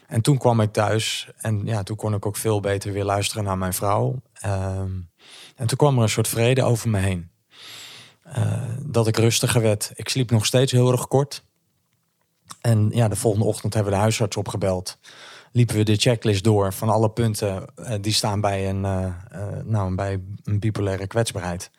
En 0.08 0.22
toen 0.22 0.38
kwam 0.38 0.62
ik 0.62 0.74
thuis 0.74 1.28
en 1.38 1.62
ja, 1.66 1.84
toen 1.84 1.96
kon 1.96 2.14
ik 2.14 2.26
ook 2.26 2.38
veel 2.38 2.60
beter 2.60 2.92
weer 2.92 3.04
luisteren 3.04 3.44
naar 3.44 3.58
mijn 3.58 3.74
vrouw. 3.74 4.22
Ehm, 4.34 4.92
en 5.56 5.68
toen 5.68 5.78
kwam 5.78 5.98
er 5.98 6.04
een 6.04 6.10
soort 6.10 6.28
vrede 6.28 6.64
over 6.64 6.90
me 6.90 7.00
heen. 7.00 7.30
Eh, 8.26 8.62
dat 8.80 9.08
ik 9.08 9.18
rustiger 9.18 9.62
werd. 9.62 9.92
Ik 9.94 10.10
sliep 10.10 10.32
nog 10.32 10.46
steeds 10.46 10.72
heel 10.72 10.92
erg 10.92 11.08
kort. 11.08 11.44
En 12.62 12.90
ja, 12.94 13.08
de 13.08 13.16
volgende 13.16 13.46
ochtend 13.46 13.74
hebben 13.74 13.92
we 13.92 13.98
de 13.98 14.04
huisarts 14.04 14.38
opgebeld. 14.38 14.98
Liepen 15.52 15.76
we 15.76 15.84
de 15.84 15.96
checklist 15.96 16.44
door 16.44 16.74
van 16.74 16.90
alle 16.90 17.10
punten 17.10 17.66
eh, 17.76 17.96
die 18.02 18.14
staan 18.14 18.42
bij 18.42 18.70
een, 18.70 18.86
eh, 18.86 19.14
nou, 19.64 19.96
bij 19.96 20.22
een 20.44 20.60
bipolaire 20.60 21.08
kwetsbaarheid. 21.08 21.72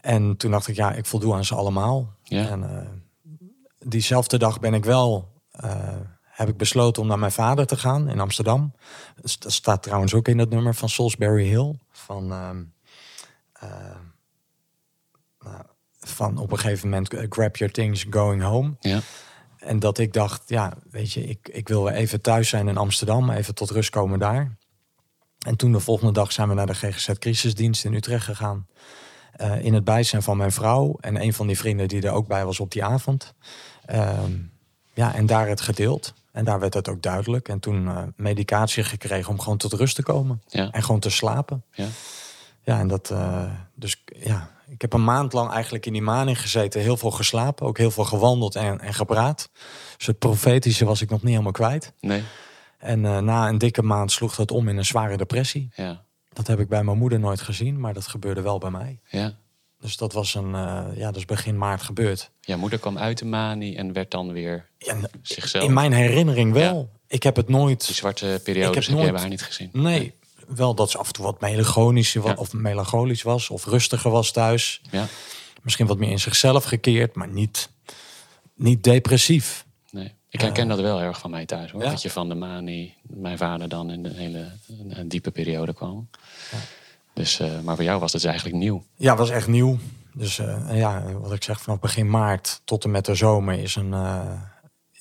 En 0.00 0.36
toen 0.36 0.50
dacht 0.50 0.68
ik, 0.68 0.76
ja, 0.76 0.92
ik 0.92 1.06
voldoe 1.06 1.34
aan 1.34 1.44
ze 1.44 1.54
allemaal. 1.54 2.14
Ja. 2.22 2.48
En 2.48 2.88
diezelfde 3.78 4.38
dag 4.38 4.60
ben 4.60 4.74
ik 4.74 4.84
wel, 4.84 5.28
heb 6.22 6.48
ik 6.48 6.56
besloten 6.56 7.02
om 7.02 7.08
naar 7.08 7.18
mijn 7.18 7.32
vader 7.32 7.66
te 7.66 7.76
gaan 7.76 8.08
in 8.08 8.20
Amsterdam. 8.20 8.72
Dat 9.20 9.52
staat 9.52 9.82
trouwens 9.82 10.14
ook 10.14 10.28
in 10.28 10.38
het 10.38 10.50
nummer 10.50 10.74
van 10.74 10.88
Salisbury 10.88 11.46
Hill. 11.46 11.78
Van, 11.90 12.32
ehm, 12.32 12.62
van 16.08 16.38
op 16.38 16.52
een 16.52 16.58
gegeven 16.58 16.88
moment 16.88 17.14
eh, 17.14 17.26
grab 17.28 17.56
your 17.56 17.72
things 17.72 18.06
going 18.10 18.42
home. 18.42 18.74
Ja. 18.80 19.00
En 19.58 19.78
dat 19.78 19.98
ik 19.98 20.12
dacht, 20.12 20.42
ja, 20.46 20.72
weet 20.90 21.12
je, 21.12 21.24
ik, 21.24 21.48
ik 21.48 21.68
wil 21.68 21.84
weer 21.84 21.92
even 21.92 22.20
thuis 22.20 22.48
zijn 22.48 22.68
in 22.68 22.76
Amsterdam, 22.76 23.30
even 23.30 23.54
tot 23.54 23.70
rust 23.70 23.90
komen 23.90 24.18
daar. 24.18 24.56
En 25.46 25.56
toen 25.56 25.72
de 25.72 25.80
volgende 25.80 26.12
dag 26.12 26.32
zijn 26.32 26.48
we 26.48 26.54
naar 26.54 26.66
de 26.66 26.74
GGZ 26.74 27.12
Crisisdienst 27.18 27.84
in 27.84 27.94
Utrecht 27.94 28.24
gegaan. 28.24 28.66
Eh, 29.32 29.64
in 29.64 29.74
het 29.74 29.84
bijzijn 29.84 30.22
van 30.22 30.36
mijn 30.36 30.52
vrouw 30.52 30.96
en 31.00 31.22
een 31.22 31.32
van 31.32 31.46
die 31.46 31.58
vrienden 31.58 31.88
die 31.88 32.02
er 32.02 32.12
ook 32.12 32.26
bij 32.26 32.44
was 32.44 32.60
op 32.60 32.70
die 32.70 32.84
avond. 32.84 33.34
Ehm, 33.84 34.32
ja, 34.94 35.14
en 35.14 35.26
daar 35.26 35.48
het 35.48 35.60
gedeeld. 35.60 36.14
En 36.32 36.44
daar 36.44 36.60
werd 36.60 36.74
het 36.74 36.88
ook 36.88 37.02
duidelijk. 37.02 37.48
En 37.48 37.60
toen 37.60 37.88
eh, 37.88 38.02
medicatie 38.16 38.84
gekregen 38.84 39.30
om 39.30 39.40
gewoon 39.40 39.58
tot 39.58 39.72
rust 39.72 39.94
te 39.94 40.02
komen. 40.02 40.42
Ja. 40.46 40.70
En 40.70 40.82
gewoon 40.82 41.00
te 41.00 41.10
slapen. 41.10 41.64
Ja. 41.70 41.86
Ja, 42.62 42.78
en 42.78 42.88
dat, 42.88 43.14
dus 43.74 44.04
ja, 44.06 44.55
ik 44.68 44.80
heb 44.80 44.92
een 44.92 45.04
maand 45.04 45.32
lang 45.32 45.50
eigenlijk 45.50 45.86
in 45.86 45.92
die 45.92 46.02
maning 46.02 46.40
gezeten. 46.40 46.80
Heel 46.80 46.96
veel 46.96 47.10
geslapen, 47.10 47.66
ook 47.66 47.78
heel 47.78 47.90
veel 47.90 48.04
gewandeld 48.04 48.56
en, 48.56 48.80
en 48.80 48.94
gepraat. 48.94 49.50
Dus 49.96 50.06
het 50.06 50.18
profetische 50.18 50.84
was 50.84 51.00
ik 51.02 51.10
nog 51.10 51.20
niet 51.20 51.30
helemaal 51.30 51.52
kwijt. 51.52 51.92
Nee. 52.00 52.22
En 52.78 53.04
eh, 53.04 53.18
na 53.18 53.48
een 53.48 53.58
dikke 53.58 53.82
maand 53.82 54.12
sloeg 54.12 54.34
dat 54.34 54.50
om 54.50 54.68
in 54.68 54.76
een 54.76 54.84
zware 54.84 55.16
depressie. 55.16 55.68
Ja. 55.74 56.04
Dat 56.32 56.46
heb 56.46 56.60
ik 56.60 56.68
bij 56.68 56.84
mijn 56.84 56.98
moeder 56.98 57.18
nooit 57.20 57.40
gezien, 57.40 57.80
maar 57.80 57.94
dat 57.94 58.06
gebeurde 58.06 58.40
wel 58.42 58.58
bij 58.58 58.70
mij. 58.70 59.00
Ja. 59.08 59.34
Dus 59.80 59.96
dat 59.96 60.12
was 60.12 60.34
een, 60.34 60.54
eh, 60.54 60.84
ja, 60.94 61.06
dat 61.06 61.16
is 61.16 61.24
begin 61.24 61.58
maart 61.58 61.82
gebeurd. 61.82 62.30
Jouw 62.40 62.58
moeder 62.58 62.78
kwam 62.78 62.98
uit 62.98 63.18
de 63.18 63.24
manie 63.24 63.76
en 63.76 63.92
werd 63.92 64.10
dan 64.10 64.32
weer 64.32 64.68
Ja, 64.78 64.96
zichzelf. 65.22 65.64
in 65.64 65.72
mijn 65.72 65.92
herinnering 65.92 66.52
wel. 66.52 66.90
Ik 67.08 67.22
heb 67.22 67.36
het 67.36 67.46
Die 67.46 67.56
nooit. 67.56 67.82
zwarte 67.82 68.40
periodes 68.44 68.68
Ik 68.68 68.74
heb 68.74 68.98
heb, 68.98 69.06
nooit- 69.10 69.20
haar 69.20 69.28
niet 69.28 69.42
gezien. 69.42 69.68
Nee, 69.72 70.14
wel 70.46 70.74
dat 70.74 70.90
ze 70.90 70.98
af 70.98 71.06
en 71.06 71.12
toe 71.12 71.24
wat 71.24 71.40
melancholisch, 71.40 72.14
wa- 72.14 72.28
Ja. 72.30 72.34
of 72.36 72.52
melancholisch 72.52 73.22
was, 73.22 73.50
of 73.50 73.64
rustiger 73.64 74.10
was 74.10 74.30
thuis. 74.30 74.80
Ja. 74.90 75.06
Misschien 75.62 75.86
wat 75.86 75.98
meer 75.98 76.10
in 76.10 76.20
zichzelf 76.20 76.64
gekeerd, 76.64 77.14
maar 77.14 77.28
niet, 77.28 77.70
niet 78.54 78.84
depressief. 78.84 79.64
Nee. 79.90 80.14
Ik 80.28 80.40
herken 80.40 80.68
dat 80.68 80.80
wel 80.80 81.00
erg 81.00 81.18
van 81.18 81.30
mij 81.30 81.46
thuis 81.46 81.70
hoor. 81.70 81.82
Ja. 81.82 81.90
Dat 81.90 82.02
je 82.02 82.10
van 82.10 82.28
de 82.28 82.34
manie, 82.34 82.94
mijn 83.02 83.38
vader 83.38 83.68
dan 83.68 83.90
in 83.90 84.04
een 84.04 84.14
hele 84.14 84.52
een, 84.88 85.08
diepe 85.08 85.30
periode 85.30 85.74
kwam. 85.74 86.08
Dus, 87.12 87.40
eh, 87.40 87.60
maar 87.60 87.74
voor 87.74 87.84
jou 87.84 88.00
was 88.00 88.12
het 88.12 88.20
dus 88.20 88.30
eigenlijk 88.30 88.60
nieuw. 88.60 88.84
Ja, 88.96 89.16
was 89.16 89.30
echt 89.30 89.46
nieuw. 89.48 89.78
Dus 90.14 90.38
eh, 90.38 90.76
ja, 90.78 91.12
wat 91.12 91.32
ik 91.32 91.42
zeg, 91.42 91.60
vanaf 91.60 91.78
begin 91.80 92.10
maart 92.10 92.60
tot 92.64 92.84
en 92.84 92.90
met 92.90 93.04
de 93.04 93.14
zomer 93.14 93.58
is 93.58 93.74
een 93.76 93.92
eh, 93.92 94.32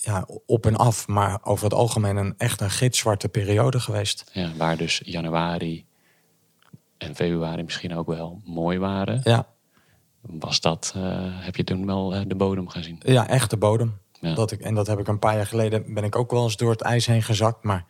ja, 0.05 0.27
op 0.45 0.65
en 0.65 0.75
af, 0.75 1.07
maar 1.07 1.39
over 1.43 1.63
het 1.63 1.73
algemeen 1.73 2.15
een 2.15 2.33
echt 2.37 2.61
een 2.61 2.69
gitzwarte 2.69 3.29
periode 3.29 3.79
geweest. 3.79 4.31
Ja, 4.33 4.51
waar 4.57 4.77
dus 4.77 5.01
januari 5.03 5.85
en 6.97 7.15
februari 7.15 7.63
misschien 7.63 7.95
ook 7.95 8.07
wel 8.07 8.41
mooi 8.43 8.79
waren. 8.79 9.21
Ja, 9.23 9.47
Was 10.21 10.61
dat, 10.61 10.93
eh, 10.95 11.01
heb 11.19 11.55
je 11.55 11.63
toen 11.63 11.85
wel 11.85 12.15
eh, 12.15 12.21
de 12.27 12.35
bodem 12.35 12.69
gezien? 12.69 12.99
ja 12.99 13.27
echt 13.27 13.49
de 13.49 13.57
bodem. 13.57 13.97
Ja. 14.19 14.33
Dat 14.33 14.51
ik, 14.51 14.59
en 14.59 14.75
dat 14.75 14.87
heb 14.87 14.99
ik 14.99 15.07
een 15.07 15.19
paar 15.19 15.35
jaar 15.35 15.47
geleden, 15.47 15.93
ben 15.93 16.03
ik 16.03 16.15
ook 16.15 16.31
wel 16.31 16.43
eens 16.43 16.57
door 16.57 16.71
het 16.71 16.81
ijs 16.81 17.05
heen 17.05 17.23
gezakt. 17.23 17.63
Maar 17.63 17.85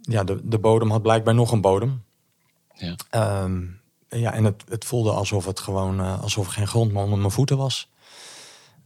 ja, 0.00 0.24
de, 0.24 0.40
de 0.44 0.58
bodem 0.58 0.90
had 0.90 1.02
blijkbaar 1.02 1.34
nog 1.34 1.52
een 1.52 1.60
bodem. 1.60 2.02
Ja. 2.74 2.94
Ehm, 3.10 3.62
ja, 4.08 4.32
en 4.32 4.44
het, 4.44 4.64
het 4.68 4.84
voelde 4.84 5.10
alsof 5.10 5.44
het 5.44 5.60
gewoon, 5.60 6.00
eh, 6.00 6.22
alsof 6.22 6.46
er 6.46 6.52
geen 6.52 6.68
grond 6.68 6.92
meer 6.92 7.02
onder 7.02 7.18
mijn 7.18 7.30
voeten 7.30 7.56
was. 7.56 7.90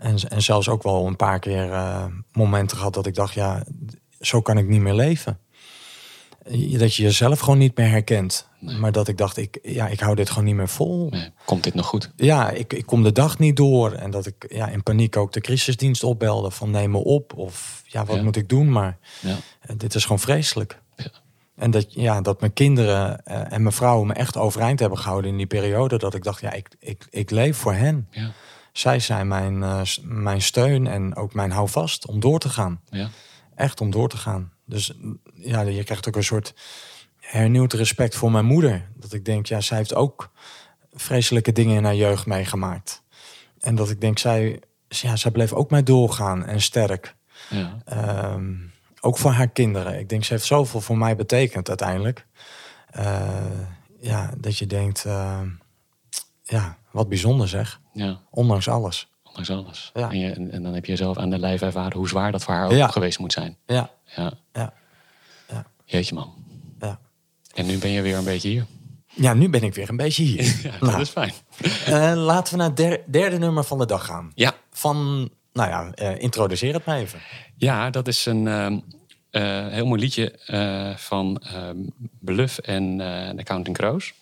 En, 0.03 0.16
en 0.28 0.42
zelfs 0.42 0.68
ook 0.68 0.82
wel 0.82 1.07
een 1.07 1.16
paar 1.16 1.38
keer 1.38 1.72
eh, 1.72 2.05
momenten 2.32 2.76
gehad 2.76 2.94
dat 2.94 3.07
ik 3.07 3.14
dacht, 3.14 3.34
ja, 3.34 3.64
zo 4.20 4.40
kan 4.40 4.59
ik 4.59 4.68
niet 4.68 4.80
meer 4.80 4.94
leven. 4.94 5.38
Dat 6.78 6.94
je 6.94 7.03
jezelf 7.03 7.40
gewoon 7.40 7.59
niet 7.59 7.76
meer 7.76 7.88
herkent. 7.90 8.48
Maar 8.61 8.92
dat 8.92 9.09
ik 9.09 9.16
dacht, 9.16 9.36
ik, 9.36 9.59
ja, 9.62 9.86
ik 9.88 10.00
hou 10.00 10.14
dit 10.14 10.28
gewoon 10.30 10.44
niet 10.44 10.55
meer 10.55 10.68
vol. 10.68 11.09
Nee, 11.11 11.30
komt 11.44 11.64
dit 11.64 11.74
nog 11.74 11.86
goed? 11.86 12.12
Ja, 12.16 12.50
ik, 12.50 12.72
ik 12.72 12.86
kom 12.86 13.03
de 13.03 13.12
dag 13.12 13.38
niet 13.38 13.57
door. 13.57 13.92
En 13.92 14.11
dat 14.11 14.26
ik 14.26 14.46
ja, 14.48 14.68
in 14.68 14.82
paniek 14.82 15.16
ook 15.16 15.32
de 15.32 15.40
crisisdienst 15.40 16.05
opbelde 16.05 16.50
van 16.50 16.70
neem 16.70 16.90
me 16.90 16.98
op. 16.98 17.32
Of 17.36 17.82
ja, 17.86 18.05
wat 18.05 18.16
Ja. 18.16 18.22
moet 18.22 18.36
ik 18.36 18.48
doen? 18.48 18.72
Maar 18.72 18.98
Ja. 19.20 19.36
eh, 19.61 19.76
dit 19.78 19.94
is 19.94 20.03
gewoon 20.03 20.18
vreselijk. 20.18 20.78
Ja. 20.96 21.11
En 21.57 21.70
dat, 21.70 21.92
ja, 21.94 22.20
dat 22.20 22.40
mijn 22.40 22.53
kinderen 22.53 23.24
eh, 23.24 23.53
en 23.53 23.62
mijn 23.62 23.74
vrouw 23.74 24.03
me 24.03 24.12
echt 24.14 24.36
overeind 24.36 24.80
hebben 24.80 24.98
gehouden 24.98 25.30
in 25.30 25.36
die 25.36 25.46
periode. 25.46 25.98
Dat 25.98 26.14
ik 26.14 26.22
dacht, 26.22 26.40
ja, 26.40 26.53
ik, 26.53 26.68
ik, 26.78 27.07
ik 27.11 27.30
leef 27.30 27.57
voor 27.57 27.74
hen. 27.74 28.09
Ja. 28.11 28.30
Zij 28.72 28.98
zijn 28.98 29.28
mijn, 29.28 29.62
eh, 29.62 29.80
mijn 30.02 30.42
steun 30.42 30.86
en 30.86 31.16
ook 31.16 31.34
mijn 31.34 31.50
houvast 31.50 32.06
om 32.06 32.20
door 32.20 32.38
te 32.38 32.48
gaan. 32.48 32.80
Ja. 32.90 33.10
Echt 33.54 33.80
om 33.80 33.90
door 33.90 34.08
te 34.08 34.16
gaan. 34.16 34.52
Dus 34.66 34.92
ja, 35.34 35.60
je 35.60 35.84
krijgt 35.84 36.08
ook 36.08 36.16
een 36.16 36.24
soort 36.24 36.54
hernieuwd 37.20 37.72
respect 37.72 38.16
voor 38.16 38.30
mijn 38.30 38.44
moeder. 38.44 38.88
Dat 38.96 39.12
ik 39.12 39.24
denk, 39.24 39.46
ja, 39.46 39.60
zij 39.60 39.76
heeft 39.76 39.94
ook 39.94 40.30
vreselijke 40.92 41.52
dingen 41.52 41.76
in 41.76 41.84
haar 41.84 41.94
jeugd 41.94 42.26
meegemaakt. 42.26 43.02
En 43.60 43.74
dat 43.74 43.90
ik 43.90 44.00
denk, 44.00 44.18
zij, 44.18 44.60
ja, 44.88 45.16
zij 45.16 45.30
bleef 45.30 45.52
ook 45.52 45.70
mij 45.70 45.82
doorgaan 45.82 46.44
en 46.46 46.60
sterk. 46.60 47.16
Ja. 47.50 47.78
Ehm, 47.84 48.54
ook 49.00 49.18
voor 49.18 49.30
haar 49.30 49.48
kinderen. 49.48 49.98
Ik 49.98 50.08
denk, 50.08 50.24
ze 50.24 50.32
heeft 50.32 50.46
zoveel 50.46 50.80
voor 50.80 50.98
mij 50.98 51.16
betekend 51.16 51.68
uiteindelijk. 51.68 52.26
Eh, 52.90 53.30
ja, 54.00 54.30
dat 54.38 54.58
je 54.58 54.66
denkt, 54.66 55.04
eh, 55.04 55.40
ja, 56.42 56.78
wat 56.93 57.09
bijzonder 57.09 57.49
zeg. 57.49 57.80
ja, 57.93 58.20
Ondanks 58.30 58.68
alles. 58.68 59.09
ondanks 59.24 59.51
alles. 59.51 59.90
Ja. 59.95 60.11
En, 60.11 60.18
je, 60.18 60.30
en, 60.30 60.51
en 60.51 60.62
dan 60.62 60.74
heb 60.74 60.84
je 60.84 60.97
zelf 60.97 61.16
aan 61.18 61.30
de 61.30 61.38
lijf 61.38 61.62
ervaren 61.62 61.97
hoe 61.99 62.09
zwaar 62.09 62.32
dat 62.32 62.43
voor 62.45 62.55
haar 62.55 62.64
ook 62.66 62.72
Ja. 62.72 62.88
geweest 62.88 63.18
moet 63.18 63.32
zijn. 63.32 63.57
Ja, 63.66 63.90
Ja. 64.16 64.32
ja, 64.53 64.72
ja, 65.49 65.64
Jeetje 65.84 66.14
man. 66.14 66.34
ja. 66.80 66.99
En 67.55 67.66
nu 67.66 67.78
ben 67.78 67.90
je 67.90 68.03
weer 68.03 68.16
een 68.16 68.24
beetje 68.24 68.49
hier. 68.49 68.66
Ja, 69.14 69.34
nu 69.34 69.49
ben 69.49 69.62
ik 69.62 69.74
weer 69.74 69.88
een 69.88 69.97
beetje 69.97 70.22
hier. 70.22 70.43
Ja, 70.62 70.70
dat 70.70 70.80
Nou. 70.80 71.01
is 71.01 71.09
fijn. 71.09 71.32
Eh, 71.86 72.12
laten 72.24 72.53
we 72.53 72.59
naar 72.59 72.68
het 72.68 72.76
der- 72.76 73.01
derde 73.11 73.38
nummer 73.38 73.64
van 73.64 73.78
de 73.78 73.86
dag 73.86 74.05
gaan. 74.05 74.32
Ja, 74.34 74.53
Van, 74.70 75.30
nou 75.53 75.68
ja, 75.70 75.90
eh, 75.95 76.18
introduceer 76.22 76.74
het 76.74 76.84
maar 76.84 76.97
even. 76.99 77.18
Ja, 77.57 77.90
dat 77.90 78.09
is 78.09 78.26
een 78.26 78.47
ehm, 78.49 78.78
eh, 79.30 79.66
heel 79.68 79.86
mooi 79.86 80.01
liedje 80.01 80.34
van 80.99 81.38
ehm, 81.38 81.76
Bluff 82.20 82.59
en 82.59 83.01
eh 83.01 83.36
de 83.36 83.43
Counting 83.43 83.76
Crows. 83.76 84.14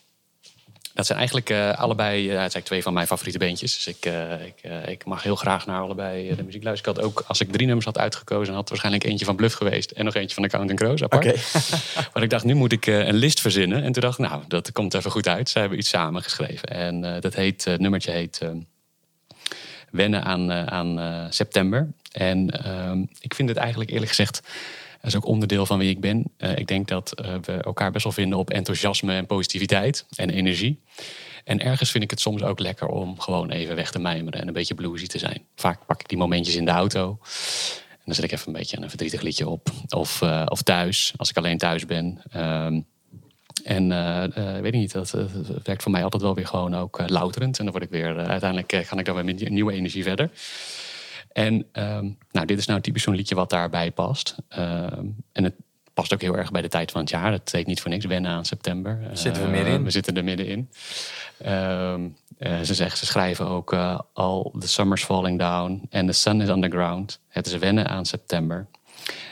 Dat 0.94 1.06
zijn 1.06 1.18
eigenlijk 1.18 1.50
eh, 1.50 1.78
allebei, 1.78 2.30
eh, 2.30 2.42
het 2.42 2.52
zijn 2.52 2.64
twee 2.64 2.82
van 2.82 2.92
mijn 2.92 3.06
favoriete 3.06 3.38
beentjes. 3.38 3.74
Dus 3.74 3.86
ik, 3.86 4.04
eh, 4.04 4.46
ik, 4.46 4.88
ik 4.88 5.04
mag 5.04 5.22
heel 5.22 5.36
graag 5.36 5.66
naar 5.66 5.80
allebei 5.80 6.34
de 6.34 6.42
muziek 6.42 6.62
luisteren. 6.62 6.92
Ik 6.92 6.98
had 6.98 7.10
ook, 7.10 7.24
als 7.26 7.40
ik 7.40 7.52
drie 7.52 7.66
nummers 7.66 7.86
had 7.86 7.98
uitgekozen, 7.98 8.54
had 8.54 8.68
waarschijnlijk 8.68 9.04
eentje 9.04 9.24
van 9.24 9.36
Bluff 9.36 9.54
geweest. 9.54 9.90
En 9.90 10.04
nog 10.04 10.14
eentje 10.14 10.34
van 10.34 10.42
de 10.42 10.48
Counting 10.48 10.78
Crows 10.78 11.02
apart. 11.02 11.26
Oké. 11.26 11.38
Maar 12.12 12.22
ik 12.22 12.30
dacht, 12.30 12.44
nu 12.44 12.54
moet 12.54 12.72
ik 12.72 12.86
een 12.86 13.14
list 13.14 13.40
verzinnen. 13.40 13.82
En 13.82 13.92
toen 13.92 14.02
dacht 14.02 14.18
ik, 14.18 14.28
nou, 14.28 14.42
dat 14.48 14.72
komt 14.72 14.94
even 14.94 15.10
goed 15.10 15.28
uit. 15.28 15.48
Ze 15.48 15.58
hebben 15.58 15.78
iets 15.78 15.88
samen 15.88 16.22
geschreven. 16.22 16.68
En 16.68 17.20
dat 17.20 17.34
heet, 17.34 17.64
het 17.64 17.80
nummertje 17.80 18.10
heet 18.10 18.38
ehm, 18.42 18.58
Wennen 19.90 20.24
aan, 20.24 20.52
aan 20.52 21.26
september. 21.32 21.88
En 22.12 22.64
ehm, 22.64 23.04
ik 23.20 23.34
vind 23.34 23.48
het 23.48 23.58
eigenlijk 23.58 23.90
eerlijk 23.90 24.08
gezegd, 24.08 24.42
dat 25.00 25.10
is 25.10 25.16
ook 25.16 25.26
onderdeel 25.26 25.66
van 25.66 25.78
wie 25.78 25.90
ik 25.90 26.00
ben. 26.00 26.24
Eh, 26.36 26.56
ik 26.56 26.66
denk 26.66 26.88
dat 26.88 27.12
eh, 27.12 27.34
we 27.42 27.52
elkaar 27.52 27.90
best 27.90 28.04
wel 28.04 28.12
vinden 28.12 28.38
op 28.38 28.50
enthousiasme 28.50 29.14
en 29.14 29.26
positiviteit 29.26 30.06
en 30.16 30.30
energie. 30.30 30.80
En 31.44 31.60
ergens 31.60 31.90
vind 31.90 32.04
ik 32.04 32.10
het 32.10 32.20
soms 32.20 32.42
ook 32.42 32.58
lekker 32.58 32.88
om 32.88 33.20
gewoon 33.20 33.50
even 33.50 33.76
weg 33.76 33.90
te 33.90 33.98
mijmeren 33.98 34.40
en 34.40 34.46
een 34.46 34.52
beetje 34.52 34.74
bluesy 34.74 35.06
te 35.06 35.18
zijn. 35.18 35.44
Vaak 35.54 35.86
pak 35.86 36.00
ik 36.00 36.08
die 36.08 36.18
momentjes 36.18 36.56
in 36.56 36.64
de 36.64 36.70
auto. 36.70 37.18
En 37.90 38.06
dan 38.06 38.14
zet 38.14 38.24
ik 38.24 38.32
even 38.32 38.46
een 38.46 38.58
beetje 38.58 38.76
een 38.80 38.88
verdrietig 38.88 39.20
liedje 39.20 39.48
op. 39.48 39.68
Of, 39.88 40.22
eh, 40.22 40.44
thuis, 40.44 41.12
als 41.16 41.30
ik 41.30 41.36
alleen 41.36 41.58
thuis 41.58 41.86
ben. 41.86 42.22
Ehm, 42.30 42.80
en 43.64 43.92
eh, 43.92 44.60
weet 44.60 44.74
ik 44.74 44.80
niet, 44.80 44.92
dat, 44.92 45.10
werkt 45.62 45.82
voor 45.82 45.92
mij 45.92 46.04
altijd 46.04 46.22
wel 46.22 46.34
weer 46.34 46.46
gewoon 46.46 46.76
ook 46.76 47.02
louterend. 47.06 47.58
En 47.58 47.64
dan 47.64 47.72
word 47.72 47.84
ik 47.84 47.90
weer, 47.90 48.16
uiteindelijk 48.16 48.86
ga 48.86 48.98
ik 48.98 49.04
dan 49.04 49.14
weer 49.14 49.24
met 49.24 49.48
nieuwe 49.48 49.72
energie 49.72 50.02
verder. 50.02 50.30
En 51.32 51.66
ehm, 51.72 52.08
nou, 52.30 52.46
dit 52.46 52.58
is 52.58 52.66
nou 52.66 52.80
typisch 52.80 53.02
zo'n 53.02 53.14
liedje 53.14 53.34
wat 53.34 53.50
daarbij 53.50 53.90
past. 53.90 54.36
Ehm, 54.48 55.06
en 55.32 55.44
het 55.44 55.54
past 55.94 56.12
ook 56.14 56.20
heel 56.20 56.36
erg 56.36 56.50
bij 56.50 56.62
de 56.62 56.68
tijd 56.68 56.90
van 56.90 57.00
het 57.00 57.10
jaar. 57.10 57.32
Het 57.32 57.52
heet 57.52 57.66
niet 57.66 57.80
voor 57.80 57.90
niks 57.90 58.04
wennen 58.04 58.30
aan 58.30 58.44
september. 58.44 59.00
Zitten 59.12 59.42
we 59.42 59.48
Eh, 59.48 59.54
middenin. 59.54 59.84
We 59.84 59.90
zitten 59.90 60.16
er 60.16 60.24
middenin. 60.24 60.70
Eh, 61.38 62.60
ze, 62.60 62.74
zeggen, 62.74 62.98
ze 62.98 63.06
schrijven 63.06 63.46
ook 63.46 63.72
eh, 63.72 63.98
All 64.12 64.50
the 64.58 64.68
summer's 64.68 65.04
falling 65.04 65.38
down 65.38 65.88
and 65.90 66.06
the 66.06 66.12
sun 66.12 66.40
is 66.40 66.48
underground. 66.48 67.20
Het 67.28 67.46
is 67.46 67.56
wennen 67.56 67.88
aan 67.88 68.06
september. 68.06 68.66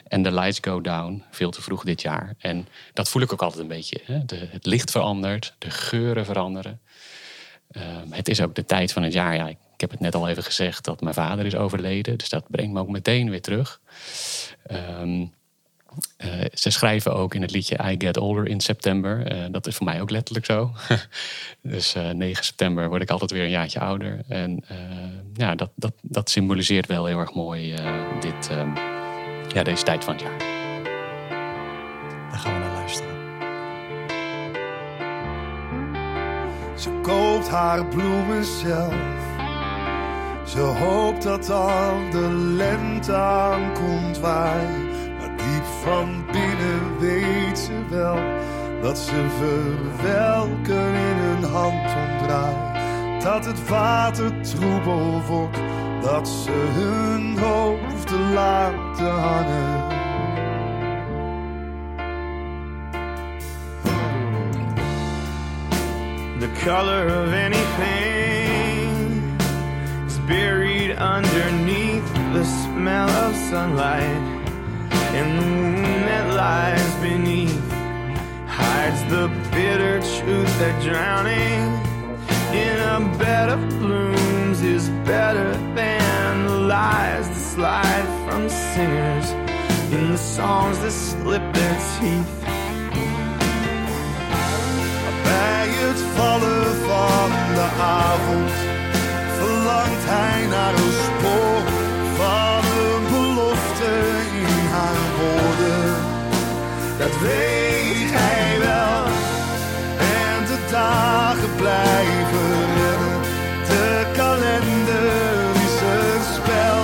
En 0.09 0.23
the 0.23 0.33
lights 0.33 0.59
go 0.61 0.81
down, 0.81 1.25
veel 1.31 1.51
te 1.51 1.63
vroeg 1.63 1.85
dit 1.85 2.03
jaar. 2.03 2.35
En 2.39 2.69
dat 2.93 3.09
voel 3.09 3.23
ik 3.23 3.33
ook 3.33 3.43
altijd 3.43 3.63
een 3.63 3.69
beetje. 3.69 4.01
Hè? 4.05 4.25
De, 4.25 4.49
het 4.51 4.67
licht 4.67 4.91
verandert, 4.91 5.55
de 5.59 5.71
geuren 5.71 6.25
veranderen. 6.25 6.81
Het 8.11 8.29
is 8.29 8.41
ook 8.41 8.55
de 8.55 8.65
tijd 8.65 8.93
van 8.93 9.03
het 9.03 9.13
jaar. 9.13 9.35
Ja, 9.35 9.49
ik, 9.49 9.57
ik 9.79 9.81
heb 9.81 9.91
het 9.91 10.01
net 10.01 10.15
al 10.15 10.29
even 10.29 10.43
gezegd 10.43 10.85
dat 10.85 11.01
mijn 11.01 11.15
vader 11.15 11.47
is 11.47 11.55
overleden. 11.55 12.19
Dus 12.19 12.29
dat 12.29 12.45
brengt 12.49 12.73
me 12.73 12.81
ook 12.81 12.89
meteen 12.89 13.31
weer 13.31 13.43
terug. 13.43 13.81
Ehm, 14.67 15.27
eh, 16.17 16.45
ze 16.53 16.71
schrijven 16.71 17.15
ook 17.15 17.35
in 17.35 17.43
het 17.43 17.51
liedje 17.51 17.79
I 17.85 17.95
Get 17.99 18.17
Older 18.17 18.47
in 18.47 18.61
september. 18.61 19.27
Eh, 19.27 19.45
dat 19.51 19.67
is 19.67 19.77
voor 19.77 19.87
mij 19.87 20.01
ook 20.01 20.11
letterlijk 20.11 20.47
zo. 20.47 20.73
dus 21.63 21.95
eh 21.95 22.11
9 22.11 22.45
september 22.45 22.89
word 22.89 23.03
ik 23.03 23.11
altijd 23.11 23.31
weer 23.31 23.43
een 23.43 23.51
jaartje 23.51 23.81
ouder. 23.81 24.25
En 24.29 24.65
eh, 24.69 24.77
ja, 25.35 25.55
dat, 25.55 25.71
dat, 25.75 25.93
dat 26.03 26.31
symboliseert 26.31 26.87
wel 26.87 27.07
heel 27.07 27.19
erg 27.19 27.35
mooi 27.35 27.75
eh, 27.75 28.21
dit, 28.21 28.49
ehm, 28.51 28.75
ja, 29.55 29.63
deze 29.63 29.85
tijd 29.85 30.05
van 30.05 30.15
het 30.15 30.23
jaar. 30.23 30.39
Daar 32.31 32.39
gaan 32.39 32.55
we 32.55 32.59
naar 32.59 32.75
luisteren. 32.75 33.17
Ze 36.79 37.01
koopt 37.03 37.49
haar 37.49 37.87
bloemen 37.87 38.45
zelf. 38.45 39.28
Ze 40.49 40.61
hoopt 40.61 41.23
dat 41.23 41.47
dan 41.47 42.11
de 42.11 42.29
lente 42.57 43.15
aankomt 43.15 44.19
waaien. 44.19 44.87
Maar 45.19 45.37
diep 45.37 45.65
van 45.83 46.25
binnen 46.33 46.99
weet 46.99 47.59
ze 47.59 47.85
wel 47.91 48.19
dat 48.83 48.99
ze 48.99 49.27
verwelken 49.39 50.95
in 50.95 51.17
hun 51.17 51.45
handomdraai. 51.45 52.55
Dat 53.23 53.45
het 53.45 53.69
water 53.69 54.41
troebel 54.41 55.23
wordt, 55.29 55.59
dat 56.01 56.29
ze 56.29 56.51
hun 56.51 57.39
hoofden 57.39 58.33
laten 58.33 59.13
hangen. 59.13 59.97
The 66.39 66.51
color 66.65 67.07
of 67.07 67.33
anything 67.33 68.08
buried 70.29 70.91
underneath 70.93 72.07
the 72.35 72.45
smell 72.45 73.09
of 73.09 73.35
sunlight, 73.51 74.23
and 75.17 75.39
the 75.39 75.43
wound 75.43 76.05
that 76.09 76.35
lies 76.35 76.95
beneath 77.01 77.71
hides 78.47 79.03
the 79.15 79.27
bitter 79.51 80.01
truth 80.01 80.53
that 80.61 80.77
drowning 80.83 81.65
in 82.55 82.77
a 82.95 83.19
bed 83.19 83.49
of 83.49 83.61
blooms 83.81 84.61
is 84.61 84.91
better 85.07 85.51
than 85.75 86.47
the 86.47 86.59
lies 86.77 87.27
that 87.29 87.43
slide 87.55 88.09
from 88.25 88.49
singers 88.49 89.31
in 89.95 90.13
the 90.13 90.19
songs 90.19 90.79
that 90.81 90.93
slip 90.93 91.43
their 91.55 91.79
teeth. 91.99 92.35
Vallen 96.19 96.75
van 96.87 97.55
de 97.55 97.69
avond 97.81 98.78
verlangt 99.69 100.05
hij 100.07 100.47
naar 100.47 100.75
een 100.75 100.97
spoor 101.07 101.63
van 102.17 102.63
een 102.83 103.05
belofte 103.13 103.95
in 104.47 104.67
haar 104.75 105.05
woorden. 105.19 105.95
Dat 106.99 107.15
weet 107.21 108.11
hij 108.21 108.59
wel. 108.59 109.05
En 110.17 110.39
de 110.51 110.59
dagen 110.71 111.55
blijven 111.57 112.51
rennen. 112.79 113.21
De 113.69 114.07
kalender 114.17 115.51
is 115.67 115.77
een 115.97 116.23
spel. 116.35 116.81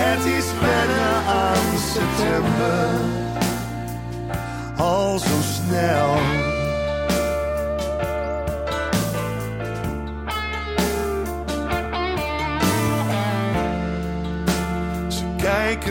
Het 0.00 0.24
is 0.38 0.46
wennen 0.60 1.16
aan 1.42 1.78
september. 1.94 2.88
Al 4.76 5.18
zo 5.18 5.36
snel. 5.54 6.39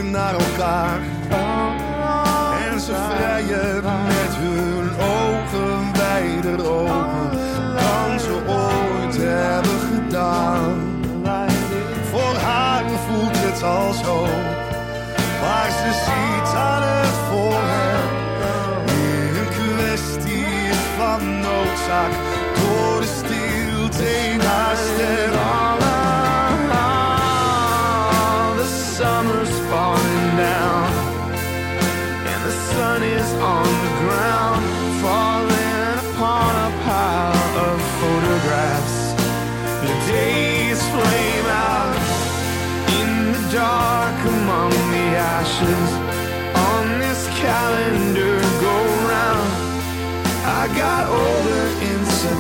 Naar 0.04 0.34
elkaar. 0.34 1.00
En 2.72 2.80
ze 2.80 2.94
vrijen 3.10 3.84
met 3.84 4.36
hun 4.36 4.90
ogen 5.00 5.92
wijder 5.94 6.72
open 6.72 7.32
dan 7.76 8.20
ze 8.20 8.42
ooit 8.48 9.18
hebben 9.18 9.80
gedaan. 9.80 11.02
Voor 12.12 12.36
haar 12.36 12.84
voelt 13.08 13.38
het 13.38 13.64
al 13.64 13.94
zo, 13.94 14.26
maar 15.42 15.70
ze 15.72 15.92
ziet 16.06 16.56
aan 16.56 16.82
het 16.82 17.16
voor 17.30 17.62
hem 17.62 18.06
weer 18.86 19.42
een 19.42 19.78
kwestie 19.78 20.74
van 20.98 21.40
noodzaak 21.40 22.12
door 22.56 23.02
de 23.02 23.08
stilte 23.08 24.30
in 24.34 24.40
haar 24.40 24.76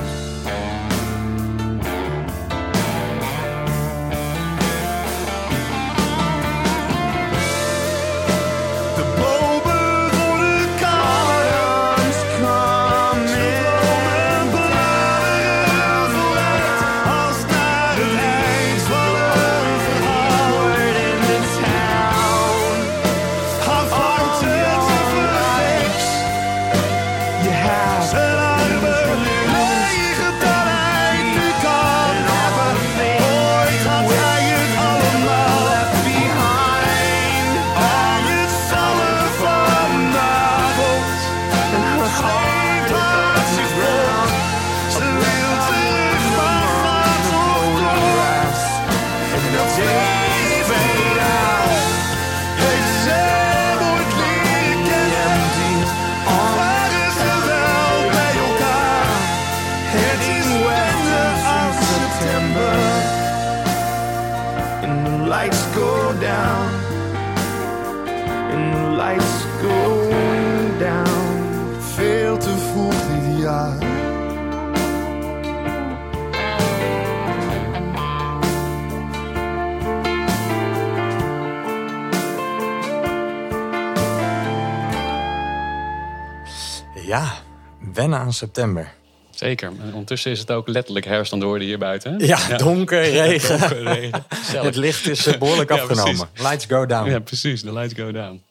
Wennen 88.09 88.25
aan 88.27 88.33
september. 88.33 88.93
Zeker. 89.29 89.67
En 89.81 89.91
ondertussen 89.93 90.31
is 90.31 90.39
het 90.39 90.51
ook 90.51 90.67
letterlijk 90.67 91.05
herfst 91.05 91.33
aan 91.33 91.39
de 91.39 91.45
orde 91.45 91.65
hier 91.65 91.77
buiten. 91.77 92.13
hè? 92.13 92.25
Ja, 92.25 92.57
donker, 92.57 93.01
regen. 93.01 93.59
Donker, 93.59 93.83
regen. 93.83 94.25
Gezellig. 94.29 94.63
Het 94.69 94.75
licht 94.75 95.07
is 95.07 95.25
eh, 95.25 95.37
behoorlijk 95.39 95.69
Ja, 95.75 95.75
afgenomen. 95.81 96.29
Lights 96.35 96.65
go 96.65 96.85
down. 96.85 97.09
Ja, 97.09 97.19
precies. 97.19 97.61
The 97.61 97.73
lights 97.73 97.93
go 97.93 98.11
down. 98.11 98.41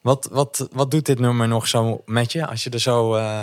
Wat, 0.00 0.28
wat, 0.32 0.68
wat 0.72 0.90
doet 0.90 1.06
dit 1.06 1.18
nummer 1.18 1.48
nog 1.48 1.68
zo 1.68 2.02
met 2.04 2.32
je 2.32 2.46
als 2.46 2.64
je 2.64 2.70
er 2.70 2.80
zo 2.80 3.14
eh, 3.14 3.40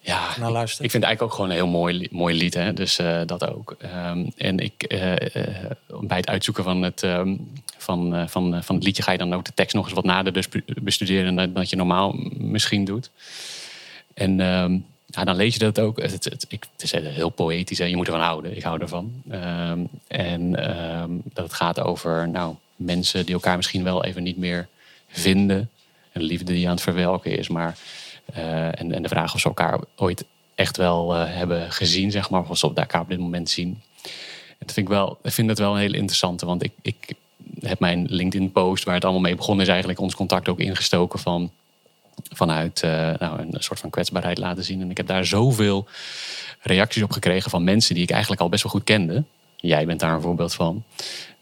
Ja, 0.00 0.20
naar 0.38 0.50
luistert? 0.50 0.84
Ik 0.84 0.90
vind 0.90 1.02
het 1.02 1.12
eigenlijk 1.12 1.22
ook 1.22 1.32
gewoon 1.32 1.50
een 1.50 1.56
heel 1.56 1.66
mooi, 1.66 2.08
mooi 2.10 2.36
lied, 2.36 2.54
hè? 2.54 2.72
dus 2.72 2.98
eh, 2.98 3.20
dat 3.26 3.48
ook. 3.48 3.74
Ehm, 3.78 4.26
en 4.36 4.58
ik, 4.58 4.84
bij 6.00 6.16
het 6.16 6.28
uitzoeken 6.28 6.64
van 6.64 6.82
het, 6.82 7.02
ehm, 7.02 7.36
van, 7.78 8.28
van, 8.28 8.62
van 8.64 8.74
het 8.74 8.84
liedje 8.84 9.02
ga 9.02 9.12
je 9.12 9.18
dan 9.18 9.34
ook 9.34 9.44
de 9.44 9.54
tekst 9.54 9.74
nog 9.74 9.84
eens 9.84 9.94
wat 9.94 10.04
nader 10.04 10.32
dus 10.32 10.48
be- 10.48 10.62
bestuderen 10.82 11.34
dan 11.36 11.52
dat 11.52 11.70
je 11.70 11.76
normaal 11.76 12.14
misschien 12.38 12.84
doet. 12.84 13.10
En 14.16 14.40
ehm, 14.40 14.78
ja, 15.06 15.24
dan 15.24 15.36
lees 15.36 15.52
je 15.52 15.58
dat 15.58 15.80
ook. 15.80 16.02
Het, 16.02 16.12
het, 16.12 16.46
ik, 16.48 16.66
het 16.72 16.82
is 16.82 16.92
heel 16.92 17.28
poëtisch, 17.28 17.78
hè? 17.78 17.84
je 17.84 17.96
moet 17.96 18.06
ervan 18.06 18.22
houden. 18.22 18.56
Ik 18.56 18.62
hou 18.62 18.80
ervan. 18.80 19.22
Ehm, 19.30 19.80
en 20.06 20.56
ehm, 20.68 21.10
dat 21.24 21.44
het 21.44 21.54
gaat 21.54 21.80
over 21.80 22.28
nou, 22.28 22.54
mensen 22.76 23.24
die 23.24 23.34
elkaar 23.34 23.56
misschien 23.56 23.84
wel 23.84 24.04
even 24.04 24.22
niet 24.22 24.36
meer 24.36 24.68
vinden. 25.08 25.70
Een 26.12 26.22
liefde 26.22 26.52
die 26.52 26.66
aan 26.66 26.74
het 26.74 26.82
verwelken 26.82 27.38
is, 27.38 27.48
maar 27.48 27.78
eh, 28.32 28.80
en, 28.80 28.92
en 28.92 29.02
de 29.02 29.08
vraag 29.08 29.34
of 29.34 29.40
ze 29.40 29.48
elkaar 29.48 29.80
ooit 29.96 30.24
echt 30.54 30.76
wel 30.76 31.14
eh, 31.14 31.24
hebben 31.26 31.72
gezien, 31.72 32.10
zeg 32.10 32.30
maar, 32.30 32.48
of 32.48 32.58
ze 32.58 32.72
elkaar 32.74 33.00
op 33.00 33.08
dit 33.08 33.18
moment 33.18 33.50
zien. 33.50 33.80
En 34.48 34.66
dat 34.66 34.72
vind 34.72 34.86
ik 34.86 34.92
wel, 34.92 35.18
ik 35.22 35.32
vind 35.32 35.48
het 35.48 35.58
wel 35.58 35.72
een 35.72 35.80
hele 35.80 35.96
interessante, 35.96 36.46
want 36.46 36.62
ik, 36.62 36.72
ik 36.82 37.14
heb 37.60 37.78
mijn 37.78 38.06
LinkedIn-post, 38.08 38.84
waar 38.84 38.94
het 38.94 39.04
allemaal 39.04 39.22
mee 39.22 39.34
begonnen 39.34 39.64
is, 39.64 39.70
eigenlijk 39.70 40.00
ons 40.00 40.14
contact 40.14 40.48
ook 40.48 40.60
ingestoken 40.60 41.18
van 41.18 41.50
vanuit 42.22 42.82
eh, 42.82 42.90
nou, 43.18 43.40
een 43.40 43.54
soort 43.58 43.80
van 43.80 43.90
kwetsbaarheid 43.90 44.38
laten 44.38 44.64
zien. 44.64 44.80
En 44.80 44.90
ik 44.90 44.96
heb 44.96 45.06
daar 45.06 45.24
zoveel 45.24 45.86
reacties 46.60 47.02
op 47.02 47.10
gekregen 47.10 47.50
van 47.50 47.64
mensen 47.64 47.94
die 47.94 48.02
ik 48.02 48.10
eigenlijk 48.10 48.40
al 48.40 48.48
best 48.48 48.62
wel 48.62 48.72
goed 48.72 48.84
kende. 48.84 49.24
Jij 49.56 49.86
bent 49.86 50.00
daar 50.00 50.14
een 50.14 50.20
voorbeeld 50.20 50.54
van. 50.54 50.84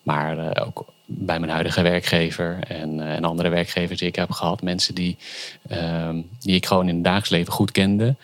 Maar 0.02 0.38
eh, 0.38 0.66
ook 0.66 0.84
bij 1.04 1.38
mijn 1.38 1.52
huidige 1.52 1.82
werkgever 1.82 2.58
en, 2.68 3.00
eh, 3.00 3.14
en 3.14 3.24
andere 3.24 3.48
werkgevers 3.48 3.98
die 3.98 4.08
ik 4.08 4.16
heb 4.16 4.30
gehad. 4.30 4.62
Mensen 4.62 4.94
die, 4.94 5.16
ehm, 5.68 6.20
die 6.40 6.54
ik 6.54 6.66
gewoon 6.66 6.88
in 6.88 6.94
het 6.94 7.04
dagelijks 7.04 7.30
leven 7.30 7.52
goed 7.52 7.70
kende. 7.70 8.14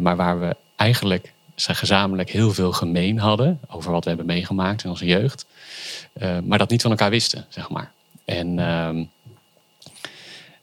maar 0.00 0.16
waar 0.16 0.40
we 0.40 0.56
eigenlijk 0.76 1.32
gezamenlijk 1.56 2.30
heel 2.30 2.52
veel 2.52 2.72
gemeen 2.72 3.18
hadden. 3.18 3.60
Over 3.68 3.92
wat 3.92 4.02
we 4.02 4.08
hebben 4.08 4.26
meegemaakt 4.26 4.84
in 4.84 4.90
onze 4.90 5.06
jeugd. 5.06 5.46
Maar 6.44 6.58
dat 6.58 6.70
niet 6.70 6.82
van 6.82 6.90
elkaar 6.90 7.10
wisten, 7.10 7.46
zeg 7.48 7.70
maar. 7.70 7.92
En 8.24 8.58
ehm, 8.58 9.04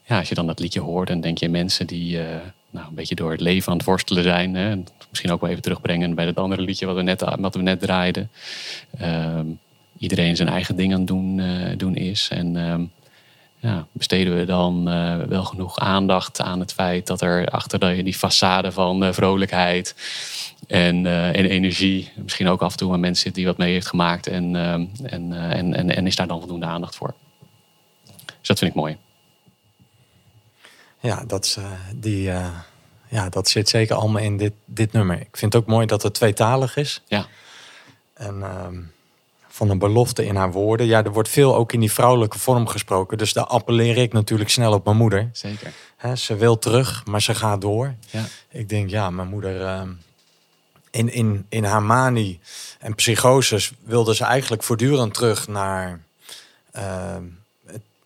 ja, 0.05 0.17
als 0.17 0.29
je 0.29 0.35
dan 0.35 0.47
dat 0.47 0.59
liedje 0.59 0.79
hoort, 0.79 1.07
dan 1.07 1.21
denk 1.21 1.37
je 1.37 1.49
mensen 1.49 1.87
die 1.87 2.19
eh, 2.19 2.25
nou, 2.69 2.87
een 2.87 2.95
beetje 2.95 3.15
door 3.15 3.31
het 3.31 3.41
leven 3.41 3.71
aan 3.71 3.77
het 3.77 3.85
worstelen 3.85 4.23
zijn. 4.23 4.55
Hè, 4.55 4.69
en 4.69 4.87
misschien 5.09 5.31
ook 5.31 5.41
wel 5.41 5.49
even 5.49 5.61
terugbrengen 5.61 6.15
bij 6.15 6.25
dat 6.25 6.35
andere 6.35 6.61
liedje 6.61 6.85
wat 6.85 6.95
we 6.95 7.01
net, 7.01 7.23
wat 7.39 7.55
we 7.55 7.61
net 7.61 7.79
draaiden. 7.79 8.29
Ehm, 8.97 9.45
iedereen 9.97 10.35
zijn 10.35 10.49
eigen 10.49 10.75
ding 10.75 10.93
aan 10.93 10.99
het 10.99 11.07
doen, 11.07 11.39
eh, 11.39 11.77
doen 11.77 11.95
is. 11.95 12.27
En 12.31 12.57
ehm, 12.57 12.83
ja, 13.59 13.87
besteden 13.91 14.37
we 14.37 14.45
dan 14.45 14.89
eh, 14.89 15.17
wel 15.17 15.43
genoeg 15.43 15.79
aandacht 15.79 16.41
aan 16.41 16.59
het 16.59 16.73
feit 16.73 17.07
dat 17.07 17.21
er 17.21 17.47
achter 17.47 18.03
die, 18.03 18.15
façade 18.15 18.67
van 18.71 19.13
vrolijkheid 19.13 19.95
en, 20.67 21.05
en 21.05 21.45
energie, 21.45 22.11
misschien 22.15 22.47
ook 22.47 22.61
af 22.61 22.71
en 22.71 22.77
toe 22.77 22.93
een 22.93 22.99
mens 22.99 23.19
zit 23.19 23.35
die 23.35 23.45
wat 23.45 23.57
mee 23.57 23.73
heeft 23.73 23.87
gemaakt. 23.87 24.27
En, 24.27 24.55
ehm, 24.55 24.85
en, 25.03 25.33
en, 25.51 25.73
en, 25.73 25.95
en 25.95 26.07
is 26.07 26.15
daar 26.15 26.27
dan 26.27 26.39
voldoende 26.39 26.65
aandacht 26.65 26.95
voor? 26.95 27.13
Dus 28.39 28.47
dat 28.47 28.59
vind 28.59 28.71
ik 28.71 28.77
mooi. 28.77 28.97
Ja, 31.03 31.23
dat, 31.27 31.45
is, 31.45 31.55
eh, 31.55 31.65
die, 31.95 32.31
eh, 32.31 32.47
ja, 33.07 33.29
dat 33.29 33.49
zit 33.49 33.69
zeker 33.69 33.95
allemaal 33.95 34.21
in 34.21 34.37
dit, 34.37 34.53
dit 34.65 34.91
nummer. 34.91 35.19
Ik 35.19 35.37
vind 35.37 35.53
het 35.53 35.61
ook 35.61 35.67
mooi 35.67 35.85
dat 35.85 36.03
het 36.03 36.13
tweetalig 36.13 36.77
is. 36.77 37.01
Ja. 37.07 37.25
En 38.13 38.43
ehm, 38.43 38.79
van 39.47 39.69
een 39.69 39.79
belofte 39.79 40.25
in 40.25 40.35
haar 40.35 40.51
woorden. 40.51 40.85
Ja, 40.85 41.03
er 41.03 41.11
wordt 41.11 41.29
veel 41.29 41.55
ook 41.55 41.73
in 41.73 41.79
die 41.79 41.91
vrouwelijke 41.91 42.39
vorm 42.39 42.67
gesproken. 42.67 43.17
Dus 43.17 43.33
daar 43.33 43.45
appelleer 43.45 43.97
ik 43.97 44.13
natuurlijk 44.13 44.49
snel 44.49 44.73
op 44.73 44.85
mijn 44.85 44.97
moeder. 44.97 45.29
Zeker. 45.33 45.73
Ze 46.15 46.35
wil 46.35 46.59
terug, 46.59 47.05
maar 47.05 47.21
ze 47.21 47.35
gaat 47.35 47.61
door. 47.61 47.93
Ja. 48.09 48.25
Ik 48.49 48.69
denk, 48.69 48.89
ja, 48.89 49.09
mijn 49.09 49.27
moeder... 49.27 49.61
ehm, 49.65 49.89
in, 50.91 51.13
in, 51.13 51.45
in 51.49 51.63
haar 51.63 51.83
manie 51.83 52.39
en 52.79 52.95
psychoses 52.95 53.71
wilde 53.83 54.15
ze 54.15 54.23
eigenlijk 54.23 54.63
voortdurend 54.63 55.13
terug 55.13 55.47
naar... 55.47 55.99
ehm, 56.71 57.23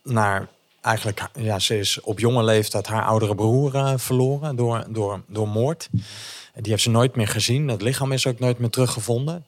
naar 0.03 0.47
eigenlijk, 0.81 1.29
ja, 1.39 1.59
ze 1.59 1.77
is 1.79 2.01
op 2.01 2.19
jonge 2.19 2.43
leeftijd 2.43 2.87
haar 2.87 3.05
oudere 3.05 3.35
broer 3.35 3.75
eh, 3.75 3.93
verloren 3.95 4.55
door, 4.55 4.85
door, 4.89 5.21
door 5.27 5.47
moord. 5.47 5.89
Die 6.53 6.71
heeft 6.71 6.83
ze 6.83 6.89
nooit 6.89 7.15
meer 7.15 7.27
gezien. 7.27 7.67
Het 7.67 7.81
lichaam 7.81 8.11
is 8.11 8.27
ook 8.27 8.39
nooit 8.39 8.59
meer 8.59 8.69
teruggevonden. 8.69 9.45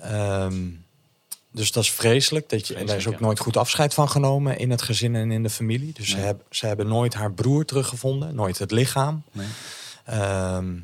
Ehm, 0.00 0.68
dus 1.52 1.72
dat 1.72 1.82
is 1.82 1.90
vreselijk. 1.90 2.48
Dat 2.48 2.68
je, 2.68 2.74
en 2.74 2.86
daar 2.86 2.96
is 2.96 3.06
ook 3.06 3.12
ja. 3.18 3.20
nooit 3.20 3.38
goed 3.38 3.56
afscheid 3.56 3.94
van 3.94 4.08
genomen 4.08 4.58
in 4.58 4.70
het 4.70 4.82
gezin 4.82 5.14
en 5.14 5.30
in 5.30 5.42
de 5.42 5.50
familie. 5.50 5.92
Dus 5.92 6.08
ze, 6.08 6.16
hebben, 6.16 6.44
ze 6.50 6.66
hebben 6.66 6.88
nooit 6.88 7.14
haar 7.14 7.32
broer 7.32 7.64
teruggevonden, 7.64 8.34
nooit 8.34 8.58
het 8.58 8.70
lichaam. 8.70 9.22
Nee. 9.32 9.46
Ehm, 10.04 10.76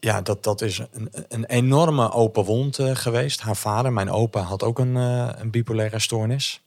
ja, 0.00 0.20
dat, 0.20 0.44
dat 0.44 0.60
is 0.60 0.78
een, 0.92 1.10
een 1.28 1.44
enorme 1.44 2.12
open 2.12 2.44
wond 2.44 2.78
eh, 2.78 2.94
geweest. 2.94 3.40
Haar 3.40 3.56
vader, 3.56 3.92
mijn 3.92 4.10
opa, 4.10 4.40
had 4.40 4.62
ook 4.62 4.78
een, 4.78 4.96
eh, 4.96 5.28
een 5.36 5.50
bipolaire 5.50 5.98
stoornis. 5.98 6.60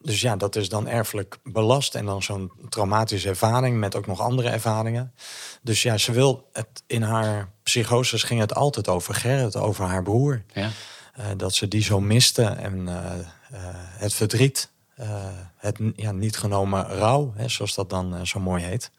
Dus 0.00 0.20
ja, 0.20 0.36
dat 0.36 0.56
is 0.56 0.68
dan 0.68 0.88
erfelijk 0.88 1.38
belast. 1.42 1.94
En 1.94 2.04
dan 2.04 2.22
zo'n 2.22 2.52
traumatische 2.68 3.28
ervaring 3.28 3.78
met 3.78 3.96
ook 3.96 4.06
nog 4.06 4.20
andere 4.20 4.48
ervaringen. 4.48 5.14
Dus 5.62 5.82
ja, 5.82 5.96
ze 5.96 6.12
wil 6.12 6.48
het 6.52 6.82
in 6.86 7.02
haar 7.02 7.50
psychoses 7.62 8.22
ging 8.22 8.40
het 8.40 8.54
altijd 8.54 8.88
over 8.88 9.14
Gerrit, 9.14 9.56
over 9.56 9.84
haar 9.84 10.02
broer. 10.02 10.42
Ja. 10.52 10.70
Eh, 11.18 11.26
dat 11.36 11.54
ze 11.54 11.68
die 11.68 11.82
zo 11.82 12.00
miste 12.00 12.42
en 12.42 12.88
eh, 12.88 13.18
eh, 13.18 13.74
het 13.74 14.14
verdriet, 14.14 14.70
het 15.56 15.78
ja, 15.96 16.12
niet 16.12 16.36
genomen 16.36 16.86
rouw, 16.86 17.32
hè, 17.36 17.48
zoals 17.48 17.74
dat 17.74 17.90
dan 17.90 18.26
zo 18.26 18.40
mooi 18.40 18.64
heet. 18.64 18.90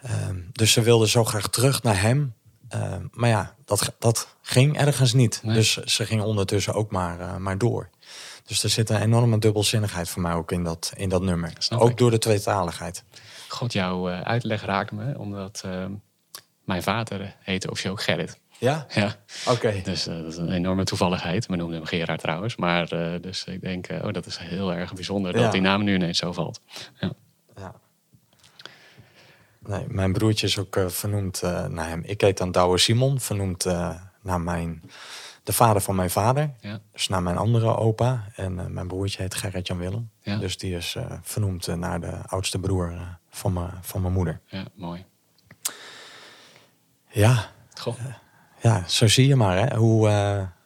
Ehm, 0.00 0.36
dus 0.52 0.72
ze 0.72 0.82
wilde 0.82 1.08
zo 1.08 1.24
graag 1.24 1.48
terug 1.48 1.82
naar 1.82 2.00
hem. 2.00 2.34
Ehm, 2.68 3.06
maar 3.10 3.28
ja, 3.28 3.54
dat, 3.64 3.92
dat 3.98 4.28
ging 4.42 4.78
ergens 4.78 5.12
niet. 5.12 5.40
Nee. 5.42 5.54
Dus 5.54 5.76
ze 5.76 6.06
ging 6.06 6.22
ondertussen 6.22 6.74
ook 6.74 6.90
maar, 6.90 7.40
maar 7.40 7.58
door. 7.58 7.88
Dus 8.44 8.62
er 8.62 8.70
zit 8.70 8.90
een 8.90 9.00
enorme 9.00 9.38
dubbelzinnigheid 9.38 10.08
voor 10.08 10.22
mij 10.22 10.32
ook 10.32 10.52
in 10.52 10.64
dat, 10.64 10.92
in 10.96 11.08
dat 11.08 11.22
nummer. 11.22 11.52
Snap 11.58 11.80
ook 11.80 11.90
ik. 11.90 11.98
door 11.98 12.10
de 12.10 12.18
tweetaligheid. 12.18 13.04
God, 13.48 13.72
jouw 13.72 14.08
eh, 14.08 14.20
uitleg 14.20 14.64
raakt 14.64 14.92
me, 14.92 15.18
omdat 15.18 15.62
eh, 15.64 15.84
mijn 16.64 16.82
vader 16.82 17.36
heette 17.40 17.70
officieel 17.70 17.92
ook 17.92 18.02
Gerrit. 18.02 18.40
Ja? 18.58 18.86
Ja, 18.94 19.16
Oké. 19.48 19.80
dus 19.84 20.06
eh, 20.06 20.16
dat 20.16 20.32
is 20.32 20.36
een 20.36 20.52
enorme 20.52 20.84
toevalligheid. 20.84 21.46
We 21.46 21.56
noemden 21.56 21.76
hem 21.76 21.86
Gerard 21.86 22.20
trouwens. 22.20 22.56
Maar 22.56 22.92
eh, 22.92 23.20
dus 23.20 23.44
ik 23.44 23.60
denk, 23.60 23.86
oh, 24.02 24.12
dat 24.12 24.26
is 24.26 24.36
heel 24.38 24.74
erg 24.74 24.94
bijzonder 24.94 25.32
dat 25.32 25.52
die 25.52 25.60
naam 25.60 25.84
nu 25.84 25.94
ineens 25.94 26.18
zo 26.18 26.32
valt. 26.32 26.60
Ja. 27.00 27.12
Ja. 27.56 27.74
Nee, 29.58 29.84
mijn 29.88 30.12
broertje 30.12 30.46
is 30.46 30.58
ook 30.58 30.80
vernoemd 30.86 31.42
naar 31.68 31.88
hem. 31.88 32.02
Ik 32.04 32.20
heet 32.20 32.38
dan 32.38 32.52
Douwe 32.52 32.78
Simon, 32.78 33.20
vernoemd 33.20 33.64
naar 34.22 34.40
mijn, 34.40 34.82
de 35.42 35.52
vader 35.52 35.82
van 35.82 35.94
mijn 35.94 36.10
vader. 36.10 36.50
Ja. 36.60 36.80
Dus 36.92 37.08
naar 37.08 37.22
mijn 37.22 37.36
andere 37.36 37.76
opa. 37.76 38.24
En 38.36 38.58
eh, 38.58 38.66
mijn 38.66 38.86
broertje 38.86 39.22
heet 39.22 39.34
Gerrit-Jan 39.34 39.78
Willem. 39.78 40.10
Ja. 40.20 40.36
Dus 40.36 40.58
die 40.58 40.76
is 40.76 40.94
eh, 40.94 41.04
vernoemd 41.22 41.68
eh, 41.68 41.74
naar 41.74 42.00
de 42.00 42.12
oudste 42.26 42.58
broer 42.58 43.18
van, 43.30 43.52
mijn 43.52 43.70
van 43.80 44.00
mijn 44.00 44.12
moeder. 44.12 44.40
ja, 44.46 44.64
mooi. 44.74 45.04
Ja, 47.08 47.50
Goh. 47.74 47.94
ja, 48.60 48.84
zo 48.88 49.08
zie 49.08 49.26
je 49.26 49.36
maar 49.36 49.56
hè, 49.56 49.76
hoe 49.76 50.08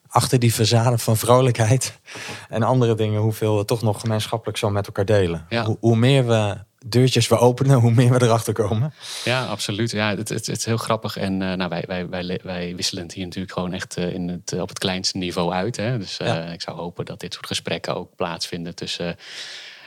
achter 0.09 0.39
die 0.39 0.55
verzade 0.55 0.99
van 0.99 1.17
vrolijkheid 1.17 1.99
en 2.49 2.63
andere 2.63 2.95
dingen, 2.95 3.21
hoeveel 3.21 3.57
we 3.57 3.65
toch 3.65 3.83
nog 3.83 4.01
gemeenschappelijk 4.01 4.59
zo 4.59 4.71
met 4.71 4.87
elkaar 4.87 5.05
delen. 5.05 5.47
Ja. 5.49 5.65
Hoe, 5.65 5.77
hoe 5.81 5.97
meer 5.97 6.27
we 6.27 6.65
deurtjes 6.89 7.29
we 7.29 7.39
openen, 7.39 7.79
hoe 7.79 7.91
meer 7.91 8.11
we 8.13 8.23
erachter 8.23 8.53
komen. 8.53 8.93
Ja, 9.25 9.47
absoluut. 9.47 9.91
Ja, 9.91 10.09
het, 10.09 10.29
het, 10.29 10.47
het 10.47 10.57
is 10.57 10.65
heel 10.65 10.77
grappig. 10.77 11.17
En 11.17 11.43
eh, 11.43 11.53
nou, 11.53 11.69
wij, 11.69 11.85
wij, 11.87 12.09
wij, 12.09 12.41
wij 12.43 12.77
wisselen 12.77 13.03
het 13.03 13.13
hier 13.13 13.25
natuurlijk 13.25 13.53
gewoon 13.53 13.73
echt 13.73 13.97
eh, 13.97 14.13
in 14.13 14.29
het, 14.29 14.53
eh, 14.53 14.61
op 14.61 14.69
het 14.69 14.79
kleinste 14.79 15.19
niveau 15.19 15.53
uit. 15.53 15.77
Hè? 15.77 15.99
Dus 15.99 16.17
Ja. 16.17 16.45
ik 16.45 16.61
zou 16.61 16.77
hopen 16.77 17.05
dat 17.05 17.21
dit 17.21 17.35
soort 17.35 17.47
gesprekken 17.47 17.97
ook 17.97 18.17
plaatsvinden 18.17 18.75
tussen 18.75 19.17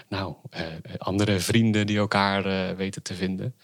nou, 0.08 0.34
andere 0.98 1.40
vrienden 1.40 1.88
die 1.88 1.98
elkaar 1.98 2.76
weten 2.76 3.04
te 3.04 3.14
vinden. 3.14 3.56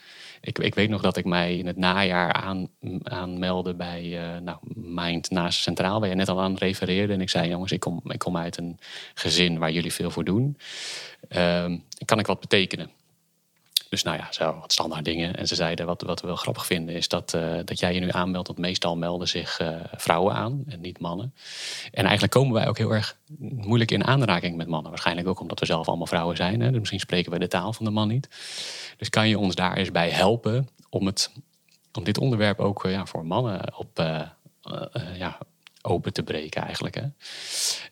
Ik, 0.41 0.59
ik 0.59 0.75
weet 0.75 0.89
nog 0.89 1.01
dat 1.01 1.17
ik 1.17 1.25
mij 1.25 1.57
in 1.57 1.67
het 1.67 1.77
najaar 1.77 2.33
aan, 2.33 2.69
aanmeldde 3.03 3.75
bij 3.75 4.19
nou, 4.43 4.57
Mind 4.73 5.29
naast 5.29 5.61
Centraal, 5.61 5.99
waar 5.99 6.09
je 6.09 6.15
net 6.15 6.29
al 6.29 6.41
aan 6.41 6.55
refereerde. 6.55 7.13
En 7.13 7.21
ik 7.21 7.29
zei, 7.29 7.49
jongens, 7.49 7.71
ik 7.71 7.79
kom, 7.79 8.01
ik 8.07 8.19
kom 8.19 8.37
uit 8.37 8.57
een 8.57 8.79
gezin 9.13 9.57
waar 9.57 9.71
jullie 9.71 9.93
veel 9.93 10.11
voor 10.11 10.23
doen. 10.23 10.57
Ehm, 11.29 11.77
kan 12.05 12.19
ik 12.19 12.27
wat 12.27 12.39
betekenen? 12.39 12.89
Dus 13.95 14.03
nou 14.03 14.17
ja, 14.17 14.31
zo 14.31 14.57
wat 14.59 14.71
standaard 14.71 15.05
dingen. 15.05 15.35
En 15.35 15.47
ze 15.47 15.55
zeiden, 15.55 15.85
wat, 15.85 16.01
wat 16.01 16.21
we 16.21 16.27
wel 16.27 16.35
grappig 16.35 16.65
vinden, 16.65 16.95
is 16.95 17.07
dat, 17.07 17.33
eh, 17.33 17.55
dat 17.65 17.79
jij 17.79 17.93
je 17.93 17.99
nu 17.99 18.11
aanmeldt. 18.11 18.47
Want 18.47 18.59
meestal 18.59 18.97
melden 18.97 19.27
zich 19.27 19.59
eh, 19.59 19.75
vrouwen 19.95 20.33
aan 20.33 20.63
en 20.67 20.81
niet 20.81 20.99
mannen. 20.99 21.33
En 21.91 22.03
eigenlijk 22.03 22.33
komen 22.33 22.53
wij 22.53 22.67
ook 22.67 22.77
heel 22.77 22.91
erg 22.91 23.17
moeilijk 23.39 23.91
in 23.91 24.03
aanraking 24.03 24.57
met 24.57 24.67
mannen. 24.67 24.89
Waarschijnlijk 24.89 25.27
ook 25.27 25.39
omdat 25.39 25.59
we 25.59 25.65
zelf 25.65 25.87
allemaal 25.87 26.07
vrouwen 26.07 26.35
zijn. 26.35 26.61
Hè? 26.61 26.69
Dus 26.69 26.79
misschien 26.79 26.99
spreken 26.99 27.31
we 27.31 27.39
de 27.39 27.47
taal 27.47 27.73
van 27.73 27.85
de 27.85 27.91
man 27.91 28.07
niet. 28.07 28.29
Dus 28.97 29.09
kan 29.09 29.29
je 29.29 29.39
ons 29.39 29.55
daar 29.55 29.77
eens 29.77 29.91
bij 29.91 30.09
helpen 30.09 30.69
om, 30.89 31.05
het, 31.05 31.31
om 31.93 32.03
dit 32.03 32.17
onderwerp 32.17 32.59
ook 32.59 32.85
eh, 32.85 32.91
ja, 32.91 33.05
voor 33.05 33.25
mannen 33.25 33.77
op, 33.77 33.89
ja, 35.17 35.37
open 35.85 36.13
te 36.13 36.23
breken 36.23 36.61
eigenlijk. 36.61 36.95
Hè? 36.95 37.03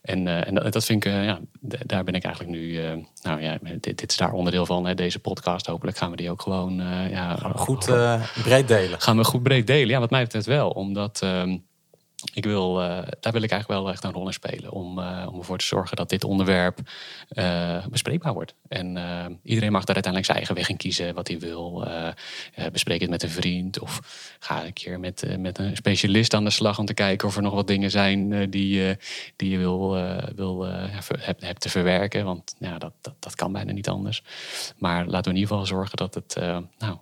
En, 0.02 0.28
eh, 0.28 0.48
en 0.48 0.56
dat, 0.56 0.74
dat 0.74 0.86
vind 0.86 1.06
ik, 1.06 1.12
eh, 1.12 1.26
ja, 1.26 1.40
daar 1.62 2.04
ben 2.04 2.14
ik 2.14 2.24
eigenlijk 2.24 2.56
nu, 2.56 2.84
eh, 2.84 2.98
nou 3.22 3.42
ja, 3.42 3.58
dit, 3.62 3.84
dit 3.84 4.12
is 4.12 4.18
daar 4.18 4.32
onderdeel 4.32 4.66
van, 4.66 4.86
hè, 4.86 4.94
deze 4.94 5.20
podcast. 5.20 5.66
Hopelijk 5.66 5.98
gaan 5.98 6.12
we 6.12 6.16
die 6.16 6.32
ook 6.32 6.42
gewoon, 6.42 6.76
ja, 7.10 7.38
Goed 7.56 7.86
breed 8.44 8.68
delen. 8.68 9.02
gaan 9.02 9.18
we 9.18 9.24
goed 9.24 9.44
breed 9.44 9.68
delen. 9.68 9.88
Ja, 9.88 10.00
wat 10.00 10.10
mij 10.10 10.24
betreft 10.24 10.46
wel, 10.46 10.70
omdat 10.70 11.22
ehm, 11.22 11.58
ik 12.34 12.44
wil, 12.44 12.82
eh, 12.82 12.88
daar 13.20 13.34
wil 13.34 13.42
ik 13.42 13.52
eigenlijk 13.52 13.82
wel 13.82 13.90
echt 13.90 14.04
een 14.04 14.12
rol 14.12 14.28
in 14.28 14.34
spelen. 14.34 14.72
Om, 14.72 15.00
eh, 15.00 15.28
om 15.32 15.40
ervoor 15.40 15.58
te 15.58 15.66
zorgen 15.66 15.96
dat 15.96 16.10
dit 16.10 16.24
onderwerp 16.24 16.80
eh, 17.28 17.86
bespreekbaar 17.86 18.34
wordt. 18.34 18.56
En 18.68 18.88
iedereen 19.44 19.72
mag 19.72 19.84
daar 19.84 19.96
uiteindelijk 19.96 20.26
zijn 20.26 20.38
eigen 20.38 20.56
weg 20.56 20.70
in 20.70 20.78
kiezen 20.78 21.14
wat 21.14 21.28
hij 21.28 21.40
wil. 21.40 21.88
Bespreek 22.72 23.02
het 23.02 23.10
met 23.10 23.24
een 23.24 23.30
vriend 23.30 23.80
of 23.80 24.00
ga 24.40 24.66
een 24.66 24.74
keer 24.74 25.00
met, 25.00 25.38
met 25.40 25.58
een 25.58 25.76
specialist 25.76 26.34
aan 26.34 26.44
de 26.44 26.50
slag 26.50 26.80
om 26.80 26.86
te 26.86 26.94
kijken 26.94 27.28
of 27.28 27.36
er 27.36 27.42
nog 27.42 27.54
wat 27.54 27.68
dingen 27.68 27.92
zijn 27.92 28.50
die, 28.50 28.98
die 29.36 29.50
je 29.50 29.58
wil, 29.58 29.90
wil, 30.36 30.66
hebt, 31.18 31.62
te 31.62 31.70
verwerken. 31.70 32.26
Want 32.26 32.56
ja, 32.60 32.78
dat, 32.78 32.94
dat, 33.02 33.16
dat 33.20 33.36
kan 33.36 33.52
bijna 33.52 33.72
niet 33.72 33.90
anders. 33.90 34.24
Maar 34.78 35.06
laten 35.06 35.24
we 35.24 35.38
in 35.38 35.42
ieder 35.42 35.50
geval 35.50 35.66
zorgen 35.66 35.98
dat 35.98 36.14
het 36.14 36.36
nou, 36.78 36.98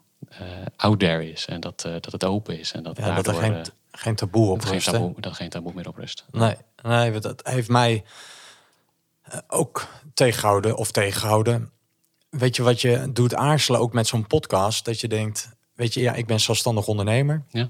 out 0.76 1.00
there 1.00 1.32
is 1.32 1.46
en 1.46 1.60
dat, 1.60 1.82
dat 1.82 2.12
het 2.12 2.24
open 2.24 2.60
is. 2.60 2.72
En 2.72 2.84
dat, 2.84 2.98
Ja, 2.98 3.16
dat 3.16 3.28
er 3.28 3.34
daardoor, 3.34 3.42
geen, 3.42 3.64
geen 3.92 4.16
taboe 4.16 4.50
op 4.50 4.56
dat, 4.60 4.66
geen 4.66 4.74
rust. 4.74 4.86
hè? 4.86 4.92
taboe, 4.92 5.22
dat 5.22 5.34
geen 5.34 5.50
taboe 5.50 5.74
meer 5.74 5.88
op 5.88 5.96
rust. 5.98 6.26
Nee, 6.32 6.56
nee, 6.84 7.20
dat 7.20 7.42
heeft 7.48 7.70
mij 7.70 8.04
eh, 9.22 9.39
ook 9.48 9.88
tegengehouden 10.14 10.76
of 10.78 10.92
tegengehouden. 10.92 11.72
Weet 12.30 12.56
je 12.56 12.64
wat 12.64 12.82
je 12.82 13.10
doet 13.14 13.36
aarzelen 13.36 13.80
ook 13.80 13.94
met 13.94 14.08
zo'n 14.08 14.28
podcast? 14.28 14.86
Dat 14.86 15.00
je 15.00 15.08
denkt, 15.08 15.50
weet 15.76 15.94
je, 15.94 16.02
ja, 16.02 16.14
ik 16.14 16.26
ben 16.28 16.39
zelfstandig 16.39 16.88
ondernemer. 16.88 17.44
Ja. 17.50 17.70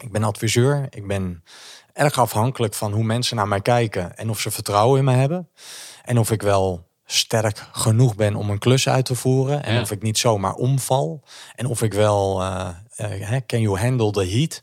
Ik 0.00 0.12
ben 0.12 0.24
adviseur. 0.24 0.86
Ik 0.90 1.06
ben 1.06 1.44
erg 1.92 2.18
afhankelijk 2.18 2.74
van 2.74 2.92
hoe 2.92 3.04
mensen 3.04 3.36
naar 3.36 3.48
mij 3.48 3.60
kijken 3.60 4.16
en 4.16 4.30
of 4.30 4.40
ze 4.40 4.50
vertrouwen 4.50 4.98
in 4.98 5.04
me 5.04 5.12
hebben. 5.12 5.48
En 6.04 6.18
of 6.18 6.30
ik 6.30 6.42
wel 6.42 6.86
sterk 7.04 7.68
genoeg 7.72 8.14
ben 8.14 8.34
om 8.34 8.50
een 8.50 8.58
klus 8.58 8.88
uit 8.88 9.04
te 9.04 9.14
voeren. 9.14 9.62
En 9.64 9.74
Ja. 9.74 9.80
of 9.80 9.90
ik 9.90 10.02
niet 10.02 10.18
zomaar 10.18 10.54
omval. 10.54 11.22
En 11.54 11.66
of 11.66 11.82
ik 11.82 11.92
wel, 11.92 12.42
eh, 12.42 12.68
hè, 12.96 13.40
can 13.46 13.60
you 13.60 13.78
handle 13.78 14.10
the 14.10 14.26
heat? 14.26 14.62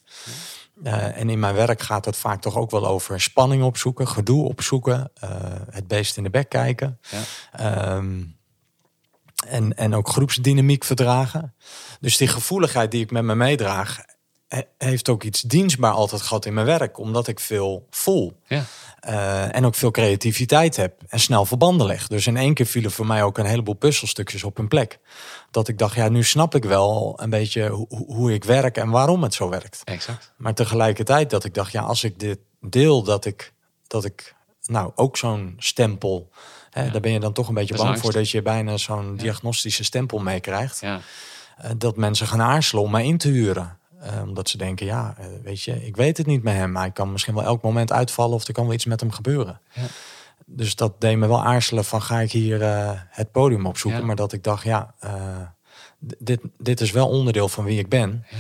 Eh, 0.84 1.18
en 1.18 1.30
in 1.30 1.40
mijn 1.40 1.56
werk 1.56 1.82
gaat 1.82 2.06
het 2.06 2.18
vaak 2.18 2.42
toch 2.42 2.56
ook 2.56 2.72
wel 2.72 2.88
over 2.88 3.22
spanning 3.22 3.64
opzoeken, 3.64 4.08
gedoe 4.08 4.48
opzoeken, 4.48 5.12
eh, 5.14 5.30
het 5.70 5.88
beest 5.88 6.18
in 6.18 6.24
de 6.24 6.30
bek 6.30 6.50
kijken. 6.50 7.00
Ja. 7.10 7.22
Ehm, 7.52 8.24
en, 9.48 9.78
en 9.78 9.96
ook 9.96 10.10
groepsdynamiek 10.10 10.84
verdragen. 10.84 11.56
Dus 12.00 12.18
die 12.18 12.28
gevoeligheid 12.28 12.92
die 12.92 13.04
ik 13.04 13.12
met 13.12 13.24
me 13.24 13.36
meedraag, 13.36 14.00
heeft 14.78 15.10
ook 15.10 15.24
iets 15.24 15.42
dienstbaar 15.42 15.92
altijd 15.92 16.22
gehad 16.22 16.46
in 16.46 16.54
mijn 16.54 16.66
werk, 16.66 16.98
omdat 16.98 17.28
ik 17.28 17.40
veel 17.40 17.88
voel. 17.90 18.34
Ja. 18.48 18.64
Eh, 19.00 19.56
en 19.56 19.66
ook 19.66 19.76
veel 19.76 19.92
creativiteit 19.92 20.76
heb 20.76 21.02
en 21.08 21.20
snel 21.20 21.46
verbanden 21.46 21.88
leg. 21.88 22.08
Dus 22.08 22.28
in 22.28 22.38
één 22.38 22.54
keer 22.54 22.66
vielen 22.66 22.92
voor 22.92 23.06
mij 23.06 23.24
ook 23.24 23.38
een 23.38 23.46
heleboel 23.46 23.74
puzzelstukjes 23.74 24.44
op 24.44 24.58
hun 24.58 24.68
plek. 24.68 25.00
Dat 25.52 25.68
ik 25.68 25.78
dacht, 25.78 25.96
ja, 25.96 26.10
nu 26.10 26.24
snap 26.24 26.56
ik 26.56 26.64
wel 26.64 27.14
een 27.22 27.30
beetje 27.30 27.70
hoe, 27.70 27.88
hoe 27.90 28.34
ik 28.34 28.44
werk 28.44 28.78
en 28.78 28.90
waarom 28.90 29.24
het 29.24 29.34
zo 29.34 29.50
werkt. 29.50 29.82
Exact. 29.84 30.34
Maar 30.38 30.54
tegelijkertijd 30.54 31.30
dat 31.30 31.44
ik 31.46 31.54
dacht, 31.54 31.72
ja, 31.72 31.82
als 31.82 32.04
ik 32.04 32.20
dit 32.20 32.40
deel, 32.62 33.04
dat 33.04 33.26
ik, 33.26 33.54
dat 33.88 34.06
ik 34.06 34.36
nou 34.64 34.92
ook 34.96 35.18
zo'n 35.18 35.54
stempel, 35.58 36.30
hè, 36.70 36.84
Ja. 36.84 36.92
daar 36.92 37.02
ben 37.02 37.12
je 37.12 37.20
dan 37.20 37.34
toch 37.34 37.48
een 37.48 37.54
beetje 37.54 37.76
bang 37.76 38.00
voor 38.00 38.12
dat 38.12 38.30
je 38.30 38.42
bijna 38.42 38.78
zo'n 38.78 39.16
diagnostische 39.16 39.84
stempel 39.84 40.20
meekrijgt. 40.20 40.80
Ja. 40.82 41.00
Eh, 41.58 41.72
dat 41.78 41.98
mensen 41.98 42.28
gaan 42.28 42.42
aarzelen 42.42 42.84
om 42.84 42.92
mij 42.92 43.06
in 43.06 43.18
te 43.18 43.28
huren. 43.28 43.78
Omdat 44.24 44.50
ze 44.50 44.58
denken, 44.58 44.86
ja, 44.86 45.16
eh, 45.18 45.26
weet 45.44 45.62
je, 45.62 45.86
ik 45.86 45.96
weet 45.96 46.18
het 46.18 46.26
niet 46.26 46.44
met 46.44 46.54
hem. 46.54 46.76
Hij 46.78 46.92
kan 46.92 47.12
misschien 47.12 47.34
wel 47.34 47.44
elk 47.44 47.62
moment 47.62 47.92
uitvallen 47.92 48.36
of 48.36 48.48
er 48.48 48.54
kan 48.54 48.64
wel 48.66 48.74
iets 48.74 48.86
met 48.86 49.00
hem 49.00 49.12
gebeuren. 49.12 49.62
Ja. 49.74 49.82
Dus 50.46 50.76
dat 50.76 51.02
deed 51.02 51.18
me 51.18 51.28
wel 51.28 51.44
aarzelen 51.44 51.86
van, 51.86 52.02
ga 52.02 52.20
ik 52.20 52.32
hier 52.32 52.62
eh, 52.62 52.92
het 53.10 53.32
podium 53.32 53.66
opzoeken? 53.66 54.00
Ja. 54.00 54.06
Maar 54.06 54.16
dat 54.16 54.34
ik 54.34 54.44
dacht, 54.44 54.64
ja, 54.64 54.94
eh, 55.00 55.42
dit, 56.00 56.40
dit 56.58 56.82
is 56.82 56.92
wel 56.92 57.08
onderdeel 57.10 57.50
van 57.50 57.64
wie 57.64 57.80
ik 57.80 57.90
ben. 57.90 58.26
Ja. 58.30 58.38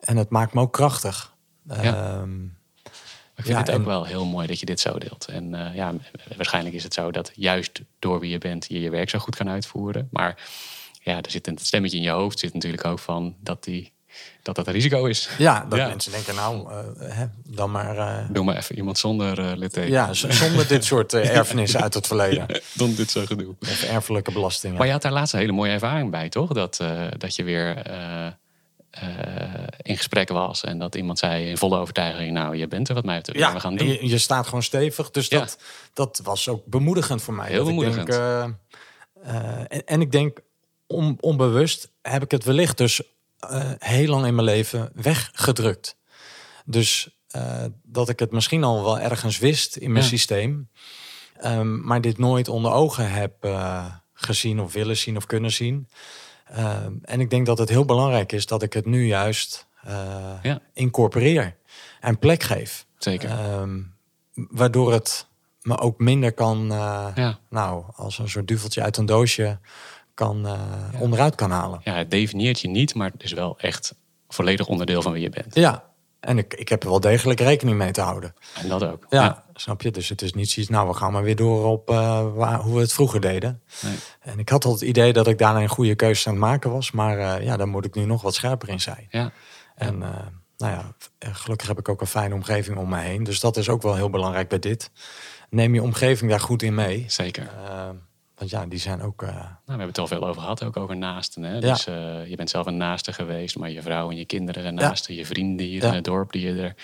En 0.00 0.16
het 0.16 0.30
maakt 0.30 0.54
me 0.54 0.60
ook 0.60 0.72
krachtig. 0.72 1.34
Ehm, 1.68 2.44
Ik 3.34 3.44
vind 3.44 3.58
het 3.58 3.70
ook 3.70 3.76
en- 3.76 3.84
wel 3.84 4.04
heel 4.04 4.24
mooi 4.24 4.46
dat 4.46 4.60
je 4.60 4.66
dit 4.66 4.80
zo 4.80 4.98
deelt. 4.98 5.26
En 5.26 5.72
ja, 5.74 5.94
waarschijnlijk 6.36 6.74
is 6.74 6.82
het 6.82 6.94
zo 6.94 7.10
dat 7.10 7.30
juist 7.34 7.80
door 7.98 8.20
wie 8.20 8.30
je 8.30 8.38
bent 8.38 8.66
je 8.68 8.80
je 8.80 8.90
werk 8.90 9.10
zo 9.10 9.18
goed 9.18 9.36
kan 9.36 9.48
uitvoeren. 9.48 10.08
Maar 10.10 10.50
ja, 11.02 11.16
er 11.22 11.30
zit 11.30 11.46
een 11.46 11.58
stemmetje 11.58 11.96
in 11.96 12.02
je 12.02 12.10
hoofd, 12.10 12.38
zit 12.38 12.54
natuurlijk 12.54 12.84
ook 12.84 12.98
van 12.98 13.36
dat 13.40 13.64
die, 13.64 13.92
dat, 14.42 14.54
dat 14.54 14.66
een 14.66 14.72
risico 14.72 15.04
is. 15.04 15.28
ja, 15.38 15.66
dat 15.68 15.78
Ja. 15.78 15.86
mensen 15.88 16.12
denken, 16.12 16.34
nou, 16.34 16.70
eh, 16.70 16.78
hè, 17.16 17.24
dan 17.44 17.70
maar... 17.70 17.96
eh, 17.98 18.24
Doe 18.30 18.44
maar 18.44 18.56
even 18.56 18.76
iemand 18.76 18.98
zonder 18.98 19.38
eh 19.38 19.52
litteken. 19.56 19.90
ja, 19.90 20.12
zonder 20.12 20.68
dit 20.68 20.84
soort 20.84 21.12
eh, 21.12 21.36
erfenissen 21.36 21.80
uit 21.82 21.94
het 21.94 22.06
verleden. 22.06 22.46
Dan 22.74 22.94
dit 22.94 23.10
zo 23.10 23.24
gedoe. 23.26 23.54
Of 23.60 23.82
erfelijke 23.82 24.32
belastingen. 24.32 24.76
Maar 24.76 24.86
je 24.86 24.92
had 24.92 25.02
daar 25.02 25.12
laatst 25.12 25.34
een 25.34 25.40
hele 25.40 25.52
mooie 25.52 25.72
ervaring 25.72 26.10
bij, 26.10 26.28
toch? 26.28 26.52
Dat, 26.52 26.78
eh, 26.80 27.02
dat 27.18 27.36
je 27.36 27.44
weer 27.44 27.76
eh, 27.76 28.26
eh, 28.90 29.64
in 29.82 29.96
gesprek 29.96 30.28
was 30.28 30.64
en 30.64 30.78
dat 30.78 30.94
iemand 30.94 31.18
zei 31.18 31.48
in 31.48 31.56
volle 31.58 31.78
overtuiging: 31.78 32.32
Nou, 32.32 32.56
je 32.56 32.68
bent 32.68 32.88
er 32.88 32.94
wat 32.94 33.04
mij 33.04 33.16
betreft. 33.16 33.38
Ja, 33.38 33.52
we 33.52 33.60
gaan 33.60 33.76
doen. 33.76 33.86
Je, 33.88 34.08
je 34.08 34.18
staat 34.18 34.44
gewoon 34.46 34.62
stevig. 34.62 35.10
Dus 35.10 35.28
Ja. 35.28 35.38
dat, 35.38 35.58
dat 35.94 36.20
was 36.24 36.48
ook 36.48 36.66
bemoedigend 36.66 37.22
voor 37.22 37.34
mij. 37.34 37.48
Heel 37.48 37.58
Dat 37.58 37.68
ik 37.68 37.74
bemoedigend. 37.74 38.06
Denk, 38.06 38.20
eh, 38.20 38.42
eh, 39.34 39.58
en, 39.68 39.84
en 39.86 40.00
ik 40.00 40.12
denk, 40.12 40.38
on, 40.86 41.16
onbewust 41.20 41.90
heb 42.02 42.22
ik 42.22 42.30
het 42.30 42.44
wellicht 42.44 42.76
dus 42.78 43.02
eh, 43.50 43.70
heel 43.78 44.06
lang 44.08 44.26
in 44.26 44.34
mijn 44.34 44.46
leven 44.46 44.90
weggedrukt. 44.94 45.96
Dus 46.64 47.16
eh, 47.30 47.64
dat 47.82 48.08
ik 48.08 48.18
het 48.18 48.30
misschien 48.32 48.64
al 48.64 48.82
wel 48.84 48.98
ergens 48.98 49.38
wist 49.38 49.76
in 49.76 49.92
mijn 49.92 50.04
Ja. 50.04 50.10
systeem. 50.10 50.68
Ehm, 51.36 51.80
maar 51.86 52.00
dit 52.00 52.18
nooit 52.18 52.48
onder 52.48 52.72
ogen 52.72 53.10
heb 53.12 53.44
eh, 53.44 53.84
gezien 54.12 54.60
of 54.60 54.72
willen 54.72 54.96
zien 54.96 55.16
of 55.16 55.26
kunnen 55.26 55.52
zien. 55.52 55.88
Ehm, 56.46 56.92
en 57.02 57.20
ik 57.20 57.30
denk 57.30 57.46
dat 57.46 57.58
het 57.58 57.68
heel 57.68 57.84
belangrijk 57.84 58.32
is 58.32 58.46
dat 58.46 58.62
ik 58.62 58.72
het 58.72 58.86
nu 58.86 59.06
juist 59.06 59.66
Ja. 60.42 60.60
incorporeer 60.72 61.56
en 62.00 62.18
plek 62.18 62.42
geef. 62.42 62.86
Zeker. 62.98 63.30
Ehm, 63.30 63.80
waardoor 64.34 64.92
het 64.92 65.26
me 65.62 65.78
ook 65.78 65.98
minder 65.98 66.32
kan, 66.32 66.66
Ja. 67.14 67.38
nou, 67.50 67.84
als 67.94 68.18
een 68.18 68.28
soort 68.28 68.48
duveltje 68.48 68.82
uit 68.82 68.96
een 68.96 69.06
doosje 69.06 69.58
kan 70.14 70.46
eh, 70.46 70.60
onderuit 71.00 71.34
kan 71.34 71.50
halen. 71.50 71.80
ja, 71.84 71.94
het 71.94 72.10
definieert 72.10 72.60
je 72.60 72.68
niet, 72.68 72.94
maar 72.94 73.10
het 73.10 73.22
is 73.22 73.32
wel 73.32 73.58
echt 73.58 73.94
volledig 74.28 74.66
onderdeel 74.66 75.02
van 75.02 75.12
wie 75.12 75.22
je 75.22 75.28
bent. 75.28 75.54
Ja, 75.54 75.92
en 76.22 76.38
ik, 76.38 76.54
ik 76.54 76.68
heb 76.68 76.82
er 76.82 76.88
wel 76.88 77.00
degelijk 77.00 77.40
rekening 77.40 77.78
mee 77.78 77.90
te 77.90 78.00
houden. 78.00 78.34
En 78.54 78.68
dat 78.68 78.84
ook. 78.84 79.06
Ja, 79.08 79.44
snap 79.54 79.82
je? 79.82 79.90
Dus 79.90 80.08
het 80.08 80.22
is 80.22 80.32
niet 80.32 80.50
zoiets, 80.50 80.72
nou, 80.72 80.88
we 80.88 80.94
gaan 80.94 81.12
maar 81.12 81.22
weer 81.22 81.36
door 81.36 81.64
op 81.64 81.90
eh, 81.90 82.34
waar, 82.34 82.60
hoe 82.60 82.74
we 82.74 82.80
het 82.80 82.92
vroeger 82.92 83.20
deden. 83.20 83.62
Nee. 83.82 83.94
En 84.20 84.38
ik 84.38 84.48
had 84.48 84.64
al 84.64 84.72
het 84.72 84.80
idee 84.80 85.12
dat 85.12 85.26
ik 85.26 85.38
daarna 85.38 85.60
een 85.60 85.68
goede 85.68 85.94
keuze 85.94 86.28
aan 86.28 86.34
het 86.34 86.42
maken 86.42 86.70
was. 86.70 86.90
Maar 86.90 87.18
eh, 87.18 87.44
ja, 87.44 87.56
daar 87.56 87.68
moet 87.68 87.84
ik 87.84 87.94
nu 87.94 88.04
nog 88.04 88.22
wat 88.22 88.34
scherper 88.34 88.68
in 88.68 88.80
zijn. 88.80 89.06
Ja. 89.10 89.32
En 89.74 90.02
eh, 90.02 90.26
nou 90.56 90.72
ja, 90.72 90.94
gelukkig 91.32 91.68
heb 91.68 91.78
ik 91.78 91.88
ook 91.88 92.00
een 92.00 92.06
fijne 92.06 92.34
omgeving 92.34 92.78
om 92.78 92.88
me 92.88 92.98
heen. 92.98 93.24
Dus 93.24 93.40
dat 93.40 93.56
is 93.56 93.68
ook 93.68 93.82
wel 93.82 93.94
heel 93.94 94.10
belangrijk 94.10 94.48
bij 94.48 94.58
dit. 94.58 94.90
Neem 95.50 95.74
je 95.74 95.82
omgeving 95.82 96.30
daar 96.30 96.40
goed 96.40 96.62
in 96.62 96.74
mee. 96.74 97.04
Zeker. 97.08 97.50
Want 98.42 98.54
ja, 98.54 98.66
die 98.66 98.78
zijn 98.78 99.02
ook... 99.02 99.22
eh, 99.22 99.28
Nou, 99.28 99.44
we 99.64 99.70
hebben 99.70 99.86
het 99.86 99.98
al 99.98 100.06
veel 100.06 100.26
over 100.26 100.40
gehad, 100.42 100.62
ook 100.64 100.76
over 100.76 100.96
naasten. 100.96 101.42
Hè? 101.42 101.52
Ja. 101.54 101.60
Dus 101.60 101.86
eh, 101.86 102.26
je 102.26 102.36
bent 102.36 102.50
zelf 102.50 102.66
een 102.66 102.76
naaste 102.76 103.12
geweest, 103.12 103.56
maar 103.58 103.70
je 103.70 103.82
vrouw 103.82 104.10
en 104.10 104.16
je 104.16 104.24
kinderen 104.24 104.62
zijn 104.62 104.74
Ja. 104.76 104.80
naasten. 104.88 105.14
Je 105.14 105.26
vrienden 105.26 105.66
hier 105.66 105.82
Ja. 105.82 105.88
in 105.88 105.94
het 105.94 106.04
dorp 106.04 106.32
die 106.32 106.42
je 106.54 106.62
er 106.62 106.74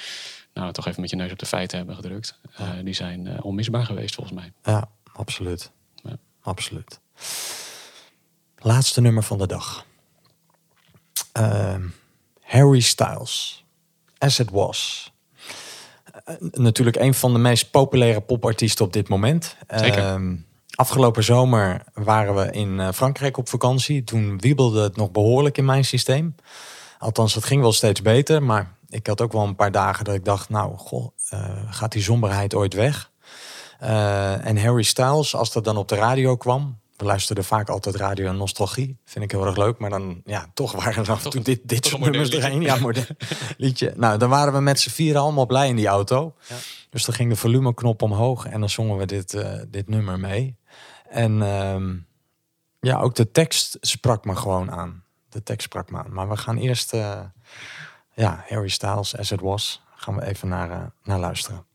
nou, 0.54 0.72
toch 0.72 0.86
even 0.86 1.00
met 1.00 1.10
je 1.10 1.16
neus 1.16 1.32
op 1.32 1.38
de 1.38 1.46
feiten 1.46 1.76
hebben 1.78 1.94
gedrukt. 1.94 2.38
Eh, 2.56 2.66
die 2.84 2.94
zijn 2.94 3.42
onmisbaar 3.42 3.84
geweest 3.84 4.14
volgens 4.14 4.36
mij. 4.36 4.52
ja, 4.62 4.88
absoluut. 5.12 5.70
Ja. 5.94 6.16
Absoluut. 6.42 7.00
Laatste 8.58 9.00
nummer 9.00 9.22
van 9.22 9.38
de 9.38 9.46
dag. 9.46 9.84
Ehm, 11.32 11.82
Harry 12.40 12.80
Styles. 12.80 13.64
As 14.18 14.38
It 14.38 14.50
Was. 14.50 15.12
Natuurlijk 16.52 16.96
een 16.96 17.14
van 17.14 17.32
de 17.32 17.38
meest 17.38 17.70
populaire 17.70 18.20
popartiesten 18.20 18.84
op 18.84 18.92
dit 18.92 19.08
moment. 19.08 19.56
Zeker. 19.68 19.98
Ehm, 19.98 20.36
afgelopen 20.78 21.24
zomer 21.24 21.82
waren 21.94 22.34
we 22.34 22.50
in 22.50 22.80
eh, 22.80 22.88
Frankrijk 22.92 23.36
op 23.36 23.48
vakantie. 23.48 24.04
Toen 24.04 24.38
wiebelde 24.38 24.82
het 24.82 24.96
nog 24.96 25.10
behoorlijk 25.10 25.58
in 25.58 25.64
mijn 25.64 25.84
systeem. 25.84 26.34
Althans, 26.98 27.34
het 27.34 27.44
ging 27.44 27.60
wel 27.60 27.72
steeds 27.72 28.02
beter. 28.02 28.42
Maar 28.42 28.74
ik 28.88 29.06
had 29.06 29.20
ook 29.20 29.32
wel 29.32 29.44
een 29.44 29.56
paar 29.56 29.72
dagen 29.72 30.04
dat 30.04 30.14
ik 30.14 30.24
dacht... 30.24 30.48
nou, 30.48 30.76
goh, 30.76 31.08
eh, 31.28 31.40
gaat 31.70 31.92
die 31.92 32.02
somberheid 32.02 32.54
ooit 32.54 32.74
weg? 32.74 33.10
Eh, 33.78 34.46
en 34.46 34.58
Harry 34.58 34.82
Styles, 34.82 35.34
als 35.34 35.52
dat 35.52 35.64
dan 35.64 35.76
op 35.76 35.88
de 35.88 35.94
radio 35.94 36.36
kwam... 36.36 36.78
We 36.96 37.04
luisterden 37.04 37.44
vaak 37.44 37.68
altijd 37.68 37.94
radio 37.94 38.28
en 38.28 38.36
nostalgie. 38.36 38.98
Vind 39.04 39.24
ik 39.24 39.30
heel 39.30 39.46
erg 39.46 39.56
leuk. 39.56 39.78
Maar 39.78 39.90
dan, 39.90 40.20
ja, 40.24 40.46
toch 40.54 40.72
waren 40.72 41.04
er 41.04 41.10
af 41.10 41.24
en 41.24 41.30
toe 41.30 41.42
dit, 41.42 41.60
dit 41.64 41.86
soort 41.86 42.02
nummers 42.02 42.30
erheen. 42.30 42.60
Ja, 42.60 42.76
modern 42.76 43.16
liedje. 43.56 43.92
Nou, 43.96 44.18
dan 44.18 44.28
waren 44.28 44.52
we 44.52 44.60
met 44.60 44.80
z'n 44.80 44.90
vieren 44.90 45.20
allemaal 45.20 45.46
blij 45.46 45.68
in 45.68 45.76
die 45.76 45.86
auto. 45.86 46.34
Dus 46.90 47.04
dan 47.04 47.14
ging 47.14 47.30
de 47.30 47.36
volumeknop 47.36 48.02
omhoog 48.02 48.46
en 48.46 48.60
dan 48.60 48.70
zongen 48.70 48.96
we 48.96 49.06
dit, 49.06 49.44
dit 49.68 49.88
nummer 49.88 50.18
mee. 50.18 50.57
En 51.08 51.42
ehm, 51.42 51.96
ja, 52.80 53.00
ook 53.00 53.14
de 53.14 53.30
tekst 53.30 53.76
sprak 53.80 54.24
me 54.24 54.36
gewoon 54.36 54.70
aan. 54.70 55.04
De 55.28 55.42
tekst 55.42 55.66
sprak 55.66 55.90
me 55.90 55.98
aan. 55.98 56.12
Maar 56.12 56.28
we 56.28 56.36
gaan 56.36 56.56
eerst, 56.56 56.92
eh, 56.92 57.20
ja, 58.14 58.44
Harry 58.48 58.68
Styles, 58.68 59.16
As 59.16 59.32
It 59.32 59.40
Was, 59.40 59.82
gaan 59.94 60.14
we 60.16 60.26
even 60.26 60.48
naar, 60.48 60.70
eh, 60.70 60.84
naar 61.02 61.18
luisteren. 61.18 61.66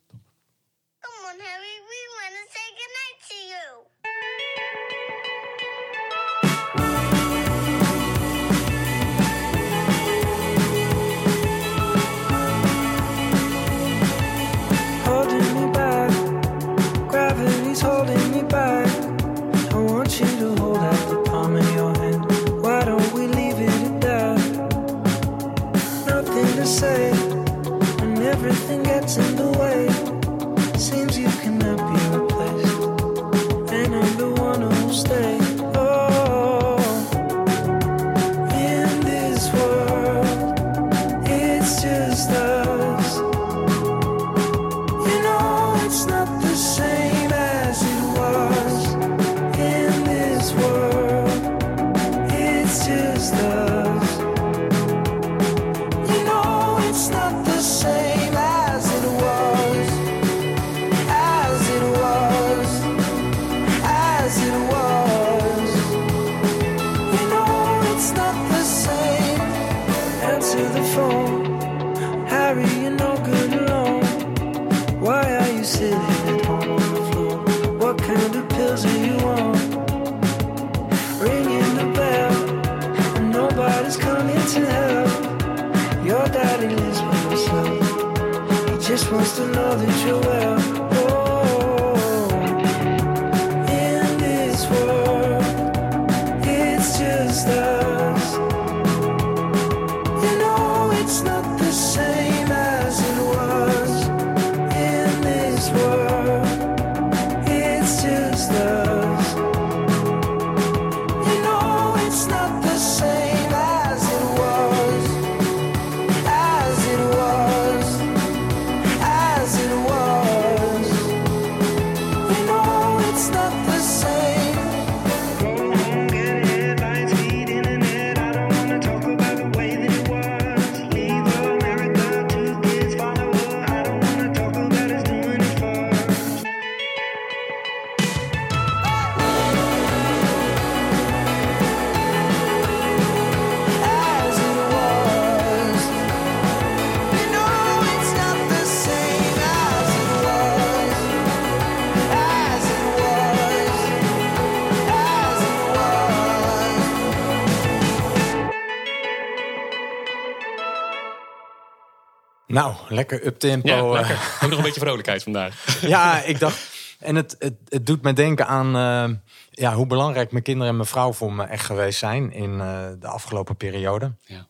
Nou, 162.53 162.75
lekker 162.87 163.25
up-tempo. 163.25 163.67
Ja, 163.67 163.77
eh. 163.77 163.91
lekker. 163.91 164.39
Ook 164.43 164.49
nog 164.49 164.57
een 164.57 164.63
beetje 164.63 164.79
vrolijkheid 164.79 165.23
vandaag. 165.23 165.65
Ja, 165.81 166.21
ik 166.21 166.39
dacht. 166.39 166.71
En 166.99 167.15
het, 167.15 167.35
het, 167.39 167.53
het 167.69 167.85
doet 167.85 168.01
me 168.01 168.13
denken 168.13 168.47
aan 168.47 168.75
eh, 168.75 169.17
ja, 169.51 169.73
hoe 169.73 169.87
belangrijk 169.87 170.31
mijn 170.31 170.43
kinderen 170.43 170.69
en 170.69 170.75
mijn 170.75 170.87
vrouw 170.87 171.13
voor 171.13 171.33
me 171.33 171.43
echt 171.43 171.65
geweest 171.65 171.99
zijn 171.99 172.31
in 172.31 172.59
eh, 172.59 172.87
de 172.99 173.07
afgelopen 173.07 173.55
periode. 173.55 174.11
Ja. 174.25 174.47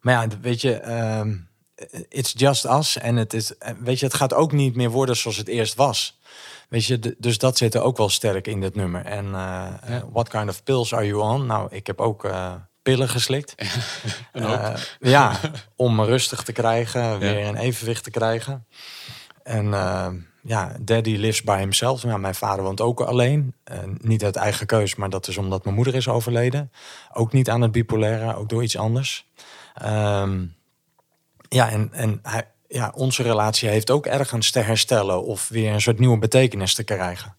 Maar 0.00 0.14
ja, 0.14 0.38
weet 0.40 0.60
je, 0.60 0.74
ehm, 0.74 1.36
it's 2.08 2.32
just 2.36 2.64
us. 2.64 2.98
En 2.98 3.16
het, 3.16 3.32
is, 3.34 3.52
weet 3.78 3.98
je, 3.98 4.06
het 4.06 4.14
gaat 4.14 4.34
ook 4.34 4.52
niet 4.52 4.76
meer 4.76 4.90
worden 4.90 5.16
zoals 5.16 5.36
het 5.36 5.48
eerst 5.48 5.74
was. 5.74 6.18
Weet 6.68 6.84
je, 6.84 7.16
dus 7.18 7.38
dat 7.38 7.56
zit 7.56 7.74
er 7.74 7.82
ook 7.82 7.96
wel 7.96 8.08
sterk 8.08 8.46
in 8.46 8.60
dit 8.60 8.74
nummer. 8.74 9.04
En 9.04 9.34
eh, 9.34 10.02
what 10.12 10.28
kind 10.28 10.48
of 10.48 10.62
pills 10.62 10.94
are 10.94 11.06
you 11.06 11.22
on? 11.22 11.46
Nou, 11.46 11.68
ik 11.70 11.86
heb 11.86 12.00
ook 12.00 12.30
pillen 12.90 13.08
geslikt. 13.08 13.54
Een 14.32 14.42
hoop. 14.42 14.58
Eh, 14.58 14.74
ja, 15.00 15.40
om 15.76 15.94
me 15.94 16.04
rustig 16.04 16.42
te 16.42 16.52
krijgen, 16.52 17.18
weer 17.18 17.38
in 17.38 17.56
evenwicht 17.56 18.04
te 18.04 18.10
krijgen. 18.10 18.66
En 19.42 19.74
eh, 19.74 20.08
ja, 20.42 20.76
daddy 20.80 21.16
lives 21.16 21.42
by 21.42 21.58
himself. 21.58 22.04
Nou, 22.04 22.18
mijn 22.18 22.34
vader 22.34 22.64
woont 22.64 22.80
ook 22.80 23.00
alleen. 23.00 23.54
Eh, 23.64 23.78
niet 24.00 24.24
uit 24.24 24.36
eigen 24.36 24.66
keus, 24.66 24.94
maar 24.94 25.10
dat 25.10 25.28
is 25.28 25.36
omdat 25.36 25.64
mijn 25.64 25.76
moeder 25.76 25.94
is 25.94 26.08
overleden. 26.08 26.72
Ook 27.12 27.32
niet 27.32 27.50
aan 27.50 27.60
het 27.60 27.72
bipolaire, 27.72 28.36
ook 28.36 28.48
door 28.48 28.62
iets 28.62 28.76
anders. 28.76 29.26
Ehm, 29.74 30.44
ja, 31.48 31.70
en, 31.70 31.88
en 31.92 32.18
hij, 32.22 32.46
ja, 32.68 32.92
onze 32.94 33.22
relatie 33.22 33.68
heeft 33.68 33.90
ook 33.90 34.06
ergens 34.06 34.50
te 34.50 34.60
herstellen 34.60 35.24
of 35.24 35.48
weer 35.48 35.72
een 35.72 35.80
soort 35.80 35.98
nieuwe 35.98 36.18
betekenis 36.18 36.74
te 36.74 36.84
krijgen. 36.84 37.36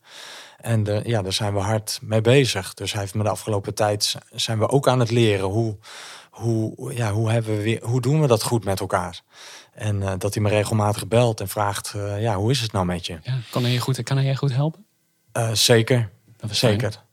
En 0.62 0.84
de, 0.84 1.02
ja, 1.04 1.22
daar 1.22 1.34
zijn 1.34 1.54
we 1.54 1.60
hard 1.60 2.00
mee 2.02 2.22
bezig. 2.22 2.74
Dus 2.74 2.92
hij 2.92 3.02
heeft 3.02 3.14
me 3.14 3.24
de 3.24 3.30
afgelopen 3.30 3.74
tijd 3.74 4.16
zijn 4.32 4.60
we 4.60 4.70
ook 4.70 4.88
aan 4.88 5.00
het 5.00 5.12
leren 5.12 5.48
hoe, 5.48 5.78
hoe, 6.30 6.94
ja, 6.96 7.12
hoe, 7.12 7.32
hebben 7.32 7.58
we 7.58 7.64
weer, 7.64 7.84
hoe 7.84 8.02
doen 8.02 8.22
we 8.22 8.28
dat 8.28 8.44
goed 8.44 8.66
met 8.66 8.80
elkaar. 8.80 9.22
En 9.74 10.04
eh, 10.04 10.14
dat 10.18 10.34
hij 10.34 10.44
me 10.44 10.50
regelmatig 10.50 11.08
belt 11.08 11.40
en 11.40 11.48
vraagt, 11.48 11.94
eh, 11.96 12.22
ja, 12.22 12.36
hoe 12.36 12.52
is 12.52 12.62
het 12.62 12.72
nou 12.72 12.86
met 12.86 13.06
je? 13.06 13.20
Ja, 13.24 13.38
kan 13.52 13.64
hij 13.64 13.72
je 13.72 13.80
goed, 13.80 14.04
kan 14.04 14.18
hij 14.18 14.26
je 14.26 14.36
goed 14.36 14.54
helpen? 14.54 14.86
Eh, 15.32 15.52
zeker, 15.52 16.10
Dat 16.38 16.50
is 16.50 16.60
fijn. 16.60 16.80
zeker. 16.80 17.04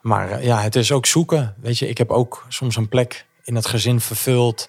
Maar 0.00 0.44
ja, 0.44 0.60
het 0.60 0.76
is 0.76 0.92
ook 0.92 1.06
zoeken. 1.06 1.54
Weet 1.60 1.78
je, 1.78 1.88
ik 1.88 1.98
heb 1.98 2.10
ook 2.10 2.44
soms 2.48 2.76
een 2.76 2.88
plek 2.88 3.26
in 3.44 3.54
het 3.54 3.66
gezin 3.66 4.00
vervuld 4.00 4.68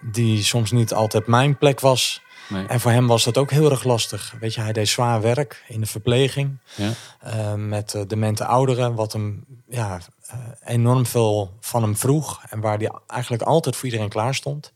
die 0.00 0.42
soms 0.42 0.70
niet 0.70 0.92
altijd 0.92 1.26
mijn 1.26 1.58
plek 1.58 1.80
was. 1.80 2.22
Nee. 2.50 2.66
En 2.66 2.80
voor 2.80 2.90
hem 2.90 3.06
was 3.06 3.24
dat 3.24 3.38
ook 3.38 3.50
heel 3.50 3.70
erg 3.70 3.84
lastig. 3.84 4.34
Weet 4.40 4.54
je, 4.54 4.60
hij 4.60 4.72
deed 4.72 4.88
zwaar 4.88 5.20
werk 5.20 5.64
in 5.68 5.80
de 5.80 5.86
verpleging 5.86 6.58
Ja. 6.76 6.92
eh, 7.20 7.54
met 7.54 7.94
eh, 7.94 8.02
demente 8.06 8.44
ouderen, 8.44 8.94
wat 8.94 9.12
hem 9.12 9.44
ja, 9.68 9.98
eh, 10.26 10.38
enorm 10.64 11.06
veel 11.06 11.56
van 11.60 11.82
hem 11.82 11.96
vroeg 11.96 12.42
en 12.48 12.60
waar 12.60 12.78
hij 12.78 12.90
eigenlijk 13.06 13.42
altijd 13.42 13.76
voor 13.76 13.84
iedereen 13.84 14.08
klaar 14.08 14.34
stond. 14.34 14.72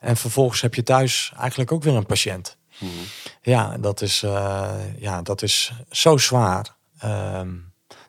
En 0.00 0.16
vervolgens 0.16 0.60
heb 0.60 0.74
je 0.74 0.82
thuis 0.82 1.32
eigenlijk 1.38 1.72
ook 1.72 1.82
weer 1.82 1.94
een 1.94 2.06
patiënt. 2.06 2.56
Mhm. 2.78 2.90
Ja, 3.42 3.76
dat 3.78 4.00
is, 4.00 4.20
ja, 4.98 5.22
dat 5.22 5.42
is 5.42 5.72
zo 5.90 6.16
zwaar. 6.16 6.74
Ehm, 6.98 7.48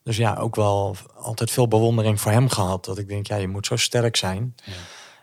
dus 0.03 0.17
ja, 0.17 0.35
ook 0.35 0.55
wel 0.55 0.95
altijd 1.15 1.51
veel 1.51 1.67
bewondering 1.67 2.21
voor 2.21 2.31
hem 2.31 2.49
gehad. 2.49 2.85
Dat 2.85 2.97
ik 2.97 3.07
denk, 3.07 3.27
ja, 3.27 3.35
je 3.35 3.47
moet 3.47 3.65
zo 3.65 3.75
sterk 3.75 4.15
zijn. 4.15 4.55
Ja. 4.63 4.73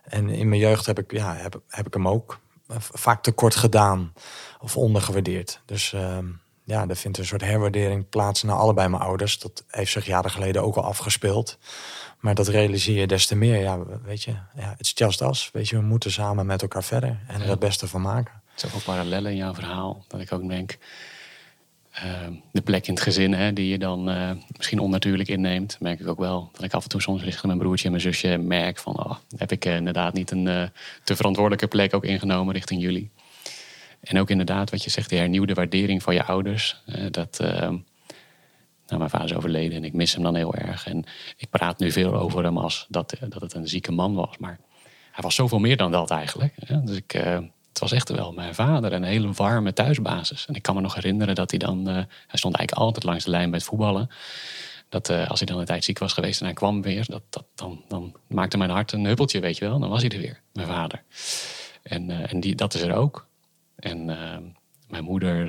En 0.05 0.29
in 0.29 0.49
mijn 0.49 0.61
jeugd 0.61 0.87
heb 0.87 0.99
ik, 0.99 1.13
ja, 1.13 1.35
heb, 1.35 1.61
heb 1.69 1.87
ik 1.87 1.95
hem 1.95 2.09
ook 2.09 2.39
vaak 2.79 3.23
tekort 3.23 3.57
gedaan 3.57 4.13
of 4.61 4.77
ondergewaardeerd. 4.77 5.61
Dus 5.65 5.93
ehm, 5.93 6.27
ja, 6.65 6.89
er 6.89 6.97
vindt 6.97 7.19
een 7.19 7.27
soort 7.27 7.41
herwaardering 7.41 8.09
plaats 8.09 8.43
naar 8.43 8.57
allebei 8.57 8.89
mijn 8.89 9.03
ouders. 9.03 9.39
Dat 9.39 9.65
heeft 9.69 9.93
zich 9.93 10.07
jaren 10.07 10.31
geleden 10.31 10.63
ook 10.63 10.77
al 10.77 10.85
afgespeeld. 10.85 11.59
Maar 12.19 12.35
dat 12.35 12.49
realiseer 12.49 13.01
je 13.01 13.07
des 13.07 13.27
te 13.27 13.37
meer. 13.37 13.61
Ja, 13.61 13.79
weet 14.03 14.23
je, 14.23 14.35
ja, 14.55 14.75
it's 14.79 14.93
just 14.95 15.21
us. 15.21 15.51
Weet 15.53 15.69
je, 15.69 15.77
we 15.77 15.83
moeten 15.83 16.13
samen 16.13 16.47
met 16.47 16.63
elkaar 16.63 16.85
verder 16.85 17.21
en 17.29 17.41
er 17.41 17.49
het 17.49 17.59
beste 17.59 17.89
van 17.89 18.01
maken. 18.01 18.43
Zoveel 18.55 18.81
parallellen 18.81 19.31
in 19.31 19.37
jouw 19.37 19.55
verhaal. 19.55 20.05
Dat 20.09 20.21
ik 20.21 20.33
ook 20.33 20.49
denk, 20.49 20.79
de 22.51 22.63
plek 22.63 22.87
in 22.87 22.95
het 22.95 23.03
gezin 23.03 23.33
hè, 23.33 23.53
die 23.53 23.69
je 23.69 23.79
dan 23.79 24.11
eh, 24.11 24.31
misschien 24.57 24.79
onnatuurlijk 24.79 25.29
inneemt. 25.29 25.77
Merk 25.81 26.01
ik 26.01 26.09
ook 26.09 26.19
wel. 26.19 26.51
Dat 26.53 26.63
ik 26.63 26.73
af 26.73 26.83
en 26.83 26.89
toe 26.89 27.01
soms 27.01 27.23
richting 27.23 27.47
mijn 27.47 27.59
broertje 27.59 27.85
en 27.85 27.91
mijn 27.91 28.03
zusje 28.03 28.37
merk 28.39 28.79
van... 28.79 28.99
Oh, 28.99 29.17
heb 29.37 29.53
ik 29.53 29.65
eh, 29.65 29.77
inderdaad 29.77 30.15
niet 30.15 30.31
een 30.31 30.49
eh, 30.49 30.63
te 31.05 31.17
verantwoordelijke 31.17 31.67
plek 31.67 31.95
ook 31.95 32.05
ingenomen 32.05 32.55
richting 32.55 32.83
jullie. 32.83 33.11
En 34.01 34.21
ook 34.21 34.31
inderdaad 34.31 34.71
wat 34.71 34.85
je 34.85 34.91
zegt, 34.91 35.09
die 35.09 35.19
hernieuwde 35.19 35.55
waardering 35.55 36.03
van 36.03 36.15
je 36.15 36.25
ouders. 36.25 36.83
dat... 37.11 37.41
eh, 37.41 37.71
nou, 38.87 38.99
mijn 38.99 39.11
vader 39.11 39.31
is 39.31 39.37
overleden 39.37 39.77
en 39.77 39.85
ik 39.85 39.93
mis 39.93 40.15
hem 40.15 40.23
dan 40.23 40.35
heel 40.35 40.55
erg. 40.55 40.87
En 40.87 41.05
ik 41.37 41.51
praat 41.51 41.79
nu 41.79 41.93
veel 41.93 42.15
over 42.15 42.45
hem 42.45 42.59
als 42.59 42.87
dat, 42.89 43.17
dat 43.29 43.43
het 43.43 43.55
een 43.55 43.69
zieke 43.69 43.93
man 43.93 44.15
was. 44.15 44.39
Maar 44.39 44.59
hij 45.11 45.23
was 45.23 45.35
zoveel 45.35 45.59
meer 45.59 45.77
dan 45.77 45.91
dat 45.91 46.11
eigenlijk. 46.11 46.55
Dus 46.85 46.97
ik, 46.97 47.13
het 47.75 47.83
was 47.83 47.93
echt 47.93 48.09
wel 48.09 48.33
mijn 48.33 48.55
vader, 48.55 48.93
een 48.93 49.03
hele 49.03 49.33
warme 49.33 49.73
thuisbasis. 49.73 50.47
En 50.47 50.55
ik 50.55 50.63
kan 50.63 50.75
me 50.75 50.81
nog 50.81 50.95
herinneren 50.95 51.35
dat 51.35 51.51
hij 51.51 51.59
dan... 51.59 51.89
eh, 51.89 51.95
hij 51.95 52.39
stond 52.39 52.57
eigenlijk 52.57 52.87
altijd 52.87 53.05
langs 53.05 53.25
de 53.25 53.31
lijn 53.31 53.51
bij 53.51 53.59
het 53.59 53.69
voetballen. 53.69 54.09
Dat 54.89 55.09
eh, 55.09 55.29
als 55.31 55.39
hij 55.39 55.49
dan 55.49 55.59
een 55.59 55.65
tijd 55.67 55.85
ziek 55.85 55.99
was 55.99 56.13
geweest 56.13 56.39
en 56.41 56.47
hij 56.47 56.55
kwam 56.55 56.83
weer... 56.83 57.05
Dat, 57.07 57.23
dat, 57.31 57.45
dan, 57.55 57.83
dan 57.89 58.17
maakte 58.29 58.57
mijn 58.59 58.71
hart 58.71 58.93
een 58.93 59.05
huppeltje, 59.05 59.41
weet 59.41 59.59
je 59.59 59.65
wel. 59.69 59.79
Dan 59.79 59.89
was 59.91 60.03
hij 60.03 60.11
er 60.11 60.19
weer, 60.19 60.41
mijn 60.53 60.67
vader. 60.67 61.03
En, 61.83 62.11
eh, 62.11 62.33
en 62.33 62.41
die, 62.41 62.55
dat 62.55 62.75
is 62.75 62.81
er 62.83 62.95
ook. 62.95 63.27
En 63.77 64.05
mijn 64.89 65.05
moeder... 65.05 65.47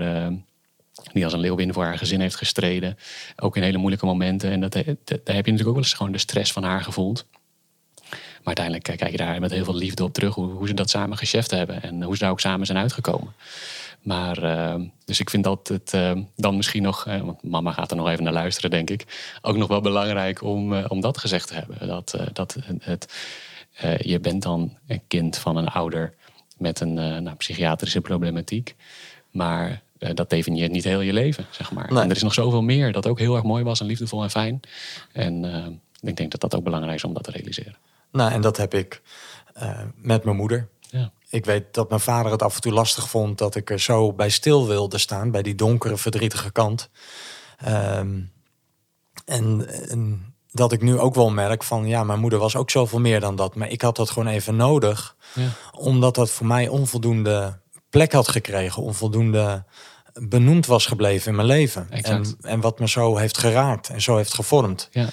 die 1.14 1.24
als 1.24 1.34
een 1.34 1.40
leeuwin 1.40 1.74
voor 1.74 1.84
haar 1.84 1.98
gezin 1.98 2.20
heeft 2.22 2.36
gestreden. 2.36 2.98
Ook 3.36 3.56
in 3.56 3.64
hele 3.64 3.78
moeilijke 3.78 4.06
momenten. 4.06 4.52
En 4.52 4.60
dat- 4.60 4.74
daar 4.74 4.84
heb 4.86 5.26
je 5.26 5.32
natuurlijk 5.34 5.68
ook 5.68 5.74
wel 5.74 5.84
eens 5.84 5.94
gewoon 5.94 6.12
de 6.12 6.18
stress 6.18 6.52
van 6.52 6.64
haar 6.64 6.82
gevoeld. 6.82 7.26
Maar 8.46 8.56
uiteindelijk 8.58 8.88
eh, 8.88 8.98
kijk 8.98 9.12
je 9.12 9.18
daar 9.18 9.40
met 9.40 9.52
heel 9.52 9.64
veel 9.64 9.76
liefde 9.76 10.04
op 10.04 10.14
terug. 10.14 10.36
Hoe, 10.36 10.52
hoe 10.52 10.68
ze 10.68 10.74
dat 10.74 10.90
samen 10.90 11.18
gecheft 11.18 11.52
hebben. 11.52 11.82
En 11.82 12.04
hoe 12.04 12.14
ze 12.14 12.24
daar 12.24 12.32
ook 12.32 12.40
samen 12.40 12.66
zijn 12.66 12.78
uitgekomen. 12.78 13.34
Maar, 14.02 14.44
eh, 14.44 14.82
dus 15.06 15.20
ik 15.20 15.30
vind 15.30 15.44
dat 15.44 15.68
het 15.68 15.94
eh, 15.94 16.12
dan 16.36 16.56
misschien 16.56 16.84
nog... 16.84 17.06
eh, 17.08 17.22
want 17.22 17.44
mama 17.44 17.72
gaat 17.72 17.92
er 17.92 17.98
nog 17.98 18.10
even 18.10 18.24
naar 18.24 18.34
luisteren, 18.34 18.70
denk 18.70 18.90
ik. 18.90 19.06
Ook 19.42 19.58
nog 19.58 19.68
wel 19.68 19.82
belangrijk 19.82 20.44
om, 20.44 20.74
eh, 20.74 20.86
om 20.88 21.02
dat 21.02 21.18
gezegd 21.18 21.48
te 21.48 21.54
hebben. 21.54 21.88
Dat, 21.88 22.18
dat 22.34 22.58
het, 22.80 23.14
je 24.00 24.20
bent 24.20 24.44
dan 24.44 24.78
een 24.88 25.02
kind 25.08 25.38
van 25.38 25.58
een 25.58 25.68
ouder... 25.68 26.14
met 26.58 26.80
een 26.80 26.94
nou, 26.94 27.36
psychiatrische 27.36 28.02
problematiek. 28.02 28.76
Maar 29.32 29.82
dat 30.14 30.30
definieert 30.30 30.72
niet 30.72 30.84
heel 30.84 31.02
je 31.02 31.14
leven, 31.14 31.46
zeg 31.52 31.72
maar. 31.72 31.94
Nee. 31.94 32.04
En 32.04 32.10
er 32.10 32.16
is 32.16 32.24
nog 32.24 32.34
zoveel 32.34 32.62
meer 32.62 32.92
dat 32.92 33.08
ook 33.08 33.20
heel 33.20 33.36
erg 33.36 33.44
mooi 33.44 33.64
was 33.64 33.80
en 33.80 33.86
liefdevol 33.86 34.24
en 34.24 34.30
fijn. 34.30 34.60
En 35.12 35.54
eh, 35.54 35.66
ik 36.10 36.16
denk 36.16 36.32
dat 36.32 36.42
dat 36.42 36.56
ook 36.56 36.64
belangrijk 36.64 36.96
is 36.96 37.04
om 37.04 37.14
dat 37.14 37.24
te 37.24 37.32
realiseren. 37.32 37.76
Nou, 38.16 38.32
en 38.32 38.42
dat 38.42 38.58
heb 38.58 38.74
ik 38.74 39.02
eh, 39.54 39.80
met 39.96 40.24
mijn 40.24 40.36
moeder. 40.36 40.68
Ja. 40.80 41.12
Ik 41.30 41.46
weet 41.46 41.74
dat 41.74 41.90
mijn 41.90 42.02
vader 42.02 42.32
het 42.32 42.42
af 42.42 42.56
en 42.56 42.62
toe 42.62 42.72
lastig 42.72 43.10
vond 43.10 43.38
dat 43.38 43.56
ik 43.56 43.70
er 43.70 43.80
zo 43.80 44.14
bij 44.14 44.30
stil 44.30 44.68
wilde 44.68 44.98
staan, 44.98 45.32
bij 45.32 45.42
die 45.42 45.56
donkere, 45.56 45.98
verdrietige 45.98 46.52
kant. 46.52 46.90
Ehm, 47.58 48.20
en, 49.26 49.68
en 49.90 50.34
dat 50.52 50.72
ik 50.72 50.82
nu 50.82 51.00
ook 51.00 51.16
wel 51.16 51.30
merk 51.30 51.64
van, 51.64 51.88
ja, 51.88 52.04
mijn 52.04 52.20
moeder 52.20 52.40
was 52.40 52.56
ook 52.56 52.70
zoveel 52.70 53.00
meer 53.00 53.20
dan 53.20 53.36
dat. 53.36 53.56
Maar 53.56 53.70
ik 53.70 53.82
had 53.82 53.96
dat 53.96 54.10
gewoon 54.10 54.28
even 54.28 54.56
nodig, 54.56 55.16
Ja. 55.34 55.50
omdat 55.72 56.16
dat 56.16 56.30
voor 56.30 56.46
mij 56.46 56.68
onvoldoende 56.68 57.60
plek 57.90 58.12
had 58.12 58.28
gekregen, 58.28 58.84
onvoldoende 58.84 59.64
benoemd 60.14 60.66
was 60.66 60.86
gebleven 60.86 61.30
in 61.30 61.36
mijn 61.36 61.48
leven. 61.48 61.88
En, 61.90 62.26
en 62.42 62.62
wat 62.62 62.80
me 62.80 62.90
zo 62.90 63.18
heeft 63.18 63.38
geraakt 63.38 63.90
en 63.90 64.02
zo 64.02 64.16
heeft 64.16 64.34
gevormd. 64.34 64.88
Ja. 64.92 65.10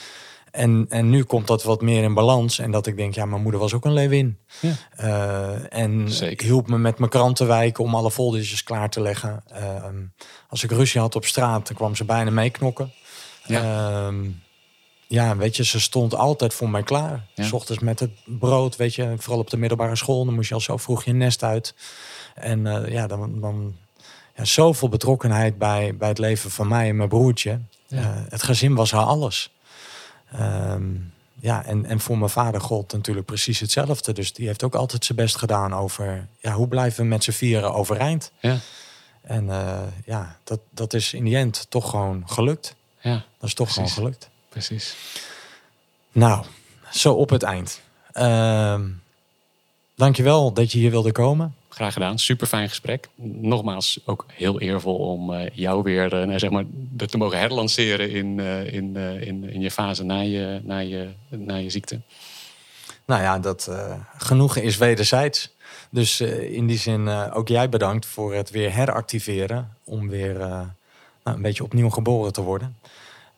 En, 0.53 0.87
en 0.89 1.11
nu 1.11 1.23
komt 1.23 1.47
dat 1.47 1.63
wat 1.63 1.81
meer 1.81 2.03
in 2.03 2.15
balans. 2.15 2.59
En 2.59 2.71
dat 2.71 2.87
ik 2.87 2.97
denk, 2.97 3.15
ja, 3.15 3.27
mijn 3.27 3.43
moeder 3.43 3.61
was 3.61 3.75
ook 3.75 3.85
een 3.85 3.93
leeuwin. 3.93 4.39
Ja. 4.61 4.73
Eh, 4.97 5.81
en 5.83 6.11
Zeker. 6.11 6.47
hielp 6.47 6.69
me 6.69 6.79
met 6.79 6.99
mijn 6.99 7.11
krantenwijken 7.11 7.85
om 7.85 7.95
alle 7.95 8.11
foldertjes 8.11 8.63
klaar 8.63 8.91
te 8.91 9.01
leggen. 9.01 9.43
Ehm, 9.49 10.03
als 10.49 10.65
ik 10.65 10.71
ruzie 10.71 11.01
had 11.01 11.17
op 11.17 11.25
straat, 11.25 11.67
dan 11.67 11.77
kwam 11.77 11.97
ze 11.97 12.05
bijna 12.05 12.31
meeknokken. 12.31 12.93
Ja. 13.47 14.13
ja, 15.07 15.37
weet 15.37 15.57
je, 15.57 15.65
ze 15.65 15.81
stond 15.81 16.15
altijd 16.15 16.55
voor 16.55 16.71
mij 16.71 16.83
klaar. 16.83 17.27
Ja. 17.35 17.45
S 17.45 17.53
ochtends 17.53 17.83
met 17.83 18.01
het 18.01 18.11
brood, 18.25 18.77
weet 18.77 18.95
je, 18.95 19.15
vooral 19.19 19.41
op 19.41 19.51
de 19.51 19.57
middelbare 19.57 19.97
school. 19.97 20.25
Dan 20.25 20.35
moest 20.35 20.49
je 20.49 20.55
al 20.55 20.61
zo 20.61 20.77
vroeg 20.77 21.05
je 21.05 21.13
nest 21.13 21.43
uit. 21.43 21.75
En 22.35 22.67
eh, 22.67 22.93
ja, 22.93 23.07
dan, 23.07 23.41
dan 23.41 23.77
ja, 24.37 24.45
zoveel 24.45 24.89
betrokkenheid 24.89 25.59
bij, 25.59 25.97
bij 25.97 26.09
het 26.09 26.19
leven 26.19 26.51
van 26.51 26.69
mij 26.69 26.89
en 26.89 26.97
mijn 26.97 27.09
broertje. 27.09 27.61
Ja. 27.87 27.99
Eh, 27.99 28.07
het 28.29 28.43
gezin 28.43 28.75
was 28.75 28.91
haar 28.91 29.05
alles. 29.05 29.51
Ehm, 30.33 30.83
ja, 31.41 31.65
en, 31.65 31.85
en 31.85 32.01
voor 32.01 32.19
mijn 32.19 32.31
vader 32.31 32.61
gold 32.61 32.93
natuurlijk 32.93 33.27
precies 33.27 33.61
hetzelfde. 33.61 34.13
Dus 34.13 34.33
die 34.33 34.47
heeft 34.47 34.63
ook 34.63 34.75
altijd 34.75 35.05
zijn 35.05 35.19
best 35.19 35.37
gedaan 35.37 35.75
over... 35.75 36.27
Ja, 36.39 36.53
hoe 36.53 36.69
blijven 36.69 37.03
we 37.03 37.09
met 37.09 37.25
z'n 37.25 37.31
vieren 37.31 37.75
overeind? 37.75 38.31
Ja. 38.41 38.59
En 39.23 39.51
eh, 39.51 39.81
ja, 40.05 40.37
dat, 40.45 40.61
dat 40.71 40.93
is 40.95 41.13
in 41.15 41.25
die 41.25 41.37
end 41.37 41.67
toch 41.69 41.91
gewoon 41.91 42.23
gelukt. 42.27 42.75
ja, 43.01 43.25
Dat 43.39 43.49
is 43.49 43.55
toch 43.55 43.73
Precies. 43.73 43.93
gewoon 43.93 44.07
gelukt. 44.07 44.29
precies. 44.49 44.97
Nou, 46.13 46.45
zo 46.91 47.13
op 47.13 47.31
het 47.31 47.43
eind. 47.43 47.81
Ehm 48.13 48.83
dankjewel 49.95 50.53
dat 50.53 50.73
je 50.73 50.79
hier 50.79 50.91
wilde 50.91 51.13
komen. 51.13 51.55
Graag 51.75 51.93
gedaan. 51.93 52.19
Super 52.19 52.47
fijn 52.47 52.69
gesprek. 52.69 53.09
Nogmaals, 53.25 54.01
ook 54.05 54.27
heel 54.29 54.61
eervol 54.61 54.97
om 54.97 55.35
eh, 55.35 55.51
jou 55.53 55.83
weer 55.83 56.13
eh, 56.13 56.27
nou, 56.27 56.39
zeg 56.39 56.51
maar, 56.51 56.65
te 57.07 57.17
mogen 57.17 57.39
herlanceren 57.39 58.11
in, 58.11 58.41
eh, 58.41 58.73
in, 58.73 58.97
in, 58.97 59.51
in 59.51 59.61
je 59.61 59.71
fase 59.71 60.05
na 60.05 60.21
je, 60.21 60.61
na 60.65 60.79
je, 60.79 61.09
na 61.29 61.57
je 61.57 61.71
ziekte. 61.71 62.01
Nou 63.05 63.23
ja, 63.23 63.39
dat 63.39 63.71
genoegen 64.17 64.63
is 64.63 64.77
wederzijds. 64.77 65.55
Dus 65.91 66.21
in 66.21 66.67
die 66.67 66.79
zin 66.79 67.09
ook 67.09 67.49
jij 67.49 67.69
bedankt 67.69 68.07
voor 68.07 68.35
het 68.35 68.51
weer 68.51 68.75
heractiveren. 68.75 69.77
Om 69.85 70.09
weer 70.09 70.39
nou, 70.39 71.37
een 71.37 71.43
beetje 71.43 71.65
opnieuw 71.65 71.91
geboren 71.91 72.33
te 72.33 72.41
worden. 72.41 72.77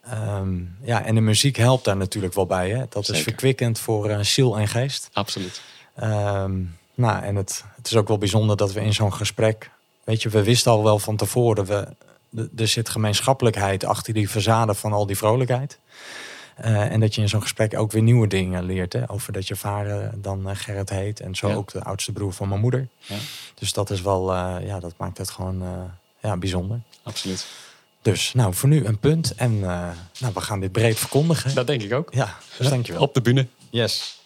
Ehm, 0.02 0.60
ja, 0.82 1.04
en 1.04 1.14
de 1.14 1.20
muziek 1.20 1.56
helpt 1.56 1.84
daar 1.84 1.96
natuurlijk 1.96 2.34
wel 2.34 2.46
bij. 2.46 2.70
Hè? 2.70 2.84
Dat 2.88 3.08
is 3.08 3.20
verkwikkend 3.20 3.78
voor 3.78 4.24
ziel 4.24 4.58
en 4.58 4.68
geest. 4.68 5.10
Absoluut. 5.12 5.62
Ehm, 5.94 6.52
nou, 6.94 7.22
en 7.22 7.36
het, 7.36 7.64
het 7.76 7.86
is 7.86 7.96
ook 7.96 8.08
wel 8.08 8.18
bijzonder 8.18 8.56
dat 8.56 8.72
we 8.72 8.80
in 8.80 8.94
zo'n 8.94 9.12
gesprek... 9.14 9.70
Weet 10.04 10.22
je, 10.22 10.28
we 10.28 10.42
wisten 10.42 10.72
al 10.72 10.84
wel 10.84 10.98
van 10.98 11.16
tevoren... 11.16 11.64
We, 11.66 11.88
er 12.56 12.68
zit 12.68 12.88
gemeenschappelijkheid 12.88 13.84
achter 13.84 14.12
die 14.14 14.30
verzade 14.30 14.74
van 14.74 14.92
al 14.92 15.06
die 15.06 15.16
vrolijkheid. 15.16 15.78
Eh, 16.54 16.92
en 16.92 17.00
dat 17.00 17.14
je 17.14 17.20
in 17.20 17.28
zo'n 17.28 17.42
gesprek 17.42 17.78
ook 17.78 17.92
weer 17.92 18.02
nieuwe 18.02 18.26
dingen 18.26 18.64
leert. 18.64 18.92
Hè? 18.92 19.10
Over 19.10 19.32
dat 19.32 19.48
je 19.48 19.56
vader 19.56 20.10
dan 20.16 20.48
eh, 20.48 20.56
Gerrit 20.56 20.90
heet. 20.90 21.20
En 21.20 21.34
zo 21.34 21.48
Ja. 21.48 21.54
ook 21.54 21.72
de 21.72 21.84
oudste 21.84 22.12
broer 22.12 22.32
van 22.32 22.48
mijn 22.48 22.60
moeder. 22.60 22.88
Ja. 23.00 23.16
Dus 23.54 23.72
dat 23.72 23.90
is 23.90 24.00
wel... 24.02 24.32
eh, 24.32 24.56
ja, 24.66 24.80
dat 24.80 24.94
maakt 24.96 25.18
het 25.18 25.30
gewoon... 25.30 25.62
ja, 26.20 26.36
bijzonder. 26.36 26.80
Absoluut. 27.02 27.46
Dus 28.02 28.32
nou, 28.34 28.54
voor 28.54 28.68
nu 28.68 28.84
een 28.84 28.98
punt. 28.98 29.34
En 29.34 29.58
nou, 29.60 30.32
we 30.34 30.40
gaan 30.40 30.60
dit 30.60 30.72
breed 30.72 30.98
verkondigen. 30.98 31.54
Dat 31.54 31.66
denk 31.66 31.82
ik 31.82 31.92
ook. 31.92 32.14
Ja, 32.14 32.36
dus 32.58 32.68
dankjewel. 32.68 33.02
Op 33.02 33.14
de 33.14 33.20
bühne. 33.20 33.46
Yes. 33.70 34.18